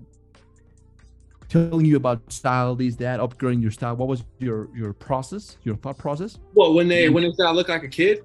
telling 1.47 1.86
you 1.86 1.95
about 1.95 2.32
style, 2.32 2.76
this, 2.76 2.95
that, 2.95 3.20
upgrading 3.20 3.61
your 3.61 3.72
style? 3.72 3.95
What 3.95 4.07
was 4.07 4.24
your 4.39 4.70
your 4.76 4.93
process, 4.93 5.57
your 5.63 5.76
thought 5.76 5.97
process? 5.97 6.38
Well, 6.53 6.74
when 6.74 6.88
they 6.88 7.09
when 7.09 7.24
they 7.24 7.32
said 7.34 7.45
I 7.45 7.51
look 7.51 7.70
like 7.70 7.84
a 7.84 7.88
kid, 7.88 8.24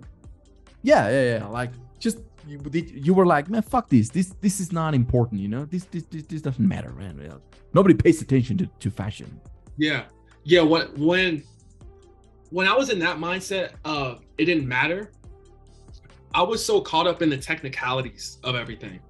Yeah, 0.83 1.09
yeah, 1.09 1.39
yeah. 1.39 1.47
Like 1.47 1.71
just 1.99 2.19
you, 2.47 2.59
did- 2.59 3.07
you 3.07 3.15
were 3.15 3.27
like, 3.27 3.49
man, 3.49 3.63
fuck 3.63 3.89
this. 3.89 4.09
This 4.09 4.35
this 4.41 4.61
is 4.61 4.73
not 4.73 4.95
important. 4.95 5.41
You 5.41 5.49
know, 5.49 5.65
this 5.65 5.85
this 5.85 6.05
this, 6.05 6.25
this 6.25 6.43
doesn't 6.43 6.67
matter, 6.67 6.91
man. 6.93 7.41
Nobody 7.75 7.95
pays 7.95 8.21
attention 8.23 8.59
to, 8.59 8.67
to 8.67 8.91
fashion. 8.91 9.41
Yeah. 9.77 10.05
Yeah. 10.45 10.63
When 10.63 10.87
when 10.97 11.43
when 12.51 12.67
I 12.67 12.77
was 12.77 12.91
in 12.91 12.99
that 13.01 13.19
mindset 13.19 13.73
of 13.85 14.23
it 14.39 14.47
didn't 14.47 14.67
matter, 14.67 15.13
I 16.35 16.43
was 16.43 16.65
so 16.65 16.81
caught 16.81 17.07
up 17.07 17.23
in 17.23 17.31
the 17.31 17.37
technicalities 17.37 18.39
of 18.45 18.55
everything. 18.55 19.01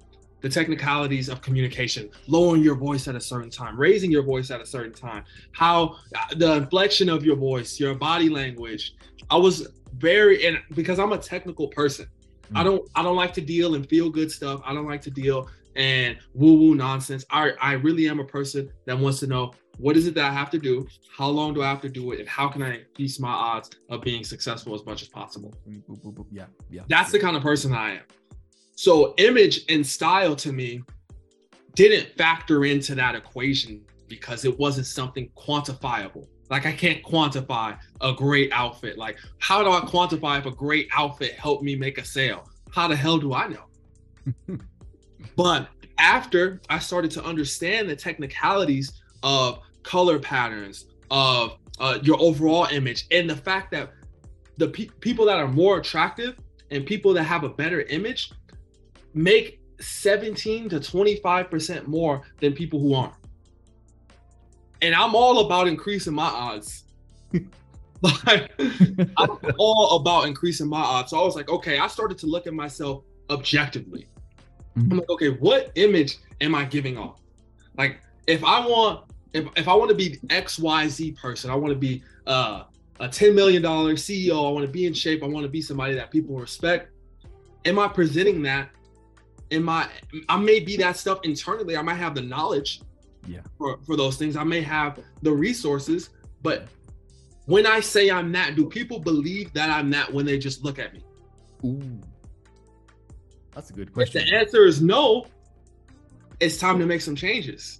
The 0.41 0.49
technicalities 0.49 1.29
of 1.29 1.41
communication, 1.43 2.09
lowering 2.27 2.63
your 2.63 2.73
voice 2.73 3.07
at 3.07 3.15
a 3.15 3.21
certain 3.21 3.51
time, 3.51 3.79
raising 3.79 4.09
your 4.09 4.23
voice 4.23 4.49
at 4.49 4.59
a 4.59 4.65
certain 4.65 4.91
time, 4.93 5.23
how 5.51 5.97
uh, 6.15 6.33
the 6.35 6.55
inflection 6.55 7.09
of 7.09 7.23
your 7.23 7.35
voice, 7.35 7.79
your 7.79 7.93
body 7.93 8.27
language. 8.27 8.95
I 9.29 9.37
was 9.37 9.67
very 9.97 10.47
and 10.47 10.57
because 10.73 10.97
I'm 10.97 11.11
a 11.13 11.17
technical 11.17 11.67
person. 11.67 12.07
I 12.55 12.61
Mm. 12.61 12.65
don't 12.65 12.89
I 12.95 13.03
don't 13.03 13.15
like 13.15 13.33
to 13.33 13.41
deal 13.41 13.75
in 13.75 13.83
feel 13.83 14.09
good 14.09 14.31
stuff. 14.31 14.61
I 14.65 14.73
don't 14.73 14.85
like 14.87 15.01
to 15.03 15.11
deal 15.11 15.49
and 15.75 16.17
woo 16.33 16.53
woo 16.53 16.75
nonsense. 16.75 17.23
I 17.31 17.51
I 17.61 17.73
really 17.73 18.07
am 18.09 18.19
a 18.19 18.25
person 18.25 18.69
that 18.85 18.97
wants 18.97 19.19
to 19.21 19.27
know 19.27 19.53
what 19.77 19.95
is 19.97 20.05
it 20.05 20.13
that 20.15 20.29
I 20.29 20.33
have 20.33 20.49
to 20.51 20.59
do, 20.59 20.85
how 21.17 21.27
long 21.29 21.53
do 21.53 21.63
I 21.63 21.69
have 21.69 21.81
to 21.81 21.89
do 21.89 22.11
it, 22.11 22.19
and 22.19 22.27
how 22.29 22.47
can 22.49 22.61
I 22.61 22.79
increase 22.79 23.19
my 23.19 23.31
odds 23.31 23.69
of 23.89 24.01
being 24.01 24.23
successful 24.23 24.75
as 24.75 24.85
much 24.85 25.01
as 25.01 25.07
possible. 25.07 25.53
Boop. 25.89 26.25
Yeah, 26.31 26.45
yeah. 26.69 26.81
That's 26.87 27.11
the 27.11 27.19
kind 27.19 27.35
of 27.37 27.41
person 27.41 27.73
I 27.73 27.91
am. 27.95 28.03
So 28.75 29.13
image 29.17 29.61
and 29.69 29.85
style 29.85 30.35
to 30.37 30.51
me 30.51 30.83
didn't 31.75 32.15
factor 32.17 32.65
into 32.65 32.95
that 32.95 33.15
equation 33.15 33.81
because 34.07 34.43
it 34.43 34.59
wasn't 34.59 34.87
something 34.87 35.29
quantifiable. 35.37 36.27
Like 36.51 36.65
I 36.65 36.73
can't 36.73 37.01
quantify 37.01 37.79
a 38.01 38.13
great 38.13 38.51
outfit. 38.51 38.97
Like 38.97 39.17
how 39.39 39.63
do 39.63 39.71
I 39.71 39.79
quantify 39.79 40.37
if 40.37 40.45
a 40.45 40.51
great 40.51 40.89
outfit 40.93 41.33
helped 41.33 41.63
me 41.63 41.75
make 41.75 41.97
a 41.97 42.05
sale? 42.05 42.47
How 42.71 42.89
the 42.89 42.95
hell 42.95 43.17
do 43.17 43.33
I 43.33 43.47
know? 43.47 44.57
but 45.37 45.69
after 45.97 46.61
I 46.69 46.79
started 46.79 47.09
to 47.11 47.23
understand 47.23 47.89
the 47.89 47.95
technicalities 47.95 49.01
of 49.23 49.59
color 49.83 50.19
patterns, 50.19 50.87
of 51.09 51.57
uh, 51.79 51.99
your 52.03 52.19
overall 52.19 52.67
image, 52.71 53.07
and 53.11 53.29
the 53.29 53.35
fact 53.35 53.71
that 53.71 53.91
the 54.57 54.67
pe- 54.67 54.89
people 54.99 55.25
that 55.25 55.37
are 55.37 55.47
more 55.47 55.79
attractive 55.79 56.37
and 56.69 56.85
people 56.85 57.13
that 57.13 57.23
have 57.23 57.43
a 57.43 57.49
better 57.49 57.81
image 57.83 58.31
make 59.13 59.61
17 59.79 60.69
to 60.69 60.79
25% 60.79 61.87
more 61.87 62.23
than 62.39 62.53
people 62.53 62.79
who 62.79 62.93
aren't. 62.93 63.13
And 64.81 64.95
I'm 64.95 65.15
all 65.15 65.45
about 65.45 65.67
increasing 65.67 66.13
my 66.13 66.25
odds. 66.27 66.85
like, 68.25 68.51
I'm 69.17 69.37
all 69.57 69.97
about 69.97 70.27
increasing 70.27 70.67
my 70.67 70.81
odds. 70.81 71.11
So 71.11 71.19
I 71.19 71.23
was 71.23 71.35
like, 71.35 71.49
okay, 71.49 71.77
I 71.77 71.87
started 71.87 72.17
to 72.19 72.25
look 72.25 72.47
at 72.47 72.53
myself 72.53 73.03
objectively. 73.29 74.07
I'm 74.75 74.89
Mhm. 74.89 74.99
like, 74.99 75.09
okay, 75.09 75.29
what 75.29 75.71
image 75.75 76.17
am 76.39 76.55
I 76.55 76.65
giving 76.65 76.97
off? 76.97 77.19
Like, 77.77 78.01
if 78.27 78.43
I 78.43 78.65
want, 78.65 79.05
if, 79.33 79.47
if 79.55 79.67
I 79.67 79.73
want 79.75 79.89
to 79.89 79.95
be 79.95 80.17
XYZ 80.29 81.15
person, 81.17 81.51
I 81.51 81.55
want 81.55 81.73
to 81.73 81.79
be 81.79 82.03
uh, 82.25 82.63
a 82.99 83.07
$10 83.07 83.35
million 83.35 83.61
CEO, 83.63 84.47
I 84.47 84.51
want 84.51 84.65
to 84.65 84.71
be 84.71 84.85
in 84.87 84.93
shape, 84.93 85.23
I 85.23 85.27
want 85.27 85.43
to 85.43 85.49
be 85.49 85.61
somebody 85.61 85.93
that 85.95 86.09
people 86.11 86.35
respect. 86.37 86.91
Am 87.65 87.77
I 87.77 87.87
presenting 87.87 88.41
that? 88.43 88.69
Am 89.51 89.67
I, 89.69 89.87
I 90.29 90.37
may 90.37 90.59
be 90.59 90.77
that 90.77 90.97
stuff 90.97 91.19
internally. 91.23 91.75
I 91.77 91.81
might 91.81 91.95
have 91.95 92.15
the 92.15 92.21
knowledge 92.21 92.81
Yeah. 93.27 93.41
for, 93.57 93.77
for 93.85 93.95
those 93.95 94.17
things. 94.17 94.35
I 94.35 94.43
may 94.43 94.61
have 94.61 94.99
the 95.21 95.31
resources, 95.31 96.09
but 96.41 96.67
when 97.45 97.65
I 97.65 97.79
say 97.79 98.09
I'm 98.09 98.31
that, 98.31 98.55
do 98.55 98.65
people 98.65 98.99
believe 98.99 99.53
that 99.53 99.69
I'm 99.69 99.89
that 99.91 100.11
when 100.11 100.25
they 100.25 100.37
just 100.37 100.63
look 100.63 100.79
at 100.79 100.93
me? 100.93 101.03
Ooh. 101.65 101.99
That's 103.53 103.69
a 103.69 103.73
good 103.73 103.89
If 103.89 103.93
question. 103.93 104.25
the 104.25 104.35
answer 104.35 104.65
is 104.65 104.81
no, 104.81 105.25
it's 106.39 106.57
time 106.57 106.79
to 106.79 106.85
make 106.85 107.01
some 107.01 107.15
changes. 107.15 107.79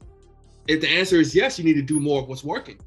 If 0.68 0.82
the 0.82 0.90
answer 0.90 1.18
is 1.18 1.34
yes, 1.34 1.58
you 1.58 1.66
need 1.66 1.76
to 1.76 1.82
do 1.82 2.00
more 2.00 2.22
of 2.22 2.28
what's 2.28 2.44
working. 2.44 2.80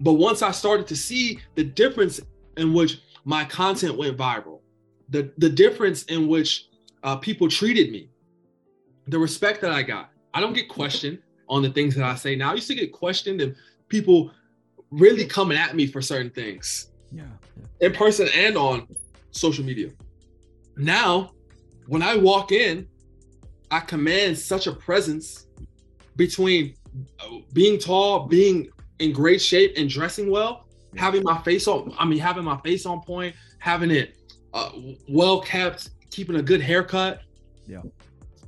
But 0.00 0.14
once 0.14 0.42
I 0.42 0.50
started 0.50 0.86
to 0.88 0.96
see 0.96 1.40
the 1.54 1.64
difference 1.64 2.20
in 2.56 2.74
which 2.74 3.00
my 3.24 3.44
content 3.44 3.96
went 3.96 4.16
viral, 4.16 4.60
the, 5.08 5.30
the 5.38 5.48
difference 5.48 6.04
in 6.04 6.28
which 6.28 6.66
uh, 7.02 7.16
people 7.16 7.48
treated 7.48 7.90
me, 7.90 8.10
the 9.08 9.18
respect 9.18 9.60
that 9.62 9.72
I 9.72 9.82
got, 9.82 10.10
I 10.34 10.40
don't 10.40 10.52
get 10.52 10.68
questioned 10.68 11.18
on 11.50 11.62
the 11.62 11.70
things 11.70 11.94
that 11.96 12.04
I 12.04 12.14
say 12.14 12.36
now. 12.36 12.52
I 12.52 12.54
used 12.54 12.68
to 12.68 12.74
get 12.74 12.92
questioned 12.92 13.42
and 13.42 13.54
people 13.88 14.30
really 14.90 15.26
coming 15.26 15.58
at 15.58 15.76
me 15.76 15.86
for 15.86 16.00
certain 16.00 16.30
things 16.30 16.90
yeah. 17.12 17.24
yeah. 17.58 17.88
in 17.88 17.92
person 17.92 18.28
and 18.34 18.56
on 18.56 18.86
social 19.32 19.64
media. 19.64 19.90
Now, 20.76 21.32
when 21.88 22.02
I 22.02 22.16
walk 22.16 22.52
in, 22.52 22.86
I 23.70 23.80
command 23.80 24.38
such 24.38 24.66
a 24.66 24.72
presence 24.72 25.46
between 26.16 26.74
uh, 27.20 27.38
being 27.52 27.78
tall, 27.78 28.26
being 28.26 28.68
in 29.00 29.12
great 29.12 29.40
shape, 29.40 29.74
and 29.76 29.88
dressing 29.88 30.30
well, 30.30 30.66
having 30.96 31.22
my 31.22 31.38
face 31.42 31.66
on. 31.66 31.94
I 31.98 32.04
mean, 32.04 32.18
having 32.18 32.44
my 32.44 32.58
face 32.60 32.86
on 32.86 33.00
point, 33.02 33.34
having 33.58 33.90
it 33.90 34.14
uh, 34.54 34.70
well 35.08 35.40
kept, 35.40 35.90
keeping 36.10 36.36
a 36.36 36.42
good 36.42 36.60
haircut. 36.60 37.22
Yeah. 37.66 37.82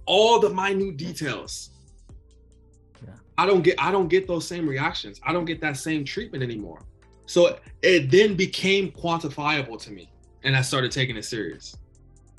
All 0.07 0.41
the 0.41 0.51
minute 0.51 0.97
details. 0.97 1.72
Yeah. 3.39 3.45
I 3.45 3.47
don't 3.47 3.63
get. 3.63 3.81
I 3.83 3.91
don't 3.91 4.09
get 4.09 4.27
those 4.27 4.47
same 4.47 4.69
reactions. 4.69 5.21
I 5.25 5.33
don't 5.33 5.45
get 5.45 5.61
that 5.61 5.77
same 5.77 6.05
treatment 6.05 6.43
anymore. 6.43 6.83
So 7.27 7.59
it 7.83 8.11
then 8.11 8.35
became 8.35 8.91
quantifiable 8.93 9.81
to 9.83 9.91
me, 9.91 10.11
and 10.45 10.57
I 10.57 10.63
started 10.63 10.93
taking 10.93 11.17
it 11.17 11.25
serious. 11.25 11.77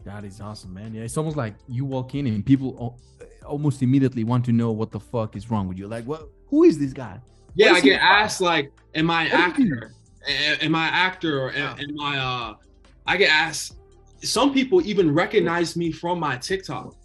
That 0.05 0.25
is 0.25 0.41
awesome, 0.41 0.73
man. 0.73 0.93
Yeah, 0.93 1.03
it's 1.03 1.17
almost 1.17 1.37
like 1.37 1.55
you 1.67 1.85
walk 1.85 2.13
in 2.15 2.27
and 2.27 2.45
people 2.45 2.99
almost 3.45 3.81
immediately 3.81 4.23
want 4.25 4.43
to 4.45 4.51
know 4.51 4.71
what 4.71 4.91
the 4.91 4.99
fuck 4.99 5.35
is 5.35 5.49
wrong 5.49 5.67
with 5.67 5.77
you. 5.77 5.87
Like, 5.87 6.05
what? 6.05 6.27
Who 6.47 6.63
is 6.63 6.77
this 6.77 6.93
guy? 6.93 7.19
Yeah, 7.55 7.71
I 7.71 7.81
get 7.81 7.95
about? 7.97 8.21
asked 8.23 8.41
like, 8.41 8.71
"Am 8.95 9.09
I 9.09 9.25
an 9.25 9.31
What 9.31 9.55
do 9.55 9.63
you 9.63 9.69
do? 9.69 9.75
actor? 9.75 9.93
Am 10.61 10.75
I 10.75 10.87
an 10.87 10.93
actor? 10.93 11.41
Or 11.43 11.51
Yeah. 11.53 11.71
am, 11.73 11.79
am 11.79 11.99
I?" 12.01 12.17
Uh, 12.17 12.53
I 13.07 13.17
get 13.17 13.31
asked. 13.31 13.77
Some 14.21 14.53
people 14.53 14.85
even 14.85 15.13
recognize 15.13 15.75
me 15.75 15.91
from 15.91 16.19
my 16.19 16.37
TikTok. 16.37 16.95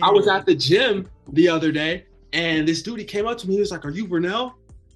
I 0.00 0.10
was 0.10 0.28
at 0.28 0.46
the 0.46 0.54
gym 0.54 1.08
the 1.32 1.48
other 1.48 1.72
day, 1.72 2.04
and 2.32 2.66
this 2.66 2.82
dude 2.82 2.98
he 2.98 3.04
came 3.04 3.26
up 3.26 3.38
to 3.38 3.48
me. 3.48 3.54
He 3.54 3.60
was 3.60 3.70
like, 3.70 3.84
"Are 3.84 3.90
you 3.90 4.06
Vernell?" 4.06 4.52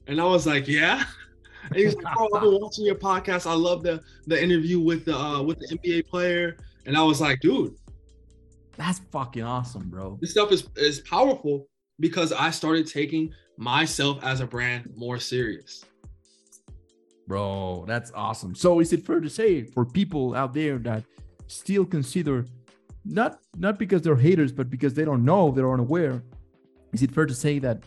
And 0.07 0.21
I 0.21 0.25
was 0.25 0.47
like, 0.47 0.67
"Yeah." 0.69 1.05
And 1.71 1.77
he's 1.77 1.95
like, 1.97 2.15
"Bro, 2.15 2.29
I've 2.35 2.43
been 2.43 2.59
watching 2.61 2.85
your 2.87 2.95
podcast. 2.95 3.47
I 3.49 3.55
love 3.55 3.83
the 3.83 4.01
the 4.27 4.41
interview 4.43 4.81
with 4.81 5.05
the 5.05 5.17
uh, 5.17 5.43
with 5.43 5.59
the 5.59 5.77
NBA 5.77 6.07
player." 6.09 6.57
And 6.87 6.97
I 6.97 7.03
was 7.03 7.21
like, 7.21 7.41
"Dude, 7.41 7.75
That's 8.77 9.01
fucking 9.11 9.43
awesome, 9.43 9.89
bro. 9.91 10.19
this 10.21 10.31
stuff 10.31 10.53
is 10.53 10.69
is 10.77 11.01
powerful 11.01 11.67
because 11.99 12.33
I 12.33 12.51
started 12.51 12.87
taking 12.87 13.33
myself 13.59 14.23
as 14.23 14.41
a 14.41 14.47
brand 14.47 14.93
more 14.97 15.19
serious." 15.19 15.85
Bro, 17.27 17.87
that's 17.89 18.13
awesome. 18.15 18.55
So 18.55 18.79
is 18.79 18.93
it 18.93 19.05
fair 19.05 19.19
to 19.19 19.29
say 19.29 19.65
for 19.65 19.85
people 19.85 20.35
out 20.37 20.55
there 20.55 20.79
that 20.79 21.03
still 21.49 21.85
consider 21.85 22.47
not 23.05 23.41
not 23.57 23.79
because 23.79 24.03
they're 24.03 24.17
haters, 24.17 24.53
but 24.53 24.71
because 24.71 24.95
they 24.95 25.05
don't 25.05 25.25
know, 25.25 25.51
they're 25.51 25.73
unaware. 25.73 26.23
Is 26.97 27.03
it 27.03 27.13
fair 27.13 27.27
to 27.27 27.35
say 27.35 27.59
that 27.59 27.83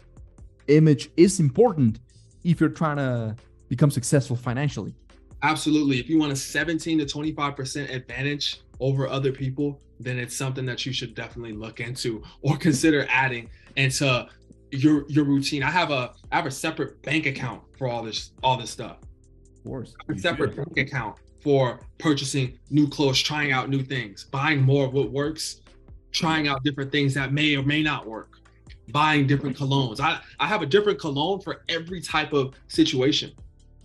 image 0.68 1.10
is 1.18 1.39
important 1.39 1.99
if 2.43 2.60
you're 2.60 2.70
trying 2.70 2.97
to 2.97 3.36
become 3.68 3.89
successful 3.89 4.36
financially? 4.36 4.93
Absolutely. 5.41 5.99
If 5.99 6.07
you 6.10 6.20
want 6.20 6.32
a 6.32 6.36
17 6.36 6.99
to 6.99 7.05
25% 7.05 7.91
advantage 7.91 8.62
over 8.80 9.07
other 9.07 9.32
people, 9.32 9.82
then 9.99 10.20
it's 10.20 10.38
something 10.38 10.64
that 10.68 10.86
you 10.86 10.93
should 10.93 11.16
definitely 11.16 11.53
look 11.53 11.80
into 11.80 12.22
or 12.43 12.55
consider 12.55 13.07
adding 13.10 13.49
into 13.78 14.28
your 14.70 15.10
your 15.10 15.26
routine. 15.26 15.64
I 15.64 15.72
have 15.72 15.89
a 15.89 16.14
I 16.32 16.36
have 16.36 16.45
a 16.45 16.51
separate 16.51 17.01
bank 17.01 17.26
account 17.26 17.64
for 17.76 17.88
all 17.88 18.03
this 18.03 18.34
all 18.43 18.57
this 18.57 18.70
stuff. 18.70 18.97
Of 19.57 19.64
course. 19.64 19.95
A 20.07 20.20
separate 20.20 20.53
should. 20.53 20.76
bank 20.76 20.88
account 20.88 21.18
for 21.41 21.80
purchasing 21.97 22.60
new 22.70 22.88
clothes, 22.88 23.20
trying 23.20 23.51
out 23.51 23.72
new 23.72 23.82
things, 23.82 24.26
buying 24.26 24.62
more 24.62 24.86
of 24.86 24.93
what 24.93 25.10
works, 25.10 25.62
trying 26.12 26.47
out 26.47 26.64
different 26.64 26.91
things 26.91 27.16
that 27.16 27.34
may 27.34 27.55
or 27.55 27.64
may 27.64 27.82
not 27.82 28.05
work, 28.05 28.39
buying 28.92 29.28
different 29.28 29.58
colognes. 29.58 30.00
I, 30.00 30.20
I 30.40 30.48
have 30.48 30.62
a 30.62 30.66
different 30.66 31.00
cologne 31.00 31.42
for 31.42 31.64
every 31.70 32.02
type 32.02 32.34
of 32.34 32.54
situation. 32.68 33.32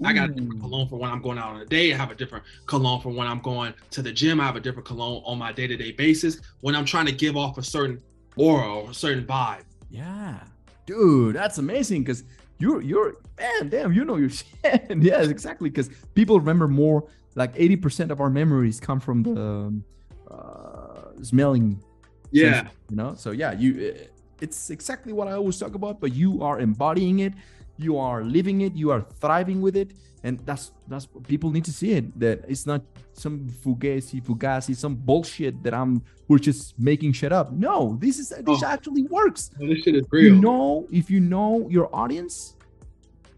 I 0.04 0.12
got 0.12 0.30
a 0.30 0.32
different 0.32 0.60
cologne 0.60 0.88
for 0.88 0.96
when 0.96 1.10
I'm 1.10 1.22
going 1.22 1.38
out 1.38 1.54
on 1.54 1.60
a 1.60 1.64
day. 1.64 1.92
I 1.92 1.96
have 1.96 2.10
a 2.10 2.14
different 2.14 2.44
cologne 2.66 3.00
for 3.00 3.10
when 3.10 3.26
I'm 3.26 3.40
going 3.40 3.72
to 3.92 4.02
the 4.02 4.12
gym. 4.12 4.40
I 4.40 4.44
have 4.44 4.56
a 4.56 4.60
different 4.60 4.86
cologne 4.86 5.22
on 5.24 5.38
my 5.38 5.52
day-to-day 5.52 5.92
basis 5.92 6.40
when 6.60 6.74
I'm 6.74 6.84
trying 6.84 7.06
to 7.06 7.12
give 7.12 7.36
off 7.36 7.58
a 7.58 7.62
certain 7.62 8.02
aura 8.36 8.80
or 8.80 8.90
a 8.90 8.94
certain 8.94 9.24
vibe. 9.24 9.62
Yeah, 9.90 10.40
dude, 10.86 11.36
that's 11.36 11.58
amazing 11.58 12.02
because 12.02 12.24
you're 12.58 12.82
you're 12.82 13.14
man, 13.38 13.68
damn, 13.68 13.92
you 13.92 14.04
know 14.04 14.16
your 14.16 14.30
shit. 14.30 14.46
yeah, 14.64 15.22
exactly. 15.22 15.70
Because 15.70 15.90
people 16.14 16.38
remember 16.38 16.68
more. 16.68 17.08
Like 17.36 17.52
eighty 17.56 17.74
percent 17.74 18.12
of 18.12 18.20
our 18.20 18.30
memories 18.30 18.78
come 18.78 19.00
from 19.00 19.24
the 19.24 19.40
um, 19.40 19.84
uh, 20.30 21.20
smelling. 21.22 21.82
Yeah. 22.30 22.62
sense, 22.62 22.70
you 22.90 22.96
know. 22.96 23.14
So 23.16 23.32
yeah, 23.32 23.52
you. 23.52 23.96
It's 24.40 24.70
exactly 24.70 25.12
what 25.12 25.28
I 25.28 25.32
always 25.32 25.58
talk 25.58 25.74
about, 25.74 26.00
but 26.00 26.12
you 26.14 26.42
are 26.42 26.60
embodying 26.60 27.20
it. 27.20 27.32
You 27.76 27.98
are 27.98 28.22
living 28.22 28.60
it. 28.62 28.74
You 28.74 28.90
are 28.90 29.00
thriving 29.20 29.60
with 29.60 29.76
it, 29.76 29.94
and 30.22 30.38
that's 30.46 30.72
that's 30.88 31.06
what 31.12 31.26
people 31.26 31.50
need 31.50 31.64
to 31.64 31.72
see 31.72 31.92
it. 31.92 32.18
That 32.20 32.44
it's 32.48 32.66
not 32.66 32.82
some 33.12 33.48
fugazi, 33.64 34.22
fugazi, 34.22 34.76
some 34.76 34.94
bullshit 34.94 35.62
that 35.64 35.74
I'm 35.74 36.02
we're 36.28 36.38
just 36.38 36.78
making 36.78 37.12
shit 37.12 37.32
up. 37.32 37.52
No, 37.52 37.96
this 38.00 38.18
is 38.18 38.28
this 38.30 38.62
Oh. 38.62 38.66
actually 38.66 39.04
works 39.04 39.50
this 39.58 39.78
shit 39.82 39.96
is 39.96 40.04
real. 40.10 40.34
you 40.34 40.40
know 40.40 40.86
if 40.90 41.10
you 41.10 41.20
know 41.20 41.68
your 41.68 41.88
audience 41.94 42.56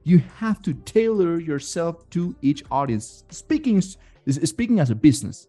you 0.05 0.19
have 0.39 0.63
to 0.63 0.73
tailor 0.85 1.41
yourself 1.41 2.09
to 2.11 2.35
each 2.43 2.63
audience 2.71 3.25
speaking 3.31 3.81
speaking 4.29 4.79
as 4.81 4.91
a 4.91 4.95
business 4.95 5.49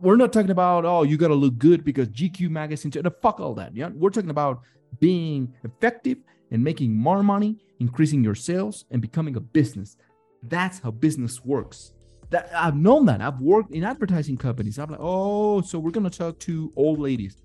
we're 0.00 0.16
not 0.16 0.32
talking 0.32 0.50
about 0.50 0.84
oh 0.84 1.02
you 1.02 1.16
got 1.16 1.28
to 1.28 1.34
look 1.34 1.58
good 1.58 1.84
because 1.84 2.08
gq 2.08 2.48
magazine 2.48 2.90
no, 3.02 3.10
fuck 3.22 3.40
all 3.40 3.54
that 3.54 3.74
yeah? 3.76 3.88
We're 3.92 4.10
talking 4.10 4.30
about 4.30 4.62
being 5.00 5.54
effective 5.64 6.18
and 6.50 6.64
making 6.64 6.94
more 6.94 7.22
money 7.22 7.58
increasing 7.80 8.24
your 8.24 8.34
sales 8.34 8.86
and 8.90 9.00
becoming 9.00 9.36
a 9.36 9.40
business. 9.40 9.96
That's 10.42 10.78
how 10.78 10.90
business 10.90 11.44
works. 11.44 11.92
That 12.30 12.50
i've 12.54 12.76
known 12.76 13.06
that. 13.06 13.20
I've 13.20 13.40
worked 13.40 13.72
in 13.72 13.84
advertising 13.84 14.36
companies. 14.38 14.78
I'm 14.78 14.90
like 14.90 15.00
oh 15.02 15.60
so 15.60 15.78
we're 15.78 15.90
gonna 15.90 16.10
talk 16.10 16.38
to 16.40 16.72
old 16.76 16.98
ladies. 16.98 17.36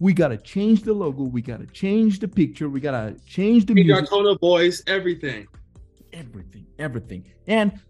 We 0.00 0.12
gotta 0.12 0.36
change 0.36 0.82
the 0.82 0.92
logo. 0.92 1.24
We 1.24 1.42
gotta 1.42 1.66
change 1.66 2.20
the 2.20 2.28
picture. 2.28 2.68
We 2.68 2.80
gotta 2.80 3.16
change 3.26 3.66
the 3.66 3.74
Change 3.74 3.90
our 3.90 3.96
music. 4.00 4.10
Tone 4.10 4.26
of 4.26 4.40
voice, 4.40 4.82
everything. 4.86 5.46
everything 6.12 6.66
everything. 6.78 7.24
And 7.48 7.80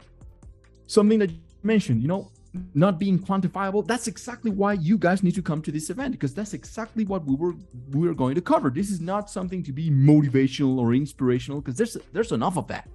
something 0.86 1.18
that 1.18 1.30
you 1.30 1.38
mentioned 1.62 2.02
you 2.02 2.08
know 2.08 2.31
not 2.74 2.98
being 2.98 3.18
quantifiable 3.18 3.86
that's 3.86 4.06
exactly 4.06 4.50
why 4.50 4.74
you 4.74 4.98
guys 4.98 5.22
need 5.22 5.34
to 5.34 5.42
come 5.42 5.62
to 5.62 5.72
this 5.72 5.88
event 5.88 6.12
because 6.12 6.34
that's 6.34 6.52
exactly 6.52 7.04
what 7.04 7.24
we 7.24 7.34
were 7.34 7.54
we 7.90 8.06
were 8.06 8.14
going 8.14 8.34
to 8.34 8.42
cover. 8.42 8.70
This 8.70 8.90
is 8.90 9.00
not 9.00 9.30
something 9.30 9.62
to 9.62 9.72
be 9.72 9.90
motivational 9.90 10.78
or 10.78 10.94
inspirational 10.94 11.60
because 11.60 11.76
there's 11.76 11.96
there's 12.12 12.32
enough 12.32 12.56
of 12.56 12.66
that 12.68 12.88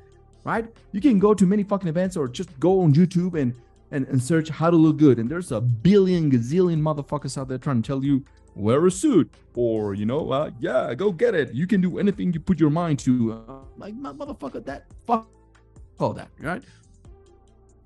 right? 0.48 0.66
You 0.94 1.02
can 1.02 1.20
go 1.20 1.34
to 1.34 1.46
many 1.46 1.64
fucking 1.64 1.90
events 1.90 2.16
or 2.16 2.28
just 2.28 2.58
go 2.60 2.82
on 2.82 2.94
youtube 2.94 3.40
and 3.40 3.54
and, 3.92 4.08
and 4.08 4.22
search 4.22 4.50
how 4.50 4.70
to 4.70 4.76
look 4.76 4.98
good 4.98 5.18
and 5.20 5.30
there's 5.30 5.52
a 5.52 5.62
billion 5.62 6.30
gazillion 6.30 6.82
motherfuckers 6.82 7.38
out 7.38 7.48
there 7.48 7.58
trying 7.58 7.82
to 7.82 7.88
tell 7.88 8.04
you 8.04 8.24
wear 8.56 8.86
a 8.86 8.92
suit 8.92 9.32
or 9.56 9.94
you 9.94 10.06
know 10.06 10.32
uh, 10.32 10.50
yeah 10.60 10.94
go 10.94 11.12
get 11.12 11.36
it. 11.36 11.54
You 11.54 11.68
can 11.68 11.82
do 11.82 12.00
anything 12.00 12.34
you 12.34 12.40
put 12.40 12.60
your 12.60 12.70
mind 12.70 13.00
to 13.00 13.34
uh, 13.34 13.54
like 13.78 13.96
motherfucker 13.96 14.66
that 14.66 14.86
fuck 15.06 15.28
all 16.00 16.14
that 16.14 16.30
right 16.40 16.64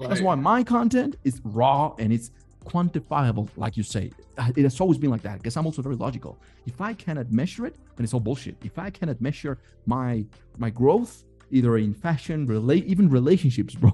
that's 0.09 0.21
why 0.21 0.35
my 0.35 0.63
content 0.63 1.15
is 1.23 1.41
raw 1.43 1.93
and 1.99 2.11
it's 2.13 2.31
quantifiable, 2.65 3.49
like 3.55 3.77
you 3.77 3.83
say. 3.83 4.11
Uh, 4.37 4.51
It 4.55 4.63
has 4.63 4.79
always 4.79 4.97
been 4.97 5.09
like 5.09 5.23
that 5.23 5.37
because 5.39 5.57
I'm 5.57 5.65
also 5.65 5.81
very 5.81 5.95
logical. 5.95 6.37
If 6.65 6.79
I 6.81 6.93
cannot 6.93 7.31
measure 7.31 7.65
it, 7.65 7.75
then 7.95 8.03
it's 8.03 8.13
all 8.13 8.19
bullshit. 8.19 8.55
If 8.63 8.77
I 8.77 8.89
cannot 8.89 9.19
measure 9.21 9.57
my 9.85 10.25
my 10.57 10.69
growth, 10.69 11.23
either 11.51 11.77
in 11.77 11.93
fashion, 11.93 12.45
relate, 12.45 12.85
even 12.85 13.09
relationships, 13.09 13.75
bro. 13.81 13.93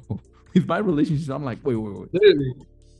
With 0.53 0.67
my 0.67 0.79
relationships, 0.79 1.29
I'm 1.29 1.43
like, 1.43 1.59
wait, 1.63 1.75
wait, 1.75 1.93
wait. 1.99 2.13
Literally. 2.13 2.53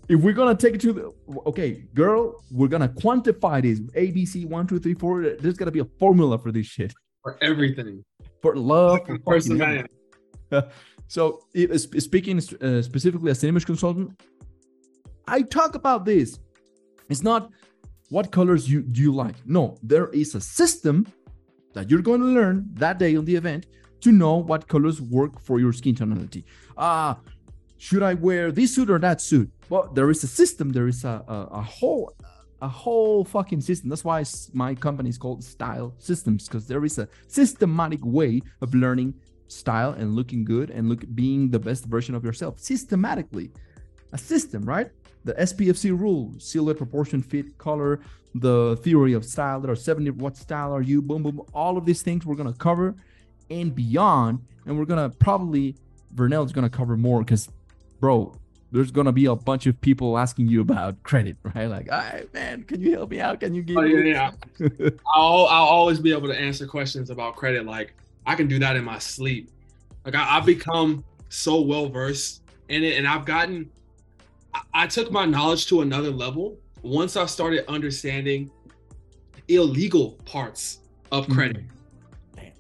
If 0.10 0.22
we're 0.22 0.34
gonna 0.34 0.56
take 0.56 0.76
it 0.76 0.82
to 0.82 0.94
the 0.94 1.14
okay, 1.48 1.84
girl, 1.94 2.42
we're 2.52 2.70
gonna 2.70 2.88
quantify 2.90 3.62
this. 3.62 3.82
A, 3.96 4.12
B, 4.12 4.26
C, 4.26 4.46
one, 4.46 4.66
two, 4.68 4.80
three, 4.80 4.94
four. 4.94 5.22
There's 5.22 5.58
gotta 5.58 5.72
be 5.72 5.80
a 5.80 5.90
formula 6.00 6.38
for 6.38 6.52
this 6.52 6.66
shit. 6.66 6.94
For 7.24 7.38
everything. 7.42 8.06
For 8.42 8.56
love, 8.56 9.06
for 9.06 9.20
Person, 9.20 9.60
fucking 9.60 9.88
man. 10.52 10.64
so, 11.08 11.42
speaking 11.98 12.38
uh, 12.38 12.82
specifically 12.82 13.32
as 13.32 13.44
an 13.44 13.50
image 13.50 13.66
consultant, 13.66 14.20
I 15.28 15.42
talk 15.42 15.76
about 15.76 16.06
this. 16.06 16.40
It's 17.10 17.24
not 17.24 17.52
what 18.10 18.32
colors 18.32 18.70
you 18.70 18.82
do 18.82 19.02
you 19.02 19.14
like. 19.14 19.36
No, 19.46 19.78
there 19.82 20.08
is 20.10 20.36
a 20.36 20.42
system 20.42 21.08
that 21.74 21.90
you're 21.90 22.02
going 22.02 22.22
to 22.22 22.28
learn 22.28 22.68
that 22.74 23.00
day 23.00 23.16
on 23.16 23.26
the 23.26 23.36
event 23.36 23.68
to 24.02 24.12
know 24.12 24.36
what 24.36 24.68
colors 24.68 25.02
work 25.02 25.40
for 25.40 25.60
your 25.60 25.74
skin 25.74 25.96
tonality. 25.96 26.46
Ah, 26.78 27.18
should 27.78 28.04
I 28.04 28.14
wear 28.14 28.52
this 28.52 28.76
suit 28.76 28.90
or 28.90 29.00
that 29.00 29.22
suit? 29.22 29.50
Well, 29.70 29.90
there 29.94 30.10
is 30.10 30.24
a 30.24 30.28
system. 30.28 30.72
There 30.72 30.88
is 30.88 31.04
a 31.04 31.24
a, 31.28 31.38
a 31.52 31.62
whole 31.62 32.14
a 32.62 32.68
whole 32.68 33.24
fucking 33.24 33.62
system. 33.62 33.90
That's 33.90 34.04
why 34.04 34.24
my 34.54 34.76
company 34.76 35.10
is 35.10 35.18
called 35.18 35.44
Style 35.44 35.94
Systems 36.00 36.48
because 36.48 36.68
there 36.68 36.84
is 36.84 36.98
a 36.98 37.08
systematic 37.28 38.00
way 38.04 38.42
of 38.62 38.74
learning 38.74 39.14
style 39.48 39.92
and 39.92 40.16
looking 40.16 40.44
good 40.46 40.70
and 40.70 40.90
look 40.90 41.04
being 41.16 41.50
the 41.50 41.60
best 41.60 41.86
version 41.86 42.16
of 42.16 42.24
yourself 42.24 42.60
systematically. 42.60 43.52
A 44.14 44.18
system, 44.18 44.64
right? 44.64 44.90
The 45.26 45.34
SPFC 45.34 45.98
rule, 45.98 46.34
silhouette, 46.38 46.78
proportion, 46.78 47.22
fit, 47.22 47.58
color, 47.58 48.00
the 48.36 48.78
theory 48.84 49.14
of 49.14 49.26
style. 49.26 49.60
There 49.60 49.72
are 49.72 49.76
70 49.76 50.12
what 50.12 50.38
style 50.38 50.74
are 50.74 50.82
you? 50.82 51.02
Boom, 51.02 51.24
boom. 51.24 51.42
All 51.54 51.78
of 51.78 51.86
these 51.86 52.02
things 52.02 52.26
we're 52.26 52.36
gonna 52.36 52.54
cover 52.54 52.96
and 53.50 53.74
beyond. 53.76 54.40
And 54.66 54.78
we're 54.78 54.86
gonna 54.86 55.10
probably 55.10 55.76
Vernell's 56.16 56.52
gonna 56.52 56.70
cover 56.70 56.96
more 56.98 57.20
because, 57.20 57.50
bro, 58.00 58.34
there's 58.72 58.92
gonna 58.92 59.12
be 59.12 59.26
a 59.26 59.36
bunch 59.36 59.66
of 59.66 59.80
people 59.82 60.18
asking 60.18 60.48
you 60.48 60.62
about 60.62 61.02
credit, 61.04 61.38
right? 61.56 61.68
Like, 61.68 61.92
all 61.92 61.98
right, 62.00 62.34
man, 62.34 62.64
can 62.64 62.82
you 62.82 62.94
help 62.94 63.10
me 63.12 63.20
out? 63.20 63.40
Can 63.40 63.54
you 63.54 63.62
give 63.64 63.78
Oh, 63.78 63.82
me 63.82 64.10
yeah, 64.10 64.32
yeah. 64.60 64.90
I'll, 65.16 65.46
I'll 65.48 65.66
always 65.66 66.00
be 66.00 66.12
able 66.14 66.28
to 66.28 66.38
answer 66.38 66.66
questions 66.68 67.10
about 67.10 67.36
credit. 67.36 67.66
Like 67.66 67.94
I 68.28 68.36
can 68.36 68.48
do 68.48 68.60
that 68.60 68.76
in 68.76 68.84
my 68.84 69.00
sleep. 69.00 69.50
Like 70.06 70.14
I, 70.14 70.38
I've 70.38 70.46
become 70.46 71.04
so 71.30 71.62
well 71.62 71.88
versed 71.88 72.44
in 72.70 72.84
it, 72.84 72.98
and 72.98 73.08
I've 73.08 73.26
gotten. 73.26 73.72
I, 74.54 74.62
I 74.74 74.88
took 74.88 75.12
my 75.12 75.26
knowledge 75.26 75.66
to 75.68 75.82
another 75.82 76.12
level 76.12 76.58
once 76.84 77.16
I 77.16 77.26
started 77.26 77.66
understanding 77.68 78.52
illegal 79.48 80.20
parts 80.26 80.82
of 81.12 81.24
mm-hmm. 81.24 81.34
credit. 81.34 81.64
Damn. 82.36 82.52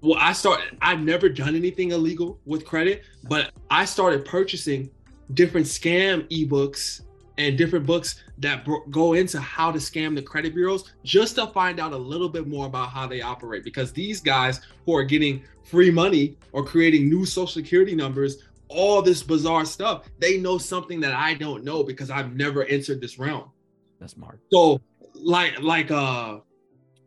Well, 0.00 0.18
I 0.18 0.32
started. 0.32 0.78
I've 0.80 1.00
never 1.00 1.28
done 1.28 1.56
anything 1.56 1.90
illegal 1.90 2.38
with 2.46 2.64
credit, 2.64 3.02
but 3.28 3.50
I 3.70 3.84
started 3.84 4.24
purchasing 4.24 4.90
different 5.34 5.66
scam 5.66 6.26
ebooks 6.30 7.02
and 7.38 7.56
different 7.56 7.86
books 7.86 8.22
that 8.38 8.64
bro- 8.64 8.84
go 8.90 9.14
into 9.14 9.40
how 9.40 9.72
to 9.72 9.78
scam 9.78 10.14
the 10.14 10.22
credit 10.22 10.54
bureaus 10.54 10.92
just 11.04 11.36
to 11.36 11.46
find 11.48 11.80
out 11.80 11.92
a 11.92 11.96
little 11.96 12.28
bit 12.28 12.46
more 12.46 12.66
about 12.66 12.90
how 12.90 13.06
they 13.06 13.22
operate. 13.22 13.64
Because 13.64 13.92
these 13.92 14.20
guys 14.20 14.60
who 14.84 14.94
are 14.94 15.04
getting 15.04 15.42
free 15.64 15.90
money 15.90 16.36
or 16.52 16.64
creating 16.64 17.08
new 17.08 17.24
social 17.24 17.46
security 17.46 17.94
numbers 17.94 18.42
all 18.68 19.00
this 19.00 19.22
bizarre 19.22 19.64
stuff 19.64 20.04
they 20.18 20.38
know 20.38 20.58
something 20.58 21.00
that 21.00 21.14
i 21.14 21.32
don't 21.34 21.64
know 21.64 21.82
because 21.82 22.10
i've 22.10 22.34
never 22.36 22.64
entered 22.64 23.00
this 23.00 23.18
realm. 23.18 23.50
That's 23.98 24.12
smart. 24.12 24.40
so 24.50 24.80
like 25.14 25.60
like 25.60 25.90
uh 25.90 26.38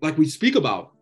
like 0.02 0.18
we 0.18 0.28
speak 0.28 0.56
about 0.56 0.94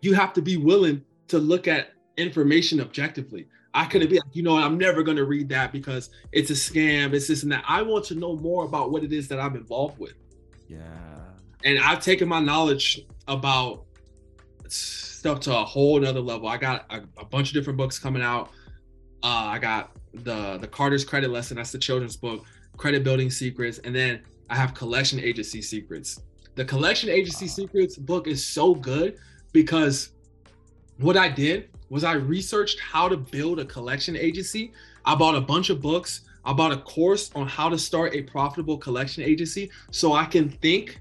you 0.00 0.14
have 0.14 0.32
to 0.34 0.42
be 0.42 0.56
willing 0.56 1.02
to 1.28 1.38
look 1.38 1.66
at 1.68 1.90
information 2.16 2.80
objectively 2.80 3.46
i 3.76 3.84
couldn't 3.84 4.08
be 4.08 4.16
like 4.16 4.34
you 4.34 4.42
know 4.42 4.56
i'm 4.56 4.78
never 4.78 5.02
going 5.02 5.16
to 5.16 5.24
read 5.24 5.48
that 5.48 5.72
because 5.72 6.10
it's 6.32 6.50
a 6.50 6.54
scam 6.54 7.12
it's 7.12 7.28
this 7.28 7.42
and 7.42 7.52
that. 7.52 7.64
I 7.68 7.82
want 7.82 8.04
to 8.06 8.14
know 8.14 8.36
more 8.36 8.64
about 8.64 8.90
what 8.90 9.04
it 9.04 9.12
is 9.12 9.28
that 9.28 9.38
i'm 9.38 9.56
involved 9.56 9.98
with. 9.98 10.14
Yeah. 10.68 10.80
and 11.64 11.78
i've 11.78 12.00
taken 12.00 12.28
my 12.28 12.40
knowledge 12.40 13.02
about 13.28 13.84
stuff 14.68 15.40
to 15.40 15.56
a 15.56 15.64
whole 15.64 15.98
nother 16.00 16.20
level. 16.20 16.48
I 16.48 16.56
got 16.56 16.86
a, 16.90 17.02
a 17.18 17.24
bunch 17.24 17.48
of 17.50 17.54
different 17.54 17.76
books 17.76 17.98
coming 17.98 18.22
out. 18.22 18.50
Uh 19.22 19.46
i 19.54 19.58
got 19.58 19.92
the 20.12 20.58
the 20.58 20.66
carter's 20.66 21.04
credit 21.04 21.30
lesson 21.30 21.56
that's 21.56 21.72
the 21.72 21.78
children's 21.78 22.16
book 22.16 22.44
credit 22.76 23.04
building 23.04 23.30
secrets, 23.30 23.78
and 23.78 23.94
then 23.94 24.20
I 24.50 24.56
have 24.56 24.74
collection 24.74 25.18
agency 25.20 25.62
secrets. 25.62 26.20
The 26.54 26.64
collection 26.64 27.10
agency 27.10 27.48
secrets 27.48 27.96
book 27.96 28.26
is 28.26 28.44
so 28.44 28.74
good 28.74 29.18
because 29.52 30.12
what 30.98 31.16
I 31.16 31.28
did 31.28 31.68
was 31.88 32.04
I 32.04 32.12
researched 32.14 32.80
how 32.80 33.08
to 33.08 33.16
build 33.16 33.60
a 33.60 33.64
collection 33.64 34.16
agency. 34.16 34.72
I 35.04 35.14
bought 35.14 35.34
a 35.34 35.40
bunch 35.40 35.70
of 35.70 35.80
books. 35.80 36.22
I 36.44 36.52
bought 36.52 36.72
a 36.72 36.78
course 36.78 37.30
on 37.34 37.46
how 37.48 37.68
to 37.68 37.78
start 37.78 38.14
a 38.14 38.22
profitable 38.22 38.78
collection 38.78 39.22
agency 39.22 39.70
so 39.90 40.12
I 40.12 40.24
can 40.26 40.48
think 40.48 41.00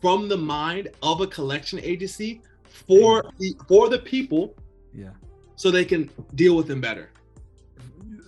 from 0.00 0.28
the 0.28 0.36
mind 0.36 0.88
of 1.02 1.20
a 1.20 1.26
collection 1.26 1.80
agency 1.82 2.42
for 2.64 3.24
the 3.38 3.54
for 3.68 3.88
the 3.88 3.98
people 3.98 4.54
Yeah. 4.92 5.10
so 5.56 5.70
they 5.70 5.84
can 5.84 6.10
deal 6.34 6.56
with 6.56 6.66
them 6.68 6.80
better. 6.80 7.10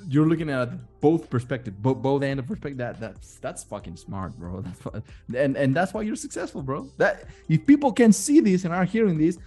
You're 0.08 0.26
looking 0.28 0.50
at 0.50 0.70
both 1.00 1.28
perspective, 1.28 1.80
both 1.82 1.98
both 1.98 2.22
end 2.22 2.38
of 2.40 2.46
perspective. 2.46 2.78
That 2.78 3.00
that's 3.00 3.36
that's 3.36 3.62
fucking 3.64 3.96
smart, 3.96 4.36
bro. 4.38 4.60
That's 4.66 4.80
and 5.34 5.56
and 5.56 5.74
that's 5.74 5.92
why 5.92 6.02
you're 6.02 6.16
successful, 6.16 6.62
bro. 6.62 6.88
That 6.96 7.24
if 7.48 7.66
people 7.66 7.92
can 7.92 8.12
see 8.12 8.38
this 8.40 8.64
and 8.64 8.72
are 8.72 8.84
hearing 8.84 9.18
this, 9.18 9.38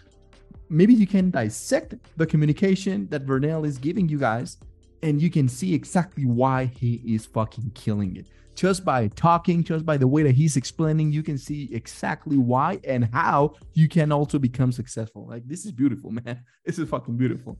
maybe 0.69 0.93
you 0.93 1.07
can 1.07 1.31
dissect 1.31 1.95
the 2.17 2.25
communication 2.25 3.07
that 3.09 3.25
Vernell 3.25 3.65
is 3.65 3.77
giving 3.77 4.07
you 4.09 4.17
guys, 4.19 4.57
and 5.03 5.21
you 5.21 5.29
can 5.29 5.47
see 5.47 5.73
exactly 5.73 6.25
why 6.25 6.65
he 6.65 7.01
is 7.05 7.25
fucking 7.25 7.71
killing 7.75 8.15
it. 8.17 8.27
Just 8.55 8.83
by 8.83 9.07
talking, 9.09 9.63
just 9.63 9.85
by 9.85 9.95
the 9.95 10.07
way 10.07 10.21
that 10.23 10.35
he's 10.35 10.57
explaining, 10.57 11.11
you 11.13 11.23
can 11.23 11.37
see 11.37 11.69
exactly 11.71 12.37
why 12.37 12.79
and 12.83 13.05
how 13.13 13.53
you 13.73 13.87
can 13.87 14.11
also 14.11 14.37
become 14.37 14.71
successful. 14.73 15.25
Like 15.27 15.47
this 15.47 15.65
is 15.65 15.71
beautiful, 15.71 16.11
man. 16.19 16.43
This 16.65 16.77
is 16.77 16.89
fucking 16.89 17.15
beautiful. 17.15 17.57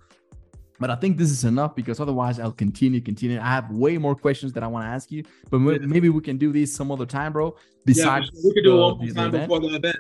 But 0.82 0.89
I 0.89 0.95
think 0.95 1.18
this 1.18 1.30
is 1.32 1.43
enough 1.43 1.76
because 1.76 1.99
otherwise 1.99 2.39
I'll 2.39 2.51
continue, 2.53 3.01
continue. 3.01 3.39
I 3.39 3.47
have 3.47 3.70
way 3.72 3.97
more 3.97 4.16
questions 4.16 4.53
that 4.53 4.64
I 4.64 4.68
want 4.68 4.86
to 4.86 4.89
ask 4.89 5.12
you, 5.12 5.24
but 5.49 5.60
maybe 5.60 6.07
we 6.10 6.22
can 6.22 6.38
do 6.38 6.51
this 6.53 6.74
some 6.74 6.89
other 6.91 7.05
time, 7.05 7.34
bro. 7.34 7.47
Yeah, 7.47 7.53
Besides, 7.86 8.32
we 8.43 8.53
could 8.53 8.64
do 8.64 8.72
the- 8.72 8.78
one 8.78 8.97
more 8.97 9.07
time 9.07 9.28
event. 9.28 9.49
before 9.49 9.60
the 9.62 9.76
event. 9.76 9.97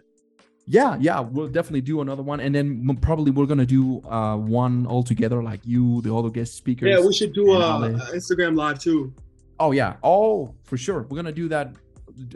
Yeah, 0.71 0.97
yeah, 0.99 1.19
we'll 1.19 1.47
definitely 1.47 1.81
do 1.81 2.01
another 2.01 2.21
one, 2.21 2.39
and 2.39 2.53
then 2.53 2.95
probably 3.01 3.31
we're 3.31 3.47
gonna 3.47 3.65
do 3.65 4.03
uh 4.07 4.37
one 4.37 4.85
all 4.85 5.01
together, 5.01 5.41
like 5.41 5.61
you, 5.63 5.99
the 6.01 6.15
other 6.15 6.29
guest 6.29 6.53
speakers. 6.53 6.89
Yeah, 6.89 7.03
we 7.03 7.11
should 7.11 7.33
do 7.33 7.53
a, 7.53 7.89
Instagram 8.13 8.55
live 8.55 8.77
too. 8.77 9.11
Oh 9.59 9.71
yeah. 9.71 9.95
Oh, 10.03 10.53
for 10.65 10.77
sure. 10.77 11.07
We're 11.09 11.15
gonna 11.15 11.31
do 11.31 11.49
that 11.49 11.73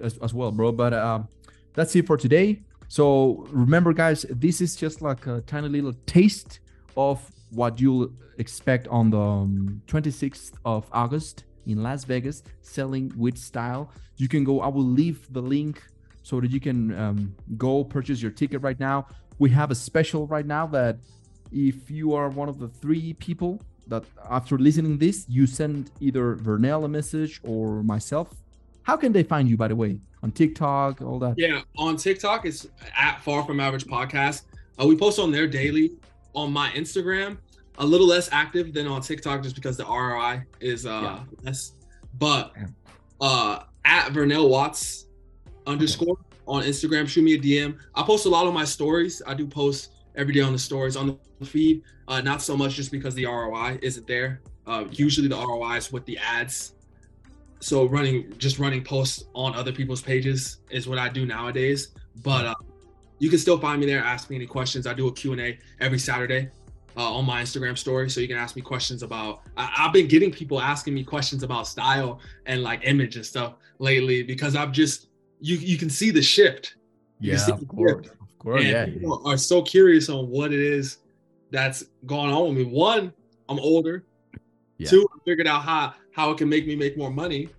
as, 0.02 0.18
as 0.18 0.34
well, 0.34 0.52
bro. 0.52 0.72
But 0.72 0.96
um, 0.96 1.28
that's 1.76 1.96
it 1.96 2.08
for 2.08 2.18
today. 2.18 2.64
So 2.88 3.46
remember, 3.52 3.94
guys, 3.94 4.26
this 4.32 4.62
is 4.62 4.76
just 4.76 5.04
like 5.04 5.28
a 5.28 5.42
tiny 5.42 5.70
little 5.70 5.94
taste 6.08 6.60
of 6.98 7.22
what 7.52 7.80
you'll 7.80 8.12
expect 8.40 8.88
on 8.88 9.12
the 9.12 9.20
um, 9.20 9.80
26th 9.86 10.54
of 10.66 10.90
August 10.92 11.44
in 11.68 11.84
Las 11.84 12.04
Vegas, 12.04 12.42
selling 12.62 13.14
with 13.16 13.38
style. 13.38 13.92
You 14.18 14.28
can 14.28 14.44
go. 14.44 14.60
I 14.62 14.70
will 14.70 14.84
leave 14.84 15.32
the 15.32 15.42
link 15.42 15.84
so 16.24 16.40
that 16.42 16.50
you 16.52 16.60
can 16.60 16.98
um, 16.98 17.36
go 17.58 17.84
purchase 17.84 18.22
your 18.22 18.32
ticket 18.32 18.62
right 18.62 18.80
now. 18.80 19.08
We 19.40 19.50
have 19.52 19.70
a 19.72 19.76
special 19.76 20.26
right 20.28 20.46
now 20.46 20.66
that 20.68 20.98
if 21.52 21.92
you 21.92 22.14
are 22.14 22.30
one 22.30 22.50
of 22.50 22.58
the 22.60 22.68
three 22.68 23.14
people 23.14 23.62
that 23.88 24.04
after 24.30 24.58
listening 24.58 24.98
this 24.98 25.26
you 25.28 25.46
send 25.46 25.92
either 26.00 26.36
Vernell 26.38 26.86
a 26.86 26.88
message 26.88 27.42
or 27.44 27.84
myself 27.84 28.34
how 28.84 28.96
can 28.96 29.12
they 29.12 29.24
find 29.24 29.50
you 29.50 29.58
by 29.58 29.68
the 29.68 29.76
way 29.76 30.00
on 30.24 30.32
tiktok 30.32 31.02
all 31.02 31.20
that 31.20 31.36
Yeah, 31.38 31.62
on 31.78 31.98
TikTok 31.98 32.46
it's 32.46 32.66
at 32.98 33.22
Far 33.22 33.44
From 33.44 33.60
Average 33.60 33.86
Podcast. 33.86 34.44
Uh, 34.82 34.88
we 34.88 34.96
post 34.96 35.20
on 35.20 35.32
there 35.32 35.48
daily. 35.48 35.92
On 36.34 36.52
my 36.52 36.70
Instagram, 36.70 37.38
a 37.78 37.86
little 37.86 38.08
less 38.08 38.28
active 38.32 38.74
than 38.74 38.88
on 38.88 39.02
TikTok 39.02 39.44
just 39.44 39.54
because 39.56 39.78
the 39.78 39.84
ROI 39.86 40.44
is 40.62 40.86
uh 40.88 41.02
Yeah. 41.04 41.24
less. 41.44 41.74
But 42.18 42.54
uh 43.22 43.64
at 43.86 44.14
Vernell 44.14 44.50
Watts 44.50 45.06
underscore 45.68 46.18
on 46.48 46.64
Instagram, 46.64 47.08
shoot 47.08 47.24
me 47.24 47.36
a 47.36 47.40
DM. 47.40 47.78
I 47.96 48.04
post 48.04 48.26
a 48.26 48.30
lot 48.30 48.48
of 48.48 48.54
my 48.54 48.66
stories. 48.66 49.22
I 49.26 49.34
do 49.34 49.48
post 49.48 49.94
every 50.16 50.34
day 50.34 50.42
on 50.42 50.54
the 50.54 50.60
stories 50.60 50.96
on 50.96 51.18
the 51.40 51.46
feed. 51.46 51.84
Uh, 52.08 52.22
not 52.22 52.42
so 52.42 52.56
much 52.56 52.76
just 52.76 52.92
because 52.92 53.16
the 53.16 53.26
ROI 53.26 53.80
isn't 53.82 54.08
there. 54.08 54.42
Uh, 54.68 54.86
usually 54.92 55.28
the 55.28 55.36
ROI 55.36 55.78
is 55.78 55.92
with 55.92 56.06
the 56.06 56.18
ads. 56.18 56.74
So 57.60 57.86
running 57.86 58.34
just 58.38 58.60
running 58.60 58.84
posts 58.84 59.26
on 59.34 59.56
other 59.56 59.72
people's 59.72 60.02
pages 60.02 60.58
is 60.70 60.88
what 60.88 60.98
I 60.98 61.10
do 61.10 61.26
nowadays. 61.26 61.90
But 62.22 62.46
uh, 62.46 62.56
you 63.20 63.30
can 63.30 63.40
still 63.40 63.58
find 63.58 63.80
me 63.80 63.86
there. 63.86 64.04
Ask 64.04 64.30
me 64.30 64.36
any 64.36 64.46
questions. 64.46 64.86
I 64.86 64.94
do 64.94 65.08
a 65.08 65.14
Q&A 65.14 65.58
every 65.80 66.00
Saturday 66.00 66.50
uh, 66.98 67.14
on 67.14 67.26
my 67.26 67.42
Instagram 67.42 67.78
story. 67.78 68.10
So 68.10 68.20
you 68.20 68.28
can 68.28 68.38
ask 68.38 68.56
me 68.56 68.62
questions 68.62 69.02
about. 69.02 69.42
I, 69.56 69.72
I've 69.78 69.94
been 69.94 70.08
getting 70.08 70.32
people 70.32 70.60
asking 70.60 70.94
me 70.94 71.04
questions 71.04 71.42
about 71.44 71.68
style 71.68 72.20
and 72.46 72.64
like 72.64 72.82
image 72.84 73.16
and 73.16 73.26
stuff 73.26 73.56
lately 73.80 74.24
because 74.24 74.56
I've 74.56 74.72
just 74.72 75.08
you 75.44 75.58
you 75.58 75.78
can 75.78 75.90
see 75.90 76.10
the 76.10 76.22
shift. 76.22 76.76
You 77.20 77.34
yeah 77.34 77.48
of 77.54 77.68
course 77.68 78.08
of 78.08 78.40
course 78.40 78.62
and 78.62 78.70
yeah 78.70 78.86
people 78.86 79.22
are 79.26 79.38
so 79.38 79.62
curious 79.62 80.10
on 80.10 80.30
what 80.30 80.54
it 80.54 80.60
is 80.60 80.98
that's 81.52 81.84
going 82.06 82.32
on 82.32 82.48
with 82.48 82.58
me. 82.58 82.64
One, 82.74 83.14
I'm 83.50 83.60
older. 83.60 84.06
Yeah. 84.78 84.90
Two, 84.90 85.08
I 85.14 85.18
figured 85.26 85.46
out 85.48 85.62
how 85.64 85.94
how 86.12 86.32
it 86.32 86.38
can 86.38 86.50
make 86.50 86.66
me 86.66 86.76
make 86.76 86.98
more 86.98 87.12
money. 87.12 87.50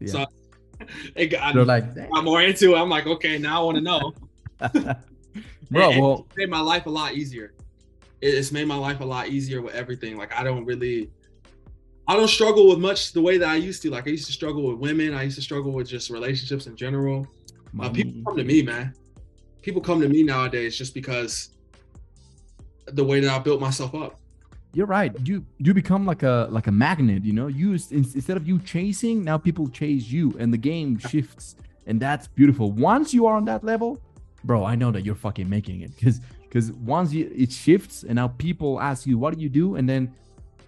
yeah. 0.00 0.12
So 0.12 0.26
it 1.16 1.26
got, 1.26 1.54
they're 1.54 1.64
like 1.64 1.84
I'm 2.14 2.24
more 2.24 2.42
into 2.42 2.74
it. 2.74 2.78
I'm 2.78 2.88
like, 2.88 3.06
okay, 3.06 3.38
now 3.38 3.60
I 3.60 3.64
want 3.64 3.76
to 3.76 3.82
know. 3.82 4.12
bro 5.70 5.90
And- 5.90 6.00
well 6.00 6.26
it's 6.28 6.36
made 6.36 6.50
my 6.50 6.60
life 6.60 6.86
a 6.86 6.90
lot 6.90 7.14
easier. 7.14 7.54
It's 8.20 8.52
made 8.52 8.68
my 8.68 8.76
life 8.76 9.00
a 9.00 9.04
lot 9.04 9.28
easier 9.28 9.60
with 9.62 9.74
everything. 9.74 10.16
Like 10.16 10.32
I 10.32 10.44
don't 10.44 10.64
really, 10.64 11.10
I 12.08 12.16
don't 12.16 12.28
struggle 12.28 12.68
with 12.68 12.78
much 12.78 13.12
the 13.12 13.22
way 13.22 13.38
that 13.38 13.48
I 13.48 13.56
used 13.56 13.82
to. 13.82 13.90
Like 13.90 14.06
I 14.06 14.10
used 14.10 14.26
to 14.26 14.32
struggle 14.32 14.64
with 14.64 14.78
women. 14.78 15.14
I 15.14 15.22
used 15.22 15.36
to 15.36 15.42
struggle 15.42 15.72
with 15.72 15.88
just 15.88 16.10
relationships 16.10 16.66
in 16.66 16.76
general. 16.76 17.26
Uh, 17.80 17.88
people 17.88 18.22
come 18.26 18.36
to 18.36 18.44
me, 18.44 18.62
man. 18.62 18.94
People 19.62 19.80
come 19.80 20.00
to 20.00 20.08
me 20.08 20.22
nowadays 20.22 20.76
just 20.76 20.94
because 20.94 21.50
the 22.86 23.04
way 23.04 23.20
that 23.20 23.30
I 23.30 23.38
built 23.38 23.60
myself 23.60 23.94
up. 23.94 24.18
you're 24.74 24.86
right 24.86 25.12
you 25.24 25.44
you 25.58 25.74
become 25.74 26.06
like 26.06 26.22
a 26.22 26.48
like 26.50 26.66
a 26.66 26.72
magnet 26.72 27.24
you 27.24 27.32
know 27.32 27.46
you 27.46 27.72
instead 27.72 28.36
of 28.36 28.46
you 28.48 28.58
chasing 28.60 29.22
now 29.22 29.36
people 29.36 29.68
chase 29.68 30.08
you 30.08 30.34
and 30.38 30.52
the 30.52 30.56
game 30.56 30.98
shifts 30.98 31.56
and 31.86 32.00
that's 32.00 32.26
beautiful 32.26 32.72
once 32.72 33.12
you 33.12 33.26
are 33.26 33.36
on 33.36 33.44
that 33.44 33.62
level 33.62 34.00
bro 34.44 34.64
i 34.64 34.74
know 34.74 34.90
that 34.90 35.04
you're 35.04 35.14
fucking 35.14 35.48
making 35.48 35.82
it 35.82 35.94
because 35.96 36.20
because 36.44 36.72
once 36.72 37.12
you, 37.12 37.30
it 37.34 37.52
shifts 37.52 38.02
and 38.02 38.16
now 38.16 38.28
people 38.28 38.80
ask 38.80 39.06
you 39.06 39.18
what 39.18 39.34
do 39.34 39.40
you 39.40 39.48
do 39.48 39.76
and 39.76 39.88
then 39.88 40.12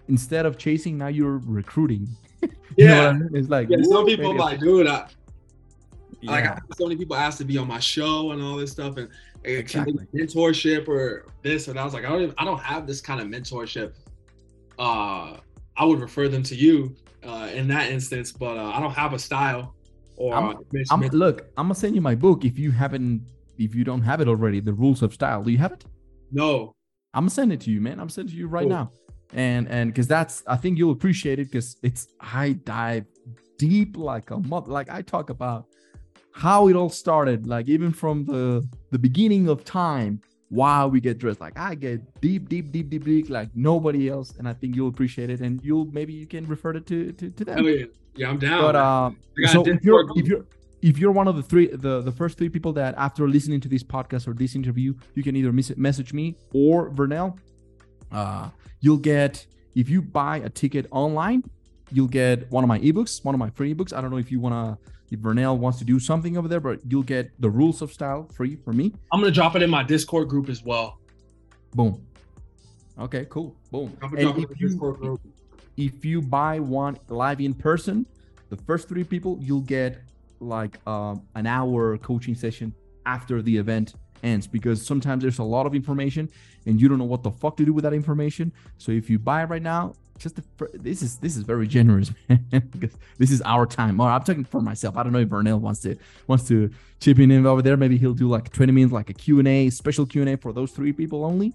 instead 0.07 0.45
of 0.45 0.57
chasing 0.57 0.97
now 0.97 1.07
you're 1.07 1.39
recruiting 1.45 2.07
you 2.77 2.87
know 2.87 2.97
what 2.97 3.07
I 3.07 3.13
mean? 3.13 3.29
it's 3.33 3.49
like 3.49 3.69
Yeah, 3.69 3.77
some 3.83 4.05
people 4.05 4.35
like, 4.35 4.59
dude, 4.59 4.87
I, 4.87 5.07
yeah. 6.21 6.31
like 6.31 6.45
I, 6.45 6.59
so 6.77 6.85
many 6.85 6.95
people 6.97 7.15
asked 7.15 7.37
to 7.39 7.45
be 7.45 7.57
on 7.57 7.67
my 7.67 7.79
show 7.79 8.31
and 8.31 8.41
all 8.41 8.55
this 8.57 8.71
stuff 8.71 8.97
and, 8.97 9.09
and 9.43 9.55
Exactly. 9.55 9.93
mentorship 10.13 10.87
or 10.87 11.25
this 11.41 11.67
and 11.67 11.77
that. 11.77 11.81
I 11.81 11.85
was 11.85 11.93
like, 11.93 12.05
I 12.05 12.09
don't, 12.09 12.21
even, 12.21 12.35
I 12.37 12.45
don't 12.45 12.59
have 12.61 12.85
this 12.85 13.01
kind 13.01 13.19
of 13.21 13.27
mentorship. 13.27 13.93
Uh, 14.77 15.37
I 15.77 15.85
would 15.85 15.99
refer 15.99 16.27
them 16.27 16.43
to 16.43 16.55
you 16.55 16.95
uh, 17.23 17.49
in 17.53 17.67
that 17.69 17.89
instance, 17.89 18.31
but 18.31 18.57
uh, 18.57 18.71
I 18.75 18.79
don't 18.79 18.91
have 18.91 19.13
a 19.13 19.19
style 19.19 19.73
or. 20.17 20.35
I'm- 20.35 20.57
I'm, 20.91 21.01
look 21.09 21.47
i'm 21.57 21.65
gonna 21.65 21.75
send 21.75 21.95
you 21.95 22.01
my 22.01 22.15
book 22.15 22.45
if 22.45 22.59
you 22.59 22.71
haven't 22.71 23.21
if 23.57 23.73
you 23.73 23.83
don't 23.83 24.01
have 24.01 24.19
it 24.21 24.27
already 24.27 24.59
the 24.59 24.73
rules 24.73 25.01
of 25.01 25.13
style 25.13 25.41
do 25.43 25.51
you 25.51 25.57
have 25.57 25.71
it 25.71 25.85
no, 26.31 26.75
I'm 27.13 27.21
gonna 27.23 27.29
send 27.29 27.53
it 27.53 27.61
to 27.61 27.71
you, 27.71 27.79
man. 27.79 27.99
I'm 27.99 28.09
sending 28.09 28.31
it 28.31 28.35
to 28.35 28.39
you 28.39 28.47
right 28.47 28.63
Cool. 28.63 28.69
now. 28.69 28.91
And 29.35 29.67
and 29.67 29.91
because 29.91 30.07
that's 30.07 30.43
I 30.47 30.55
think 30.55 30.77
you'll 30.77 30.93
appreciate 30.93 31.39
it 31.39 31.51
because 31.51 31.75
it's 31.83 32.07
I 32.21 32.53
dive 32.53 33.05
deep 33.57 33.97
like 33.97 34.31
a 34.31 34.39
month. 34.39 34.67
Like 34.67 34.89
I 34.89 35.01
talk 35.01 35.29
about 35.29 35.65
how 36.31 36.69
it 36.69 36.75
all 36.75 36.89
started, 36.89 37.45
like 37.45 37.67
even 37.67 37.91
from 37.91 38.23
the 38.25 38.67
the 38.91 38.97
beginning 38.97 39.49
of 39.49 39.65
time, 39.65 40.21
why 40.47 40.85
we 40.85 41.01
get 41.01 41.17
dressed. 41.17 41.41
Like 41.41 41.59
I 41.59 41.75
get 41.75 42.21
deep, 42.21 42.47
deep, 42.47 42.71
deep, 42.71 42.89
deep, 42.89 43.03
deep, 43.03 43.29
like 43.29 43.49
nobody 43.55 44.09
else. 44.09 44.33
And 44.37 44.47
I 44.47 44.53
think 44.53 44.73
you'll 44.73 44.87
appreciate 44.87 45.29
it. 45.29 45.41
And 45.41 45.59
you'll 45.61 45.85
maybe 45.91 46.13
you 46.13 46.27
can 46.27 46.47
refer 46.47 46.71
it 46.71 46.85
to 46.87 47.11
to, 47.11 47.29
to 47.29 47.45
them. 47.45 47.57
hell 47.57 47.67
yeah, 47.67 47.85
yeah, 48.15 48.29
I'm 48.29 48.39
down. 48.39 48.61
But 48.61 48.77
um, 48.77 49.17
so 49.47 49.65
if 49.67 49.83
you're 49.83 50.05
if 50.15 50.27
you're 50.27 50.45
if 50.81 50.97
you're 50.97 51.11
one 51.11 51.27
of 51.27 51.35
the 51.35 51.43
three 51.43 51.67
the 51.67 51.99
the 51.99 52.11
first 52.11 52.37
three 52.37 52.49
people 52.49 52.71
that 52.73 52.95
after 52.97 53.27
listening 53.27 53.59
to 53.61 53.67
this 53.67 53.83
podcast 53.83 54.29
or 54.29 54.33
this 54.33 54.55
interview, 54.55 54.93
you 55.13 55.23
can 55.23 55.35
either 55.35 55.51
message 55.51 56.13
me 56.13 56.37
or 56.53 56.89
Vernell. 56.91 57.37
Uh, 58.15 58.49
you'll 58.79 58.97
get 58.97 59.45
if 59.75 59.89
you 59.89 60.01
buy 60.01 60.37
a 60.37 60.49
ticket 60.49 60.87
online, 60.91 61.43
you'll 61.91 62.07
get 62.07 62.49
one 62.49 62.63
of 62.63 62.67
my 62.69 62.79
ebooks, 62.79 63.23
one 63.25 63.35
of 63.35 63.39
my 63.39 63.49
free 63.49 63.73
ebooks. 63.75 63.91
I 63.91 63.99
don't 64.01 64.09
know 64.09 64.17
if 64.17 64.31
you 64.31 64.39
wanna 64.39 64.77
if 65.11 65.19
Vernell 65.19 65.57
wants 65.57 65.77
to 65.79 65.85
do 65.85 65.99
something 65.99 66.37
over 66.37 66.47
there, 66.47 66.59
but 66.61 66.79
you'll 66.89 67.03
get 67.03 67.29
the 67.39 67.49
rules 67.49 67.81
of 67.81 67.91
style 67.91 68.27
free 68.33 68.55
for 68.55 68.73
me. 68.73 68.93
I'm 69.11 69.19
gonna 69.19 69.31
drop 69.31 69.55
it 69.55 69.61
in 69.61 69.69
my 69.69 69.83
Discord 69.83 70.29
group 70.29 70.49
as 70.49 70.63
well. 70.63 70.99
Boom. 71.73 72.01
Okay, 72.97 73.25
cool. 73.29 73.55
Boom. 73.71 73.95
And 74.01 74.11
gonna 74.11 74.21
drop 74.23 74.37
it 74.37 74.41
in 74.43 74.47
if 74.55 74.61
you- 74.61 75.19
if 75.77 76.05
you 76.05 76.21
buy 76.21 76.59
one 76.59 76.97
live 77.09 77.41
in 77.41 77.53
person, 77.53 78.07
the 78.49 78.55
first 78.55 78.87
three 78.87 79.03
people 79.03 79.37
you'll 79.41 79.59
get 79.77 79.99
like 80.39 80.79
um, 80.87 81.21
an 81.35 81.45
hour 81.45 81.97
coaching 81.97 82.33
session 82.35 82.73
after 83.05 83.41
the 83.41 83.55
event 83.57 83.95
ends 84.25 84.47
because 84.47 84.85
sometimes 84.85 85.21
there's 85.21 85.39
a 85.39 85.43
lot 85.43 85.65
of 85.65 85.75
information 85.75 86.29
and 86.65 86.81
you 86.81 86.87
don't 86.87 86.97
know 86.97 87.05
what 87.05 87.23
the 87.23 87.31
fuck 87.31 87.57
to 87.57 87.65
do 87.65 87.73
with 87.73 87.83
that 87.83 87.93
information. 87.93 88.51
So 88.77 88.91
if 88.91 89.09
you 89.09 89.19
buy 89.19 89.43
right 89.43 89.61
now, 89.61 89.93
just 90.17 90.35
the, 90.35 90.43
this 90.73 91.01
is 91.01 91.17
this 91.17 91.35
is 91.35 91.43
very 91.43 91.67
generous, 91.67 92.11
man. 92.29 92.69
because 92.71 92.95
this 93.17 93.31
is 93.31 93.41
our 93.41 93.65
time. 93.65 93.99
Or 93.99 94.09
I'm 94.09 94.23
talking 94.23 94.45
for 94.45 94.61
myself. 94.61 94.95
I 94.97 95.03
don't 95.03 95.11
know 95.11 95.19
if 95.19 95.29
Vernell 95.29 95.59
wants 95.59 95.81
to 95.81 95.97
wants 96.27 96.47
to 96.47 96.71
chip 96.99 97.19
in 97.19 97.45
over 97.45 97.61
there. 97.61 97.77
Maybe 97.77 97.97
he'll 97.97 98.13
do 98.13 98.29
like 98.29 98.51
20 98.51 98.71
minutes, 98.71 98.93
like 98.93 99.09
a 99.09 99.13
Q 99.13 99.39
and 99.39 99.47
A, 99.47 99.69
special 99.69 100.05
Q 100.05 100.21
and 100.21 100.29
A 100.29 100.37
for 100.37 100.53
those 100.53 100.71
three 100.71 100.93
people 100.93 101.25
only, 101.25 101.53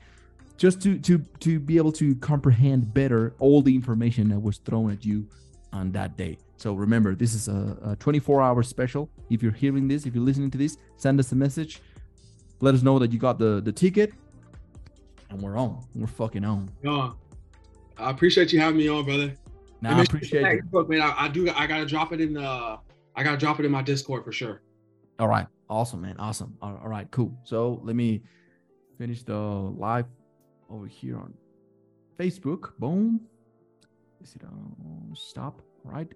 just 0.58 0.82
to 0.82 0.98
to 0.98 1.18
to 1.40 1.58
be 1.58 1.78
able 1.78 1.92
to 1.92 2.14
comprehend 2.16 2.92
better 2.92 3.34
all 3.38 3.62
the 3.62 3.74
information 3.74 4.28
that 4.28 4.40
was 4.40 4.58
thrown 4.58 4.90
at 4.90 5.04
you 5.04 5.26
on 5.72 5.92
that 5.92 6.16
day. 6.16 6.36
So 6.56 6.74
remember, 6.74 7.14
this 7.14 7.32
is 7.32 7.48
a, 7.48 7.78
a 7.82 7.96
24 7.96 8.42
hour 8.42 8.62
special. 8.62 9.08
If 9.30 9.42
you're 9.42 9.52
hearing 9.52 9.88
this, 9.88 10.04
if 10.04 10.14
you're 10.14 10.24
listening 10.24 10.50
to 10.50 10.58
this, 10.58 10.76
send 10.98 11.18
us 11.18 11.32
a 11.32 11.36
message. 11.36 11.80
Let 12.60 12.74
us 12.74 12.82
know 12.82 12.98
that 12.98 13.12
you 13.12 13.18
got 13.18 13.38
the 13.38 13.60
the 13.60 13.72
ticket, 13.72 14.12
and 15.30 15.40
we're 15.40 15.56
on. 15.56 15.84
We're 15.94 16.06
fucking 16.06 16.44
on. 16.44 16.70
No, 16.82 17.14
I 17.98 18.10
appreciate 18.10 18.52
you 18.52 18.60
having 18.60 18.78
me 18.78 18.88
on, 18.88 19.04
brother. 19.04 19.34
Now 19.80 19.90
And 19.90 19.98
I 19.98 20.02
you 20.02 20.04
appreciate 20.04 20.44
it. 20.44 20.64
Facebook, 20.70 20.88
man. 20.88 21.00
I, 21.00 21.14
I 21.24 21.28
do. 21.28 21.48
I 21.50 21.66
gotta 21.66 21.86
drop 21.86 22.12
it 22.12 22.20
in 22.20 22.34
the. 22.34 22.78
I 23.16 23.22
gotta 23.22 23.38
drop 23.38 23.58
it 23.60 23.66
in 23.66 23.72
my 23.72 23.82
Discord 23.82 24.24
for 24.24 24.32
sure. 24.32 24.62
All 25.18 25.28
right. 25.28 25.46
Awesome, 25.68 26.00
man. 26.02 26.16
Awesome. 26.18 26.56
All 26.60 26.78
all 26.82 26.88
right, 26.88 27.10
cool. 27.10 27.32
So 27.44 27.80
let 27.84 27.96
me 27.96 28.22
finish 28.98 29.22
the 29.22 29.34
live 29.36 30.06
over 30.68 30.86
here 30.86 31.16
on 31.16 31.32
Facebook. 32.18 32.76
Boom. 32.78 33.20
Is 34.22 34.34
it 34.34 34.42
on 34.44 35.14
stop? 35.14 35.62
All 35.86 35.92
right. 35.92 36.08